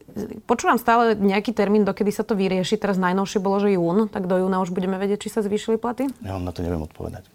počúvam 0.48 0.80
stále 0.80 1.12
nejaký 1.12 1.52
termín, 1.52 1.84
dokedy 1.84 2.12
sa 2.12 2.24
to 2.24 2.40
vyrieši. 2.40 2.80
Teraz 2.80 2.96
najnovšie 2.96 3.40
bolo, 3.44 3.60
že 3.60 3.76
jún, 3.76 4.08
tak 4.08 4.28
do 4.28 4.40
júna 4.40 4.64
už 4.64 4.72
budeme 4.72 4.96
vedieť, 4.96 5.28
či 5.28 5.30
sa 5.32 5.44
zvýšili 5.44 5.76
platy? 5.76 6.08
Ja 6.24 6.40
vám 6.40 6.48
na 6.48 6.56
to 6.56 6.64
neviem 6.64 6.84
odpovedať. 6.84 7.28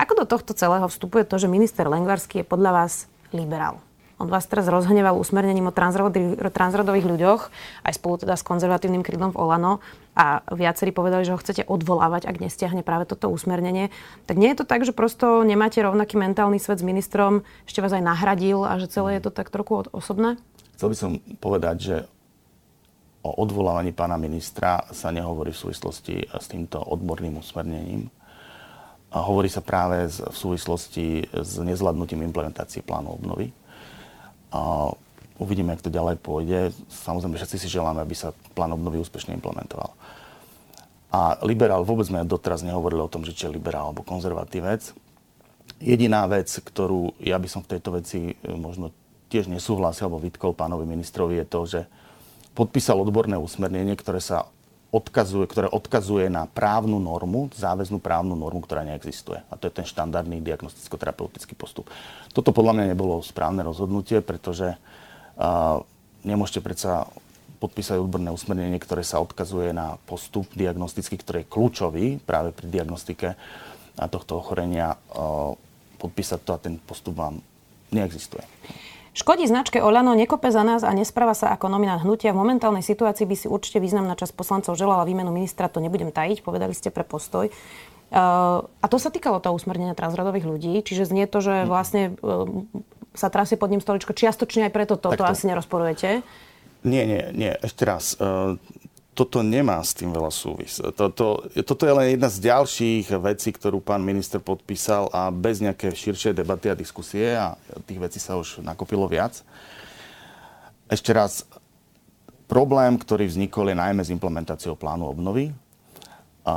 Ako 0.00 0.16
do 0.16 0.24
tohto 0.24 0.56
celého 0.56 0.88
vstupuje 0.88 1.28
to, 1.28 1.36
že 1.36 1.52
minister 1.52 1.84
Lengvarský 1.84 2.40
je 2.40 2.46
podľa 2.48 2.84
vás 2.84 3.04
liberál? 3.36 3.84
On 4.22 4.30
vás 4.30 4.46
teraz 4.46 4.70
rozhneval 4.70 5.18
usmernením 5.18 5.66
o 5.66 5.74
transrodových 6.54 7.06
ľuďoch, 7.10 7.50
aj 7.82 7.92
spolu 7.98 8.22
teda 8.22 8.38
s 8.38 8.46
konzervatívnym 8.46 9.02
krídlom 9.02 9.34
v 9.34 9.40
Olano 9.42 9.82
a 10.14 10.46
viacerí 10.54 10.94
povedali, 10.94 11.26
že 11.26 11.34
ho 11.34 11.42
chcete 11.42 11.66
odvolávať, 11.66 12.30
ak 12.30 12.38
nestiahne 12.38 12.86
práve 12.86 13.10
toto 13.10 13.34
usmernenie. 13.34 13.90
Tak 14.30 14.38
nie 14.38 14.54
je 14.54 14.62
to 14.62 14.66
tak, 14.70 14.86
že 14.86 14.94
prosto 14.94 15.42
nemáte 15.42 15.82
rovnaký 15.82 16.14
mentálny 16.22 16.62
svet 16.62 16.78
s 16.78 16.86
ministrom, 16.86 17.42
ešte 17.66 17.82
vás 17.82 17.90
aj 17.90 18.06
nahradil 18.06 18.62
a 18.62 18.78
že 18.78 18.86
celé 18.86 19.18
je 19.18 19.26
to 19.26 19.34
tak 19.34 19.50
trochu 19.50 19.90
osobné? 19.90 20.38
Chcel 20.78 20.94
by 20.94 20.96
som 20.96 21.10
povedať, 21.42 21.76
že 21.82 21.96
o 23.26 23.42
odvolávaní 23.42 23.90
pána 23.90 24.14
ministra 24.22 24.86
sa 24.94 25.10
nehovorí 25.10 25.50
v 25.50 25.62
súvislosti 25.66 26.30
s 26.30 26.46
týmto 26.46 26.78
odborným 26.78 27.42
usmernením. 27.42 28.06
A 29.12 29.18
hovorí 29.18 29.50
sa 29.50 29.60
práve 29.60 30.08
v 30.08 30.36
súvislosti 30.36 31.26
s 31.34 31.58
nezvládnutím 31.58 32.22
implementácie 32.22 32.86
plánu 32.86 33.18
obnovy. 33.18 33.50
A 34.52 34.92
uvidíme, 35.40 35.74
ako 35.74 35.88
to 35.88 35.96
ďalej 35.96 36.16
pôjde. 36.20 36.60
Samozrejme, 36.92 37.40
všetci 37.40 37.56
si 37.56 37.68
želáme, 37.72 38.04
aby 38.04 38.14
sa 38.14 38.36
plán 38.52 38.76
obnovy 38.76 39.00
úspešne 39.00 39.34
implementoval. 39.34 39.96
A 41.12 41.36
liberál 41.44 41.84
vôbec 41.84 42.08
sme 42.08 42.24
doteraz 42.24 42.64
nehovorili 42.64 43.04
o 43.04 43.10
tom, 43.12 43.20
že 43.20 43.36
či 43.36 43.44
je 43.48 43.56
liberál 43.56 43.92
alebo 43.92 44.00
konzervatívec. 44.00 44.96
Jediná 45.76 46.24
vec, 46.24 46.48
ktorú 46.48 47.12
ja 47.20 47.36
by 47.36 47.48
som 47.50 47.60
v 47.60 47.76
tejto 47.76 47.90
veci 47.92 48.32
e, 48.32 48.34
možno 48.54 48.94
tiež 49.28 49.48
nesúhlasil 49.52 50.08
alebo 50.08 50.24
vytkol 50.24 50.56
pánovi 50.56 50.88
ministrovi, 50.88 51.40
je 51.42 51.46
to, 51.48 51.60
že 51.68 51.80
podpísal 52.56 53.00
odborné 53.00 53.36
usmernenie, 53.36 53.96
ktoré 53.96 54.20
sa 54.20 54.48
odkazuje, 54.92 55.48
ktoré 55.48 55.66
odkazuje 55.72 56.28
na 56.28 56.44
právnu 56.44 57.00
normu, 57.00 57.48
záväznú 57.56 57.96
právnu 57.96 58.36
normu, 58.36 58.60
ktorá 58.60 58.84
neexistuje. 58.84 59.40
A 59.48 59.56
to 59.56 59.66
je 59.66 59.80
ten 59.80 59.88
štandardný 59.88 60.44
diagnosticko-terapeutický 60.44 61.56
postup. 61.56 61.88
Toto 62.36 62.52
podľa 62.52 62.76
mňa 62.76 62.84
nebolo 62.92 63.24
správne 63.24 63.64
rozhodnutie, 63.64 64.20
pretože 64.20 64.76
uh, 64.76 65.80
nemôžete 66.28 66.60
predsa 66.60 67.08
podpísať 67.56 68.04
odborné 68.04 68.28
usmernenie, 68.36 68.76
ktoré 68.76 69.00
sa 69.00 69.24
odkazuje 69.24 69.72
na 69.72 69.96
postup 70.04 70.44
diagnostický, 70.52 71.16
ktorý 71.16 71.38
je 71.42 71.50
kľúčový 71.50 72.06
práve 72.20 72.52
pri 72.52 72.68
diagnostike 72.68 73.32
tohto 73.96 74.44
ochorenia. 74.44 75.00
Uh, 75.08 75.56
podpísať 76.02 76.40
to 76.42 76.50
a 76.52 76.58
ten 76.58 76.74
postup 76.82 77.14
vám 77.14 77.38
neexistuje. 77.94 78.42
Škodí 79.12 79.44
značke 79.44 79.76
Olano, 79.84 80.16
nekope 80.16 80.48
za 80.48 80.64
nás 80.64 80.80
a 80.80 80.92
nespráva 80.96 81.36
sa 81.36 81.52
ako 81.52 81.68
nominant 81.68 82.00
hnutia. 82.00 82.32
V 82.32 82.40
momentálnej 82.40 82.80
situácii 82.80 83.28
by 83.28 83.36
si 83.36 83.44
určite 83.44 83.76
významná 83.76 84.16
časť 84.16 84.32
poslancov 84.32 84.72
želala 84.72 85.04
výmenu 85.04 85.28
ministra, 85.28 85.68
to 85.68 85.84
nebudem 85.84 86.08
tajiť, 86.08 86.40
povedali 86.40 86.72
ste 86.72 86.88
pre 86.88 87.04
postoj. 87.04 87.52
Uh, 88.12 88.64
a 88.64 88.86
to 88.88 88.96
sa 88.96 89.12
týkalo 89.12 89.40
toho 89.40 89.56
usmernenia 89.56 89.92
transrodových 89.92 90.48
ľudí, 90.48 90.80
čiže 90.80 91.12
znie 91.12 91.28
to, 91.28 91.44
že 91.44 91.68
vlastne 91.68 92.16
uh, 92.24 92.48
sa 93.12 93.28
trasie 93.28 93.60
pod 93.60 93.68
ním 93.68 93.84
stoličko 93.84 94.16
čiastočne 94.16 94.68
aj 94.68 94.72
preto 94.72 94.96
toto 94.96 95.20
to 95.20 95.28
asi 95.28 95.44
nerozporujete. 95.44 96.24
Nie, 96.82 97.04
nie, 97.04 97.30
nie, 97.36 97.52
ešte 97.60 97.84
raz. 97.84 98.16
Uh, 98.16 98.56
toto 99.12 99.44
nemá 99.44 99.76
s 99.84 99.92
tým 99.92 100.08
veľa 100.08 100.32
súvis. 100.32 100.80
Toto, 100.96 101.44
toto 101.44 101.82
je 101.84 101.92
len 101.92 102.16
jedna 102.16 102.32
z 102.32 102.48
ďalších 102.48 103.12
vecí, 103.20 103.52
ktorú 103.52 103.84
pán 103.84 104.00
minister 104.00 104.40
podpísal 104.40 105.12
a 105.12 105.28
bez 105.28 105.60
nejaké 105.60 105.92
širšie 105.92 106.32
debaty 106.32 106.72
a 106.72 106.78
diskusie 106.78 107.36
a 107.36 107.52
tých 107.84 108.00
vecí 108.00 108.16
sa 108.16 108.40
už 108.40 108.64
nakopilo 108.64 109.04
viac. 109.04 109.44
Ešte 110.88 111.12
raz, 111.12 111.44
problém, 112.48 112.96
ktorý 112.96 113.28
vznikol, 113.28 113.68
je 113.68 113.76
najmä 113.76 114.00
s 114.00 114.12
implementáciou 114.12 114.80
plánu 114.80 115.08
obnovy. 115.08 115.52
A 116.48 116.56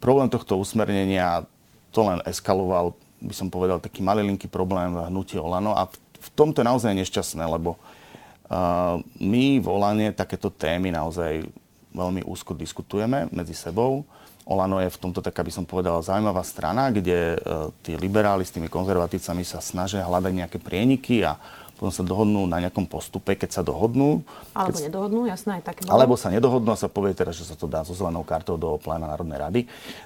problém 0.00 0.32
tohto 0.32 0.56
usmernenia 0.56 1.44
to 1.92 2.00
len 2.00 2.24
eskaloval, 2.24 2.96
by 3.20 3.34
som 3.36 3.52
povedal, 3.52 3.76
taký 3.76 4.00
malilinký 4.00 4.48
problém 4.48 4.96
v 4.96 5.04
hnutí 5.12 5.36
Olano 5.36 5.76
a 5.76 5.84
v 6.20 6.28
tomto 6.32 6.64
je 6.64 6.68
naozaj 6.68 6.96
nešťastné, 6.96 7.44
lebo 7.44 7.76
my 9.22 9.44
v 9.62 9.66
Olane 9.70 10.10
takéto 10.10 10.50
témy 10.50 10.90
naozaj 10.90 11.46
veľmi 11.94 12.26
úzko 12.26 12.54
diskutujeme 12.54 13.30
medzi 13.30 13.54
sebou. 13.54 14.02
Olano 14.50 14.82
je 14.82 14.90
v 14.90 14.98
tomto, 14.98 15.22
tak 15.22 15.38
aby 15.38 15.52
som 15.54 15.62
povedal, 15.62 16.02
zaujímavá 16.02 16.42
strana, 16.42 16.90
kde 16.90 17.38
e, 17.38 17.46
tí 17.86 17.94
liberáli 17.94 18.42
s 18.42 18.50
tými 18.50 18.66
konzervatívcami 18.66 19.46
sa 19.46 19.62
snažia 19.62 20.02
hľadať 20.02 20.32
nejaké 20.34 20.58
prieniky 20.58 21.22
a 21.22 21.38
potom 21.80 21.96
sa 21.96 22.04
dohodnú 22.04 22.44
na 22.44 22.60
nejakom 22.60 22.84
postupe, 22.84 23.32
keď 23.32 23.56
sa 23.56 23.62
dohodnú. 23.64 24.20
Alebo 24.52 24.76
keď, 24.76 24.92
nedohodnú, 24.92 25.24
jasné, 25.24 25.56
aj 25.56 25.64
také 25.64 25.88
bolo. 25.88 25.96
Alebo 25.96 26.12
sa 26.20 26.28
nedohodnú 26.28 26.68
a 26.68 26.76
sa 26.76 26.92
povie 26.92 27.16
teda, 27.16 27.32
že 27.32 27.48
sa 27.48 27.56
to 27.56 27.64
dá 27.64 27.80
so 27.88 27.96
zelenou 27.96 28.20
kartou 28.20 28.60
do 28.60 28.76
pléna 28.76 29.08
Národnej 29.08 29.40
rady. 29.40 29.60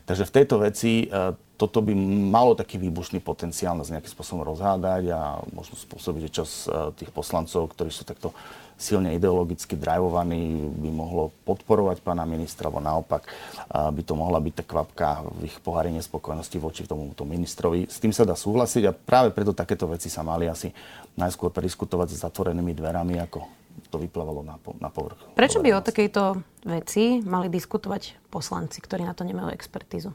Takže 0.06 0.22
v 0.22 0.34
tejto 0.38 0.62
veci 0.62 1.10
e, 1.10 1.34
toto 1.58 1.82
by 1.82 1.90
malo 2.30 2.54
taký 2.54 2.78
výbušný 2.78 3.18
potenciál 3.18 3.74
nás 3.74 3.90
nejakým 3.90 4.06
spôsobom 4.06 4.46
rozhádať 4.46 5.10
a 5.10 5.42
možno 5.50 5.74
spôsobiť, 5.74 6.30
že 6.30 6.36
čas 6.46 6.70
e, 6.70 6.94
tých 6.94 7.10
poslancov, 7.10 7.74
ktorí 7.74 7.90
sú 7.90 8.06
takto 8.06 8.30
silne 8.74 9.14
ideologicky 9.14 9.78
drivovaní, 9.78 10.66
by 10.66 10.90
mohlo 10.90 11.30
podporovať 11.46 12.02
pána 12.02 12.26
ministra, 12.26 12.66
alebo 12.66 12.82
naopak 12.82 13.22
by 13.70 14.02
to 14.02 14.18
mohla 14.18 14.42
byť 14.42 14.54
tá 14.60 14.64
kvapka 14.66 15.08
v 15.30 15.46
ich 15.46 15.56
pohári 15.62 15.94
nespokojnosti 15.94 16.58
voči 16.58 16.82
tomuto 16.82 17.22
ministrovi. 17.22 17.86
S 17.86 18.02
tým 18.02 18.10
sa 18.10 18.26
dá 18.26 18.34
súhlasiť 18.34 18.82
a 18.90 18.92
práve 18.92 19.30
preto 19.30 19.54
takéto 19.54 19.86
veci 19.86 20.10
sa 20.10 20.26
mali 20.26 20.50
asi 20.50 20.74
najskôr 21.14 21.50
prediskutovať 21.54 22.14
s 22.14 22.22
zatvorenými 22.26 22.74
dverami, 22.74 23.22
ako 23.22 23.46
to 23.90 23.98
vyplávalo 23.98 24.42
na, 24.46 24.58
na 24.78 24.90
povrch. 24.90 25.18
Prečo 25.34 25.58
by 25.62 25.74
o 25.74 25.82
takejto 25.82 26.22
veci 26.66 27.22
mali 27.22 27.50
diskutovať 27.50 28.30
poslanci, 28.30 28.78
ktorí 28.78 29.02
na 29.06 29.14
to 29.14 29.26
nemajú 29.26 29.50
expertízu? 29.50 30.10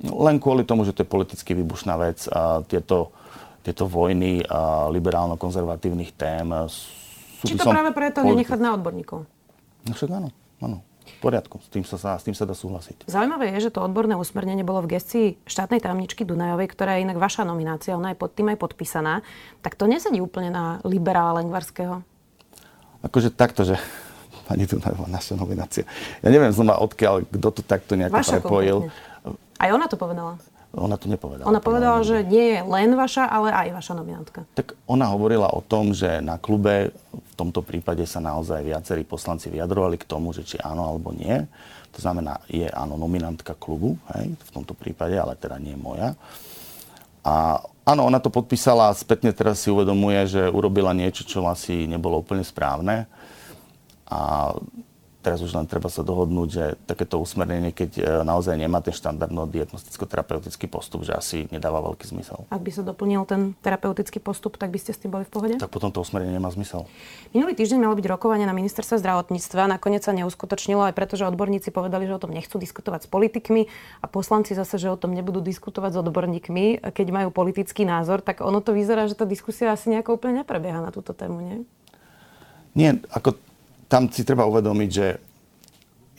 No, 0.00 0.12
len 0.24 0.40
kvôli 0.40 0.64
tomu, 0.64 0.86
že 0.88 0.96
to 0.96 1.04
je 1.04 1.12
politicky 1.12 1.52
výbušná 1.52 1.94
vec. 2.00 2.24
A 2.32 2.64
tieto, 2.64 3.12
tieto 3.60 3.84
vojny 3.84 4.40
a 4.48 4.88
liberálno-konzervatívnych 4.88 6.16
tém 6.16 6.46
sú... 6.66 7.44
Či 7.44 7.60
to 7.60 7.68
práve 7.68 7.92
preto 7.92 8.24
politi- 8.24 8.44
nenechať 8.44 8.58
na 8.60 8.70
odborníkov? 8.76 9.18
No 9.84 9.92
však 9.92 10.10
áno, 10.12 10.28
áno. 10.60 10.80
Poriadku, 11.20 11.60
s 11.60 11.68
tým, 11.68 11.84
sa, 11.84 12.16
s 12.16 12.24
tým 12.24 12.32
sa 12.32 12.48
dá 12.48 12.56
súhlasiť. 12.56 13.04
Zaujímavé 13.04 13.52
je, 13.52 13.68
že 13.68 13.74
to 13.76 13.84
odborné 13.84 14.16
usmernenie 14.16 14.64
bolo 14.64 14.80
v 14.80 14.96
gestii 14.96 15.36
štátnej 15.44 15.84
tajomničky 15.84 16.24
Dunajovej, 16.24 16.72
ktorá 16.72 16.96
je 16.96 17.04
inak 17.04 17.20
vaša 17.20 17.44
nominácia, 17.44 17.92
ona 17.92 18.16
je 18.16 18.20
pod 18.20 18.32
tým 18.32 18.48
aj 18.48 18.56
podpísaná. 18.56 19.20
Tak 19.60 19.76
to 19.76 19.84
nesedí 19.84 20.16
úplne 20.24 20.48
na 20.48 20.64
liberála 20.80 21.44
Lengvarského? 21.44 22.00
Akože 23.04 23.36
takto, 23.36 23.68
že 23.68 23.76
pani 24.48 24.64
Dunajová, 24.64 25.12
naša 25.12 25.36
nominácia. 25.36 25.84
Ja 26.24 26.32
neviem 26.32 26.56
znova 26.56 26.80
odkiaľ, 26.80 27.28
kto 27.28 27.48
to 27.52 27.62
takto 27.68 28.00
nejako 28.00 28.16
Vaša 28.16 28.40
prepojil. 28.40 28.88
Aj 29.60 29.68
ona 29.76 29.92
to 29.92 30.00
povedala? 30.00 30.40
Ona 30.70 30.94
to 30.94 31.10
nepovedala. 31.10 31.50
Ona 31.50 31.58
povedala, 31.58 31.98
že 32.06 32.22
nie 32.22 32.54
je 32.54 32.60
len 32.62 32.94
vaša, 32.94 33.26
ale 33.26 33.50
aj 33.50 33.74
vaša 33.74 33.92
nominantka. 33.98 34.46
Tak 34.54 34.78
ona 34.86 35.10
hovorila 35.10 35.50
o 35.50 35.58
tom, 35.58 35.90
že 35.90 36.22
na 36.22 36.38
klube 36.38 36.94
v 37.10 37.32
tomto 37.34 37.66
prípade 37.66 38.06
sa 38.06 38.22
naozaj 38.22 38.62
viacerí 38.62 39.02
poslanci 39.02 39.50
vyjadrovali 39.50 39.98
k 39.98 40.06
tomu, 40.06 40.30
že 40.30 40.46
či 40.46 40.56
áno 40.62 40.86
alebo 40.86 41.10
nie. 41.10 41.42
To 41.90 41.98
znamená, 41.98 42.38
je 42.46 42.70
áno 42.70 42.94
nominantka 42.94 43.58
klubu, 43.58 43.98
hej, 44.14 44.30
v 44.30 44.50
tomto 44.54 44.78
prípade, 44.78 45.18
ale 45.18 45.34
teda 45.34 45.58
nie 45.58 45.74
moja. 45.74 46.14
A 47.26 47.58
áno, 47.82 48.06
ona 48.06 48.22
to 48.22 48.30
podpísala 48.30 48.94
a 48.94 48.96
spätne 48.96 49.34
teraz 49.34 49.66
si 49.66 49.74
uvedomuje, 49.74 50.22
že 50.30 50.42
urobila 50.54 50.94
niečo, 50.94 51.26
čo 51.26 51.42
asi 51.50 51.90
nebolo 51.90 52.22
úplne 52.22 52.46
správne. 52.46 53.10
A 54.06 54.54
Teraz 55.20 55.44
už 55.44 55.52
len 55.52 55.68
treba 55.68 55.92
sa 55.92 56.00
dohodnúť, 56.00 56.48
že 56.48 56.64
takéto 56.88 57.20
usmernenie, 57.20 57.76
keď 57.76 57.90
e, 58.00 58.02
naozaj 58.24 58.56
nemá 58.56 58.80
ten 58.80 58.96
štandardno 58.96 59.44
diagnosticko-terapeutický 59.52 60.64
postup, 60.64 61.04
že 61.04 61.12
asi 61.12 61.44
nedáva 61.52 61.84
veľký 61.84 62.08
zmysel. 62.08 62.48
Ak 62.48 62.64
by 62.64 62.72
sa 62.72 62.80
doplnil 62.80 63.28
ten 63.28 63.52
terapeutický 63.60 64.16
postup, 64.16 64.56
tak 64.56 64.72
by 64.72 64.80
ste 64.80 64.96
s 64.96 65.04
tým 65.04 65.12
boli 65.12 65.28
v 65.28 65.32
pohode? 65.32 65.54
Tak 65.60 65.68
potom 65.68 65.92
to 65.92 66.00
usmernenie 66.00 66.40
nemá 66.40 66.48
zmysel. 66.48 66.88
Minulý 67.36 67.52
týždeň 67.52 67.84
malo 67.84 68.00
byť 68.00 68.06
rokovanie 68.08 68.48
na 68.48 68.56
ministerstve 68.56 68.96
zdravotníctva, 68.96 69.68
nakoniec 69.68 70.00
sa 70.00 70.16
neuskutočnilo 70.16 70.88
aj 70.88 70.96
preto, 70.96 71.20
že 71.20 71.28
odborníci 71.28 71.68
povedali, 71.68 72.08
že 72.08 72.16
o 72.16 72.22
tom 72.24 72.32
nechcú 72.32 72.56
diskutovať 72.56 73.04
s 73.04 73.08
politikmi 73.12 73.68
a 74.00 74.08
poslanci 74.08 74.56
zase, 74.56 74.80
že 74.80 74.88
o 74.88 74.96
tom 74.96 75.12
nebudú 75.12 75.44
diskutovať 75.44 76.00
s 76.00 76.00
odborníkmi, 76.00 76.80
keď 76.96 77.06
majú 77.12 77.28
politický 77.28 77.84
názor, 77.84 78.24
tak 78.24 78.40
ono 78.40 78.64
to 78.64 78.72
vyzerá, 78.72 79.04
že 79.04 79.20
tá 79.20 79.28
diskusia 79.28 79.68
asi 79.68 79.92
nejako 79.92 80.16
úplne 80.16 80.40
neprebieha 80.40 80.80
na 80.80 80.88
túto 80.88 81.12
tému, 81.12 81.44
nie? 81.44 81.56
Nie, 82.72 83.02
ako 83.12 83.49
tam 83.90 84.06
si 84.06 84.22
treba 84.22 84.46
uvedomiť, 84.46 84.90
že 84.94 85.18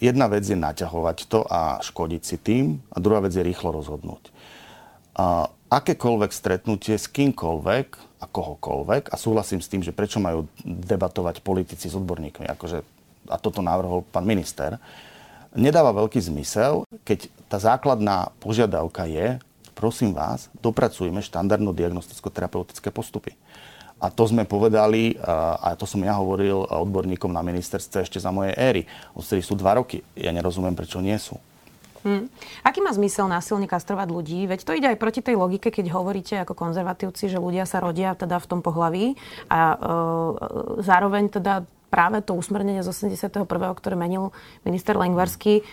jedna 0.03 0.28
vec 0.28 0.43
je 0.43 0.59
naťahovať 0.59 1.17
to 1.32 1.47
a 1.47 1.80
škodiť 1.80 2.22
si 2.22 2.36
tým 2.36 2.84
a 2.91 2.99
druhá 2.99 3.24
vec 3.24 3.32
je 3.32 3.39
rýchlo 3.39 3.72
rozhodnúť. 3.72 4.28
A 5.15 5.47
akékoľvek 5.72 6.32
stretnutie 6.36 6.99
s 6.99 7.07
kýmkoľvek 7.07 7.88
a 8.22 8.26
kohokoľvek, 8.28 9.07
a 9.07 9.15
súhlasím 9.15 9.63
s 9.63 9.72
tým, 9.72 9.82
že 9.82 9.95
prečo 9.95 10.19
majú 10.19 10.51
debatovať 10.67 11.39
politici 11.39 11.88
s 11.88 11.95
odborníkmi, 11.95 12.43
akože, 12.51 12.84
a 13.32 13.36
toto 13.39 13.63
navrhol 13.63 14.03
pán 14.03 14.28
minister, 14.28 14.76
nedáva 15.55 15.95
veľký 15.95 16.19
zmysel, 16.19 16.84
keď 17.07 17.32
tá 17.47 17.57
základná 17.57 18.36
požiadavka 18.43 19.07
je, 19.07 19.39
prosím 19.72 20.11
vás, 20.11 20.51
dopracujme 20.59 21.24
štandardno 21.24 21.72
diagnosticko-terapeutické 21.72 22.91
postupy. 22.91 23.34
A 24.01 24.09
to 24.09 24.25
sme 24.25 24.49
povedali, 24.49 25.13
a 25.21 25.77
to 25.77 25.85
som 25.85 26.01
ja 26.01 26.17
hovoril 26.17 26.65
odborníkom 26.65 27.29
na 27.29 27.45
ministerstve 27.45 28.01
ešte 28.01 28.17
za 28.17 28.33
mojej 28.33 28.57
éry. 28.57 28.81
Odtedy 29.13 29.45
sú 29.45 29.53
dva 29.53 29.77
roky. 29.77 30.01
Ja 30.17 30.33
nerozumiem, 30.33 30.73
prečo 30.73 30.97
nie 31.05 31.15
sú. 31.21 31.37
Hmm. 32.01 32.33
Aký 32.65 32.81
má 32.81 32.89
zmysel 32.89 33.29
násilne 33.29 33.69
kastrovať 33.69 34.09
ľudí? 34.09 34.49
Veď 34.49 34.65
to 34.65 34.73
ide 34.73 34.89
aj 34.89 34.97
proti 34.97 35.21
tej 35.21 35.37
logike, 35.37 35.69
keď 35.69 35.93
hovoríte 35.93 36.33
ako 36.41 36.57
konzervatívci, 36.57 37.29
že 37.29 37.37
ľudia 37.37 37.69
sa 37.69 37.77
rodia 37.77 38.17
teda 38.17 38.41
v 38.41 38.49
tom 38.49 38.65
pohlaví 38.65 39.13
a 39.53 39.59
e, 39.69 39.75
zároveň 40.81 41.29
teda 41.29 41.61
práve 41.91 42.23
to 42.23 42.31
usmernenie 42.31 42.79
z 42.79 42.89
81., 42.95 43.43
ktoré 43.75 43.99
menil 43.99 44.31
minister 44.63 44.95
Lengvarský, 44.95 45.59
e, 45.59 45.63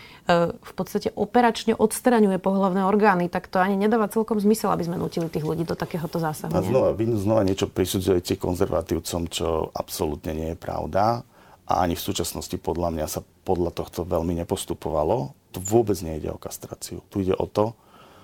v 0.50 0.72
podstate 0.74 1.14
operačne 1.14 1.78
odstraňuje 1.78 2.42
pohlavné 2.42 2.82
orgány, 2.82 3.30
tak 3.30 3.46
to 3.46 3.62
ani 3.62 3.78
nedáva 3.78 4.10
celkom 4.10 4.42
zmysel, 4.42 4.74
aby 4.74 4.90
sme 4.90 4.98
nutili 4.98 5.30
tých 5.30 5.46
ľudí 5.46 5.62
do 5.62 5.78
takéhoto 5.78 6.18
zásahu. 6.18 6.50
A 6.50 6.66
znova, 6.66 6.90
vy 6.98 7.06
znova 7.14 7.46
niečo 7.46 7.70
prisudzujete 7.70 8.34
konzervatívcom, 8.34 9.30
čo 9.30 9.70
absolútne 9.70 10.34
nie 10.34 10.48
je 10.52 10.58
pravda. 10.58 11.22
A 11.68 11.84
ani 11.86 11.94
v 11.94 12.02
súčasnosti 12.02 12.56
podľa 12.58 12.90
mňa 12.90 13.06
sa 13.06 13.20
podľa 13.46 13.70
tohto 13.70 14.02
veľmi 14.02 14.34
nepostupovalo. 14.42 15.36
To 15.54 15.58
vôbec 15.62 15.96
nejde 16.02 16.32
o 16.34 16.40
kastráciu. 16.40 17.04
Tu 17.12 17.28
ide 17.28 17.36
o 17.36 17.46
to, 17.46 17.76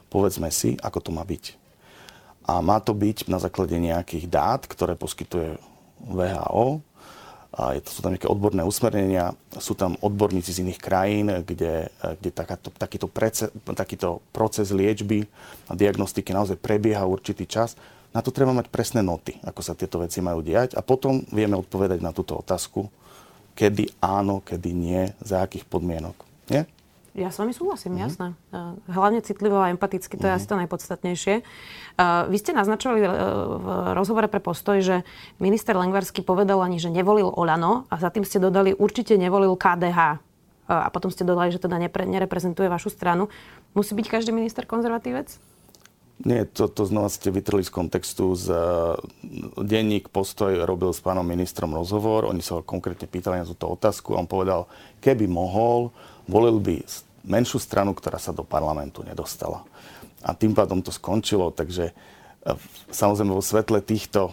povedzme 0.08 0.48
si, 0.50 0.74
ako 0.80 0.98
to 0.98 1.10
má 1.12 1.22
byť. 1.22 1.60
A 2.44 2.60
má 2.60 2.76
to 2.80 2.92
byť 2.92 3.28
na 3.28 3.40
základe 3.40 3.76
nejakých 3.76 4.28
dát, 4.28 4.64
ktoré 4.68 4.96
poskytuje 4.96 5.56
VHO, 6.04 6.84
a 7.54 7.78
sú 7.86 8.02
tam 8.02 8.10
nejaké 8.10 8.26
odborné 8.26 8.66
usmernenia, 8.66 9.30
sú 9.62 9.78
tam 9.78 9.94
odborníci 10.02 10.50
z 10.50 10.66
iných 10.66 10.80
krajín, 10.82 11.30
kde, 11.46 11.86
kde 12.18 12.30
takáto, 12.34 12.74
takýto, 12.74 13.06
prece, 13.06 13.54
takýto 13.62 14.18
proces 14.34 14.74
liečby 14.74 15.22
a 15.70 15.78
diagnostiky 15.78 16.34
naozaj 16.34 16.58
prebieha 16.58 17.06
určitý 17.06 17.46
čas. 17.46 17.78
Na 18.10 18.26
to 18.26 18.34
treba 18.34 18.50
mať 18.50 18.70
presné 18.74 19.06
noty, 19.06 19.38
ako 19.46 19.62
sa 19.62 19.78
tieto 19.78 20.02
veci 20.02 20.18
majú 20.18 20.42
diať 20.42 20.74
a 20.74 20.82
potom 20.82 21.22
vieme 21.30 21.54
odpovedať 21.54 22.02
na 22.02 22.10
túto 22.10 22.34
otázku, 22.34 22.90
kedy 23.54 24.02
áno, 24.02 24.42
kedy 24.42 24.70
nie, 24.74 25.02
za 25.22 25.46
akých 25.46 25.66
podmienok. 25.70 26.14
Nie? 26.50 26.66
Ja 27.14 27.30
s 27.30 27.38
vami 27.38 27.54
súhlasím, 27.54 27.94
uh-huh. 27.94 28.10
jasné. 28.10 28.26
Hlavne 28.90 29.22
citlivo 29.22 29.62
a 29.62 29.70
empaticky, 29.70 30.18
to 30.18 30.26
uh-huh. 30.26 30.34
je 30.34 30.34
mhm. 30.34 30.38
asi 30.42 30.46
to 30.50 30.56
najpodstatnejšie. 30.58 31.34
Vy 32.26 32.36
ste 32.42 32.50
naznačovali 32.58 33.06
e, 33.06 33.08
v 33.54 33.66
rozhovore 33.94 34.26
pre 34.26 34.42
postoj, 34.42 34.82
že 34.82 34.96
minister 35.38 35.78
Lengvarský 35.78 36.26
povedal 36.26 36.58
ani, 36.58 36.82
že 36.82 36.90
nevolil 36.90 37.30
Olano 37.30 37.86
a 37.86 38.02
za 38.02 38.10
tým 38.10 38.26
ste 38.26 38.42
dodali, 38.42 38.74
určite 38.74 39.14
nevolil 39.14 39.54
KDH. 39.54 40.18
A 40.64 40.88
potom 40.90 41.12
ste 41.12 41.22
dodali, 41.22 41.54
že 41.54 41.62
teda 41.62 41.78
nepre, 41.78 42.02
nereprezentuje 42.02 42.66
vašu 42.66 42.90
stranu. 42.90 43.30
Musí 43.78 43.94
byť 43.94 44.06
každý 44.10 44.34
minister 44.34 44.66
konzervatívec? 44.66 45.38
Nie, 46.22 46.46
to, 46.46 46.70
to 46.70 46.86
znova 46.86 47.10
ste 47.10 47.34
vytrli 47.34 47.66
z 47.66 47.74
kontextu. 47.74 48.38
Z, 48.38 48.46
uh, 48.54 48.94
denník 49.58 50.14
Postoj 50.14 50.62
robil 50.62 50.94
s 50.94 51.02
pánom 51.02 51.26
ministrom 51.26 51.74
rozhovor, 51.74 52.30
oni 52.30 52.38
sa 52.38 52.58
ho 52.58 52.62
konkrétne 52.62 53.10
pýtali 53.10 53.42
na 53.42 53.46
túto 53.50 53.66
otázku 53.66 54.14
a 54.14 54.22
on 54.22 54.30
povedal, 54.30 54.70
keby 55.02 55.26
mohol, 55.26 55.90
volil 56.28 56.60
by 56.60 56.84
menšiu 57.24 57.58
stranu, 57.60 57.96
ktorá 57.96 58.20
sa 58.20 58.30
do 58.30 58.44
parlamentu 58.44 59.00
nedostala. 59.00 59.64
A 60.24 60.32
tým 60.36 60.52
pádom 60.56 60.80
to 60.80 60.92
skončilo, 60.92 61.52
takže 61.52 61.90
e, 61.90 61.92
samozrejme 62.92 63.32
vo 63.32 63.44
svetle 63.44 63.80
týchto, 63.80 64.32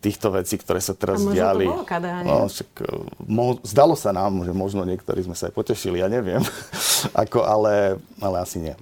týchto 0.00 0.32
vecí, 0.32 0.56
ktoré 0.60 0.80
sa 0.80 0.96
teraz 0.96 1.20
diali. 1.24 1.68
To 1.68 1.80
bolo 1.80 1.88
kada, 1.88 2.24
no, 2.24 2.48
však, 2.48 2.70
e, 2.80 2.92
mo, 3.28 3.56
zdalo 3.64 3.96
sa 3.96 4.12
nám, 4.12 4.44
že 4.44 4.52
možno 4.52 4.84
niektorí 4.84 5.24
sme 5.24 5.36
sa 5.36 5.48
aj 5.48 5.54
potešili, 5.56 6.00
ja 6.00 6.08
neviem, 6.08 6.40
Ako, 7.24 7.44
ale, 7.44 7.96
ale 8.20 8.36
asi 8.40 8.60
nie. 8.60 8.76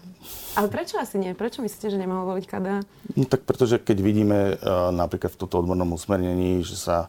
Ale 0.59 0.67
prečo 0.67 0.99
asi 0.99 1.23
nie? 1.23 1.39
Prečo 1.39 1.63
myslíte, 1.63 1.95
že 1.95 2.03
nemohol 2.03 2.35
voliť 2.35 2.47
KDH? 2.51 2.77
No 3.15 3.25
tak 3.31 3.47
pretože 3.47 3.79
keď 3.79 3.99
vidíme 4.03 4.39
uh, 4.59 4.91
napríklad 4.91 5.31
v 5.31 5.41
tomto 5.47 5.63
odbornom 5.63 5.95
usmernení, 5.95 6.67
že 6.67 6.75
sa 6.75 7.07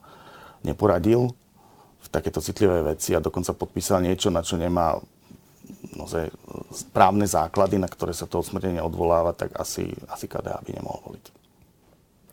neporadil 0.61 1.33
v 1.97 2.07
takéto 2.13 2.45
citlivé 2.45 2.85
veci 2.85 3.17
a 3.17 3.23
dokonca 3.23 3.57
podpísal 3.57 4.05
niečo, 4.05 4.29
na 4.29 4.45
čo 4.45 4.53
nemá 4.53 5.01
naozaj 5.95 6.31
správne 6.71 7.25
základy, 7.27 7.81
na 7.81 7.89
ktoré 7.89 8.15
sa 8.15 8.25
to 8.25 8.41
odsmrtenie 8.41 8.81
odvoláva, 8.81 9.35
tak 9.35 9.53
asi, 9.57 9.91
asi 10.09 10.25
KDH 10.25 10.63
by 10.63 10.71
nemohol 10.75 10.99
voliť. 11.13 11.25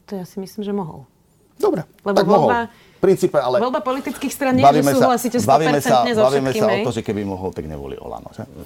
To 0.07 0.12
ja 0.14 0.24
si 0.24 0.39
myslím, 0.39 0.62
že 0.62 0.72
mohol. 0.72 1.09
Dobre, 1.57 1.89
Lebo 2.05 2.16
tak 2.16 2.26
voľba, 2.28 2.37
mohol 2.37 2.53
princípe, 2.99 3.36
ale... 3.38 3.61
Voľba 3.61 3.80
politických 3.84 4.32
stran 4.32 4.57
nie, 4.57 4.64
že 4.64 4.82
súhlasíte 4.97 5.38
100% 5.38 5.47
bavíme 5.47 5.80
sa, 5.80 6.03
so 6.07 6.22
bavíme 6.26 6.51
sa 6.53 6.66
o 6.66 6.76
to, 6.88 6.92
že 6.97 7.03
keby 7.05 7.22
mohol, 7.22 7.53
tak 7.53 7.68
nevolí 7.68 7.97
Olano. 8.01 8.32
Že? 8.32 8.49
No. 8.49 8.64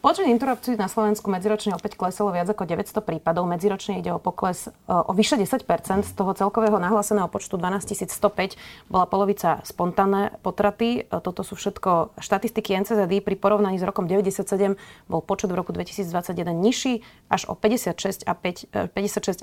Počet 0.00 0.26
interrupcií 0.30 0.74
na 0.78 0.86
Slovensku 0.86 1.28
medziročne 1.28 1.74
opäť 1.74 1.98
klesalo 1.98 2.30
viac 2.30 2.48
ako 2.48 2.64
900 2.64 3.02
prípadov. 3.02 3.44
Medziročne 3.50 3.98
ide 3.98 4.14
o 4.14 4.18
pokles 4.22 4.68
e, 4.68 4.72
o 4.88 5.12
vyše 5.12 5.36
10 5.36 5.66
Z 6.02 6.12
toho 6.14 6.32
celkového 6.32 6.78
nahláseného 6.78 7.28
počtu 7.28 7.58
12 7.58 8.08
105 8.08 8.88
bola 8.88 9.04
polovica 9.06 9.60
spontánne 9.66 10.38
potraty. 10.40 11.04
E, 11.04 11.20
toto 11.20 11.42
sú 11.42 11.58
všetko 11.58 12.18
štatistiky 12.18 12.74
NCZD. 12.82 13.20
Pri 13.20 13.36
porovnaní 13.36 13.76
s 13.76 13.84
rokom 13.84 14.06
97 14.06 14.78
bol 15.10 15.20
počet 15.20 15.50
v 15.50 15.58
roku 15.58 15.74
2021 15.74 16.54
nižší 16.54 17.02
až 17.28 17.50
o 17.50 17.54
56,5%. 17.58 18.92
56 18.92 19.42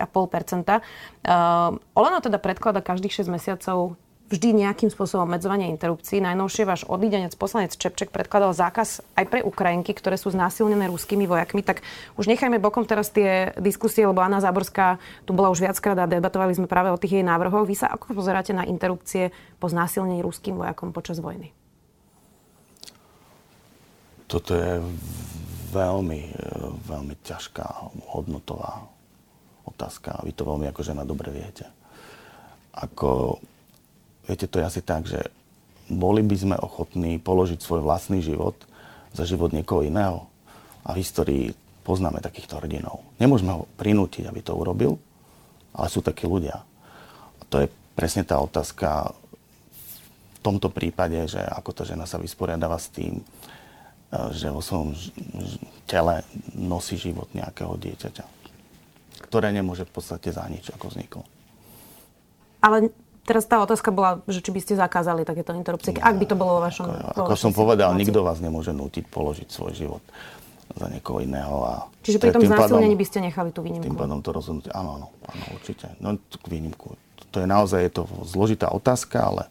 Olano 1.95 2.19
teda 2.23 2.37
predklada 2.39 2.79
každých 2.79 3.23
6 3.23 3.33
mesiacov 3.33 3.99
vždy 4.29 4.61
nejakým 4.61 4.93
spôsobom 4.93 5.25
obmedzovanie 5.25 5.73
interrupcií. 5.73 6.21
Najnovšie 6.21 6.63
váš 6.69 6.85
odídenec 6.85 7.33
poslanec 7.33 7.73
Čepček 7.73 8.13
predkladal 8.13 8.53
zákaz 8.53 9.01
aj 9.17 9.25
pre 9.25 9.39
Ukrajinky, 9.41 9.97
ktoré 9.97 10.21
sú 10.21 10.29
znásilnené 10.29 10.85
ruskými 10.87 11.25
vojakmi. 11.25 11.65
Tak 11.65 11.81
už 12.15 12.29
nechajme 12.29 12.61
bokom 12.61 12.85
teraz 12.85 13.09
tie 13.09 13.51
diskusie, 13.57 14.05
lebo 14.05 14.21
Anna 14.21 14.37
Záborská 14.37 15.01
tu 15.25 15.33
bola 15.33 15.49
už 15.49 15.65
viackrát 15.65 15.97
a 15.97 16.05
debatovali 16.05 16.53
sme 16.53 16.69
práve 16.69 16.93
o 16.93 17.01
tých 17.01 17.19
jej 17.19 17.25
návrhoch. 17.25 17.65
Vy 17.65 17.75
sa 17.75 17.89
ako 17.89 18.13
pozeráte 18.13 18.53
na 18.53 18.69
interrupcie 18.69 19.33
po 19.57 19.65
znásilnení 19.65 20.21
ruským 20.21 20.53
vojakom 20.55 20.93
počas 20.93 21.17
vojny? 21.17 21.49
Toto 24.29 24.53
je 24.53 24.77
veľmi, 25.73 26.21
veľmi 26.85 27.15
ťažká 27.25 27.65
hodnotová 28.13 28.85
otázka. 29.65 30.21
Vy 30.21 30.37
to 30.37 30.45
veľmi 30.45 30.69
ako 30.69 30.81
žena 30.85 31.01
dobre 31.01 31.33
viete. 31.33 31.65
Ako 32.77 33.41
Viete, 34.29 34.45
to 34.45 34.61
je 34.61 34.69
asi 34.69 34.81
tak, 34.85 35.09
že 35.09 35.25
boli 35.89 36.21
by 36.21 36.37
sme 36.37 36.55
ochotní 36.61 37.17
položiť 37.17 37.57
svoj 37.57 37.81
vlastný 37.81 38.21
život 38.21 38.53
za 39.09 39.25
život 39.25 39.49
niekoho 39.49 39.81
iného. 39.81 40.29
A 40.85 40.93
v 40.93 41.01
histórii 41.01 41.57
poznáme 41.81 42.21
takýchto 42.21 42.61
hrdinov. 42.61 43.01
Nemôžeme 43.17 43.57
ho 43.57 43.65
prinútiť, 43.81 44.29
aby 44.29 44.45
to 44.45 44.53
urobil, 44.53 45.01
ale 45.73 45.89
sú 45.89 46.05
takí 46.05 46.29
ľudia. 46.29 46.61
A 47.41 47.43
to 47.49 47.65
je 47.65 47.73
presne 47.97 48.21
tá 48.21 48.37
otázka 48.37 49.17
v 50.37 50.39
tomto 50.45 50.69
prípade, 50.69 51.25
že 51.25 51.41
ako 51.41 51.73
tá 51.73 51.83
žena 51.89 52.05
sa 52.05 52.21
vysporiadáva 52.21 52.77
s 52.77 52.93
tým, 52.93 53.17
e, 53.17 53.23
že 54.37 54.53
vo 54.53 54.61
svojom 54.61 54.93
tele 55.89 56.21
nosí 56.53 57.01
život 57.01 57.27
nejakého 57.33 57.73
dieťaťa, 57.75 58.25
ktoré 59.25 59.49
nemôže 59.49 59.89
v 59.89 59.93
podstate 59.97 60.29
za 60.29 60.45
nič, 60.45 60.69
ako 60.69 60.93
vzniklo. 60.93 61.25
Ale 62.61 62.93
Teraz 63.29 63.45
tá 63.45 63.61
otázka 63.61 63.93
bola, 63.93 64.25
že 64.25 64.41
či 64.41 64.49
by 64.49 64.57
ste 64.57 64.73
zakázali 64.73 65.21
takéto 65.21 65.53
interrupcie, 65.53 65.93
no, 65.93 66.01
ak 66.01 66.17
by 66.17 66.25
to 66.25 66.33
bolo 66.33 66.57
vo 66.57 66.61
vašom... 66.65 66.89
Ako, 67.13 67.29
ako 67.29 67.33
som 67.37 67.53
povedal, 67.53 67.93
situácii. 67.93 68.01
nikto 68.01 68.19
vás 68.25 68.41
nemôže 68.41 68.73
nútiť 68.73 69.05
položiť 69.05 69.47
svoj 69.53 69.77
život 69.77 70.01
za 70.73 70.89
niekoho 70.89 71.21
iného. 71.21 71.61
A 71.61 71.85
Čiže 72.01 72.17
pri 72.17 72.33
tom 72.33 72.41
znásilnení 72.41 72.97
by 72.97 73.05
ste 73.05 73.21
nechali 73.21 73.53
tú 73.53 73.61
výnimku? 73.61 73.85
Tým 73.85 73.93
pádom 73.93 74.25
to 74.25 74.33
rozhodnutie, 74.33 74.73
áno, 74.73 74.97
áno, 74.97 75.07
áno, 75.29 75.45
určite. 75.53 75.93
No, 76.01 76.17
tú 76.17 76.41
výnimku. 76.49 76.97
To 77.29 77.37
je 77.37 77.45
naozaj 77.45 77.85
je 77.85 77.91
to 78.01 78.03
zložitá 78.25 78.73
otázka, 78.73 79.21
ale 79.21 79.45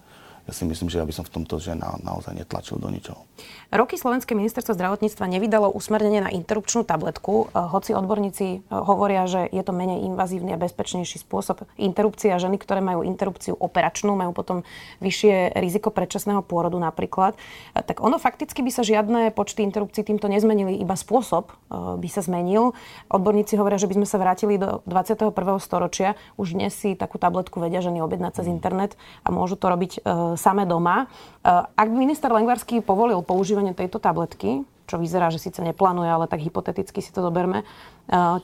ja 0.49 0.57
si 0.57 0.65
myslím, 0.65 0.89
že 0.89 0.97
ja 0.97 1.05
by 1.05 1.13
som 1.13 1.29
v 1.29 1.33
tomto 1.37 1.61
že 1.61 1.77
na, 1.77 2.01
naozaj 2.01 2.33
netlačil 2.33 2.81
do 2.81 2.89
ničoho. 2.89 3.21
Roky 3.69 4.01
Slovenské 4.01 4.33
ministerstvo 4.33 4.73
zdravotníctva 4.73 5.29
nevydalo 5.29 5.69
usmernenie 5.69 6.25
na 6.25 6.33
interrupčnú 6.33 6.89
tabletku, 6.89 7.53
eh, 7.53 7.69
hoci 7.69 7.93
odborníci 7.93 8.47
eh, 8.49 8.61
hovoria, 8.73 9.29
že 9.29 9.45
je 9.53 9.61
to 9.61 9.77
menej 9.77 10.09
invazívny 10.09 10.57
a 10.57 10.59
bezpečnejší 10.59 11.21
spôsob 11.21 11.69
interrupcie 11.77 12.33
a 12.33 12.41
ženy, 12.41 12.57
ktoré 12.57 12.81
majú 12.81 13.05
interrupciu 13.05 13.53
operačnú, 13.61 14.17
majú 14.17 14.33
potom 14.33 14.65
vyššie 15.05 15.53
riziko 15.61 15.93
predčasného 15.93 16.41
pôrodu 16.41 16.81
napríklad. 16.81 17.37
Eh, 17.77 17.85
tak 17.85 18.01
ono 18.01 18.17
fakticky 18.17 18.65
by 18.65 18.73
sa 18.73 18.81
žiadne 18.81 19.37
počty 19.37 19.61
interrupcií 19.69 20.01
týmto 20.01 20.33
nezmenili, 20.33 20.81
iba 20.81 20.97
spôsob 20.97 21.53
by 21.69 22.09
sa 22.09 22.25
zmenil. 22.25 22.73
Odborníci 23.13 23.61
hovoria, 23.61 23.77
že 23.77 23.85
by 23.85 24.01
sme 24.01 24.07
sa 24.09 24.17
vrátili 24.17 24.57
do 24.57 24.81
21. 24.89 25.61
storočia. 25.61 26.17
Už 26.41 26.57
dnes 26.57 26.73
si 26.73 26.97
takú 26.97 27.21
tabletku 27.21 27.61
vedia 27.61 27.85
ženy 27.85 28.01
objednať 28.01 28.41
cez 28.41 28.47
internet 28.49 28.97
a 29.21 29.29
môžu 29.29 29.61
to 29.61 29.69
robiť 29.69 30.01
same 30.39 30.65
doma. 30.65 31.11
Ak 31.45 31.87
by 31.91 31.97
minister 31.99 32.31
Lengvarský 32.31 32.81
povolil 32.81 33.21
používanie 33.27 33.75
tejto 33.75 33.99
tabletky, 33.99 34.63
čo 34.89 34.97
vyzerá, 34.97 35.29
že 35.29 35.43
síce 35.43 35.61
neplánuje, 35.61 36.09
ale 36.09 36.25
tak 36.31 36.41
hypoteticky 36.41 37.05
si 37.05 37.13
to 37.13 37.21
doberme, 37.21 37.67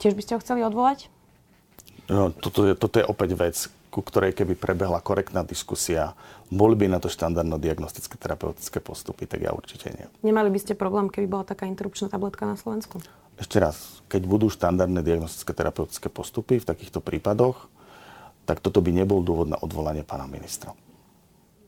tiež 0.02 0.12
by 0.12 0.22
ste 0.26 0.32
ho 0.36 0.42
chceli 0.42 0.60
odvolať? 0.60 1.08
No, 2.04 2.28
toto, 2.28 2.68
je, 2.68 2.76
toto 2.76 3.00
je 3.00 3.08
opäť 3.08 3.30
vec, 3.32 3.56
ku 3.88 4.04
ktorej 4.04 4.36
keby 4.36 4.60
prebehla 4.60 5.00
korektná 5.00 5.40
diskusia, 5.40 6.12
boli 6.52 6.76
by 6.76 6.92
na 6.92 7.00
to 7.00 7.08
štandardno 7.08 7.56
diagnostické 7.56 8.20
terapeutické 8.20 8.82
postupy, 8.84 9.24
tak 9.24 9.40
ja 9.40 9.56
určite 9.56 9.88
nie. 9.88 10.04
Nemali 10.20 10.52
by 10.52 10.58
ste 10.60 10.76
problém, 10.76 11.08
keby 11.08 11.24
bola 11.24 11.48
taká 11.48 11.64
interrupčná 11.64 12.12
tabletka 12.12 12.44
na 12.44 12.60
Slovensku? 12.60 13.00
Ešte 13.40 13.56
raz, 13.56 14.04
keď 14.12 14.28
budú 14.28 14.52
štandardné 14.52 15.00
diagnostické 15.00 15.56
terapeutické 15.56 16.12
postupy 16.12 16.60
v 16.60 16.68
takýchto 16.68 17.00
prípadoch, 17.00 17.72
tak 18.44 18.60
toto 18.60 18.84
by 18.84 18.92
nebol 18.92 19.24
dôvod 19.24 19.48
na 19.48 19.56
odvolanie 19.56 20.04
pána 20.04 20.28
ministra. 20.28 20.76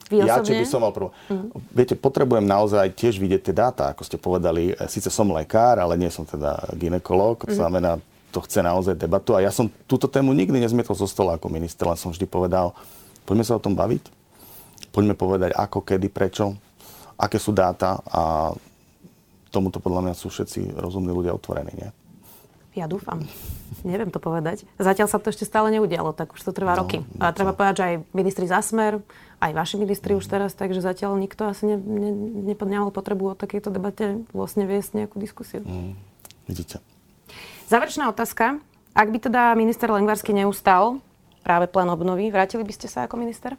Vy 0.07 0.23
ja, 0.23 0.39
či 0.39 0.55
by 0.55 0.67
som 0.67 0.87
mal 0.87 0.95
prv... 0.95 1.11
Mm. 1.27 1.51
Viete, 1.75 1.99
potrebujem 1.99 2.47
naozaj 2.47 2.95
tiež 2.95 3.19
vidieť 3.19 3.51
tie 3.51 3.55
dáta, 3.55 3.91
ako 3.91 4.03
ste 4.07 4.17
povedali. 4.17 4.71
E, 4.71 4.87
Sice 4.87 5.11
som 5.11 5.27
lekár, 5.35 5.83
ale 5.83 5.99
nie 5.99 6.07
som 6.15 6.23
teda 6.23 6.63
ginekolog, 6.79 7.43
to 7.43 7.51
mm. 7.51 7.59
znamená, 7.59 7.99
to 8.31 8.39
chce 8.47 8.63
naozaj 8.63 8.95
debatu. 8.95 9.35
A 9.35 9.43
ja 9.43 9.51
som 9.51 9.67
túto 9.91 10.07
tému 10.07 10.31
nikdy 10.31 10.63
nezmietol 10.63 10.95
zo 10.95 11.11
stola 11.11 11.35
ako 11.35 11.51
minister, 11.51 11.91
len 11.91 11.99
som 11.99 12.15
vždy 12.15 12.27
povedal, 12.31 12.71
poďme 13.27 13.43
sa 13.43 13.59
o 13.59 13.63
tom 13.63 13.75
baviť, 13.75 14.07
poďme 14.95 15.19
povedať 15.19 15.51
ako, 15.59 15.83
kedy, 15.83 16.07
prečo, 16.07 16.55
aké 17.19 17.43
sú 17.43 17.51
dáta 17.51 17.99
a 18.07 18.53
tomuto 19.51 19.83
podľa 19.83 20.07
mňa 20.07 20.15
sú 20.15 20.29
všetci 20.31 20.77
rozumní 20.77 21.11
ľudia 21.11 21.35
otvorení, 21.35 21.73
nie? 21.75 21.91
Ja 22.77 22.85
dúfam. 22.85 23.25
Neviem 23.89 24.13
to 24.13 24.21
povedať. 24.21 24.69
Zatiaľ 24.77 25.09
sa 25.09 25.17
to 25.17 25.33
ešte 25.33 25.49
stále 25.49 25.73
neudialo, 25.73 26.13
tak 26.13 26.37
už 26.37 26.45
to 26.45 26.53
trvá 26.53 26.77
no, 26.77 26.85
roky. 26.85 27.01
A 27.17 27.33
treba 27.33 27.57
povedať, 27.57 27.75
že 27.81 27.85
aj 27.89 27.97
ministri 28.13 28.45
za 28.45 28.61
smer, 28.61 29.01
aj 29.41 29.53
vaši 29.57 29.81
ministri 29.81 30.13
už 30.13 30.29
teraz, 30.29 30.53
takže 30.53 30.85
zatiaľ 30.85 31.17
nikto 31.17 31.49
asi 31.49 31.65
ne, 31.65 31.81
ne, 31.81 32.53
nemal 32.53 32.93
potrebu 32.93 33.33
o 33.33 33.39
takejto 33.39 33.73
debate 33.73 34.21
vlastne 34.37 34.69
viesť 34.69 35.01
nejakú 35.01 35.17
diskusiu. 35.17 35.65
Mm, 35.65 35.97
vidíte. 36.45 36.85
Záverečná 37.73 38.13
otázka. 38.13 38.61
Ak 38.93 39.09
by 39.09 39.19
teda 39.25 39.57
minister 39.57 39.89
Lengvarsky 39.89 40.37
neustal 40.37 41.01
práve 41.41 41.65
plán 41.73 41.89
obnovy, 41.89 42.29
vrátili 42.29 42.61
by 42.61 42.73
ste 42.77 42.93
sa 42.93 43.09
ako 43.09 43.17
minister? 43.17 43.57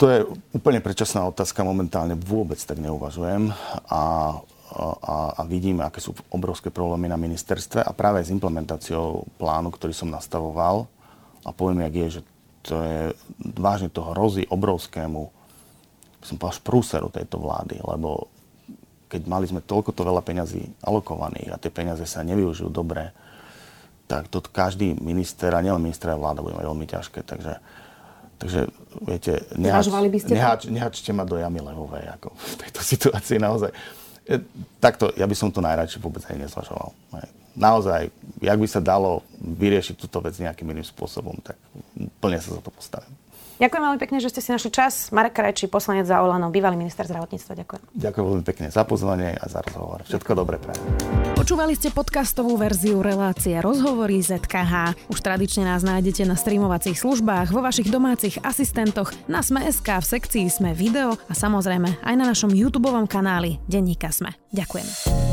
To 0.00 0.08
je 0.08 0.24
úplne 0.56 0.80
predčasná 0.80 1.28
otázka. 1.28 1.60
Momentálne 1.60 2.16
vôbec 2.16 2.56
tak 2.56 2.80
neuvažujem. 2.80 3.52
A 3.92 4.00
a, 4.70 5.34
a 5.38 5.42
vidíme, 5.46 5.82
aké 5.82 5.98
sú 5.98 6.14
obrovské 6.30 6.70
problémy 6.70 7.10
na 7.10 7.18
ministerstve 7.18 7.82
a 7.82 7.90
práve 7.90 8.22
s 8.22 8.30
implementáciou 8.30 9.26
plánu, 9.36 9.74
ktorý 9.74 9.90
som 9.90 10.06
nastavoval 10.06 10.86
a 11.42 11.50
poviem, 11.50 11.86
jak 11.90 11.94
je, 11.94 12.06
že 12.18 12.20
to 12.60 12.74
je, 12.84 13.00
vážne 13.56 13.88
to 13.90 14.04
hrozí 14.04 14.46
obrovskému 14.46 15.32
som 16.20 16.36
povedal, 16.36 16.60
prúseru 16.60 17.08
tejto 17.08 17.40
vlády, 17.40 17.80
lebo 17.80 18.28
keď 19.10 19.26
mali 19.26 19.48
sme 19.48 19.64
toľko 19.64 19.90
to 19.90 20.06
veľa 20.06 20.22
peňazí 20.22 20.62
alokovaných 20.84 21.50
a 21.50 21.60
tie 21.60 21.72
peniaze 21.72 22.04
sa 22.06 22.22
nevyužijú 22.22 22.70
dobre, 22.70 23.10
tak 24.06 24.30
to 24.30 24.38
každý 24.44 24.94
minister, 25.00 25.50
a 25.54 25.64
nielen 25.64 25.82
minister, 25.82 26.12
a 26.12 26.20
vláda 26.20 26.44
bude 26.44 26.54
mať 26.54 26.66
veľmi 26.66 26.86
ťažké. 26.86 27.20
Takže, 27.26 27.52
takže 28.38 28.60
viete, 29.02 29.42
nehač, 29.56 29.86
nehač, 30.30 30.60
nehačte 30.70 31.10
ma 31.10 31.26
do 31.26 31.40
jamy 31.40 31.58
levovej 31.58 32.06
ako 32.20 32.36
v 32.36 32.54
tejto 32.62 32.80
situácii 32.94 33.38
naozaj 33.42 33.70
takto, 34.80 35.12
ja 35.16 35.26
by 35.28 35.36
som 35.36 35.52
to 35.52 35.60
najradšej 35.60 36.00
vôbec 36.00 36.24
aj 36.24 36.36
nezvažoval. 36.38 36.96
Naozaj, 37.56 38.08
jak 38.40 38.58
by 38.58 38.68
sa 38.70 38.80
dalo 38.80 39.26
vyriešiť 39.42 39.98
túto 39.98 40.22
vec 40.22 40.38
nejakým 40.38 40.70
iným 40.70 40.86
spôsobom, 40.86 41.34
tak 41.42 41.58
plne 42.22 42.38
sa 42.40 42.56
za 42.56 42.62
to 42.62 42.70
postavím. 42.70 43.10
Ďakujem 43.60 43.82
veľmi 43.84 44.00
pekne, 44.00 44.18
že 44.24 44.32
ste 44.32 44.40
si 44.40 44.48
našli 44.48 44.72
čas. 44.72 45.12
Marek 45.12 45.36
Krajčí, 45.36 45.68
poslanec 45.68 46.08
za 46.08 46.24
Olano, 46.24 46.48
bývalý 46.48 46.80
minister 46.80 47.04
zdravotníctva. 47.04 47.52
Ďakujem. 47.60 47.82
Ďakujem 47.92 48.24
veľmi 48.24 48.44
pekne 48.48 48.66
za 48.72 48.88
pozvanie 48.88 49.36
a 49.36 49.44
za 49.52 49.60
rozhovor. 49.60 50.00
Všetko 50.08 50.32
dobré 50.32 50.56
pre. 50.56 50.72
Počúvali 51.36 51.76
ste 51.76 51.92
podcastovú 51.92 52.56
verziu 52.56 53.04
relácie 53.04 53.60
Rozhovory 53.60 54.24
ZKH. 54.24 54.96
Už 55.12 55.18
tradične 55.20 55.68
nás 55.68 55.84
nájdete 55.84 56.24
na 56.24 56.40
streamovacích 56.40 56.96
službách, 56.96 57.52
vo 57.52 57.60
vašich 57.60 57.92
domácich 57.92 58.40
asistentoch, 58.40 59.12
na 59.28 59.44
Sme.sk, 59.44 59.84
v 59.84 60.06
sekcii 60.08 60.46
Sme 60.48 60.72
video 60.72 61.20
a 61.28 61.32
samozrejme 61.36 62.00
aj 62.00 62.14
na 62.16 62.24
našom 62.24 62.56
YouTube 62.56 62.88
kanáli 63.12 63.60
Denníka 63.68 64.08
Sme. 64.08 64.32
Ďakujem. 64.56 65.29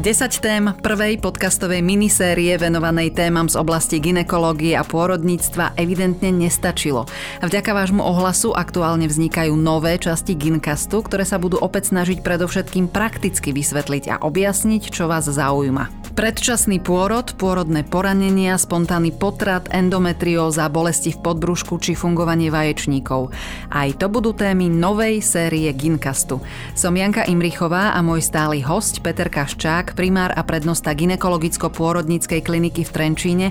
10 0.00 0.40
tém 0.40 0.64
prvej 0.80 1.20
podcastovej 1.20 1.84
minisérie 1.84 2.56
venovanej 2.56 3.12
témam 3.12 3.52
z 3.52 3.60
oblasti 3.60 4.00
ginekológie 4.00 4.72
a 4.72 4.80
pôrodníctva 4.80 5.76
evidentne 5.76 6.32
nestačilo. 6.32 7.04
Vďaka 7.44 7.76
vášmu 7.76 8.00
ohlasu 8.00 8.56
aktuálne 8.56 9.04
vznikajú 9.04 9.52
nové 9.60 10.00
časti 10.00 10.40
Gincastu, 10.40 11.04
ktoré 11.04 11.28
sa 11.28 11.36
budú 11.36 11.60
opäť 11.60 11.92
snažiť 11.92 12.24
predovšetkým 12.24 12.88
prakticky 12.88 13.52
vysvetliť 13.52 14.16
a 14.16 14.16
objasniť, 14.24 14.88
čo 14.88 15.04
vás 15.04 15.28
zaujíma. 15.28 15.99
Predčasný 16.20 16.84
pôrod, 16.84 17.32
pôrodné 17.40 17.80
poranenia, 17.80 18.60
spontánny 18.60 19.08
potrat, 19.08 19.72
endometrióza, 19.72 20.68
bolesti 20.68 21.16
v 21.16 21.24
podbrušku 21.24 21.80
či 21.80 21.96
fungovanie 21.96 22.52
vaječníkov. 22.52 23.32
Aj 23.72 23.88
to 23.96 24.12
budú 24.12 24.36
témy 24.36 24.68
novej 24.68 25.24
série 25.24 25.72
Gincastu. 25.72 26.44
Som 26.76 27.00
Janka 27.00 27.24
Imrichová 27.24 27.96
a 27.96 28.04
môj 28.04 28.20
stály 28.20 28.60
host 28.60 29.00
Peter 29.00 29.32
Kaščák, 29.32 29.96
primár 29.96 30.36
a 30.36 30.44
prednosta 30.44 30.92
ginekologicko-pôrodníckej 30.92 32.44
kliniky 32.44 32.84
v 32.84 32.92
Trenčíne, 32.92 33.46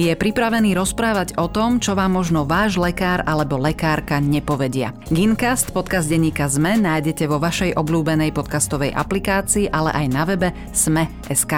je 0.00 0.16
pripravený 0.16 0.72
rozprávať 0.72 1.36
o 1.36 1.52
tom, 1.52 1.76
čo 1.76 1.92
vám 1.92 2.16
možno 2.16 2.48
váš 2.48 2.80
lekár 2.80 3.20
alebo 3.28 3.60
lekárka 3.60 4.16
nepovedia. 4.16 4.96
Gincast, 5.12 5.76
podcast 5.76 6.08
denníka 6.08 6.48
ZME, 6.48 6.88
nájdete 6.88 7.28
vo 7.28 7.36
vašej 7.36 7.76
obľúbenej 7.76 8.32
podcastovej 8.32 8.96
aplikácii, 8.96 9.68
ale 9.68 9.92
aj 9.92 10.06
na 10.08 10.24
webe 10.24 10.48
sme.sk. 10.72 11.52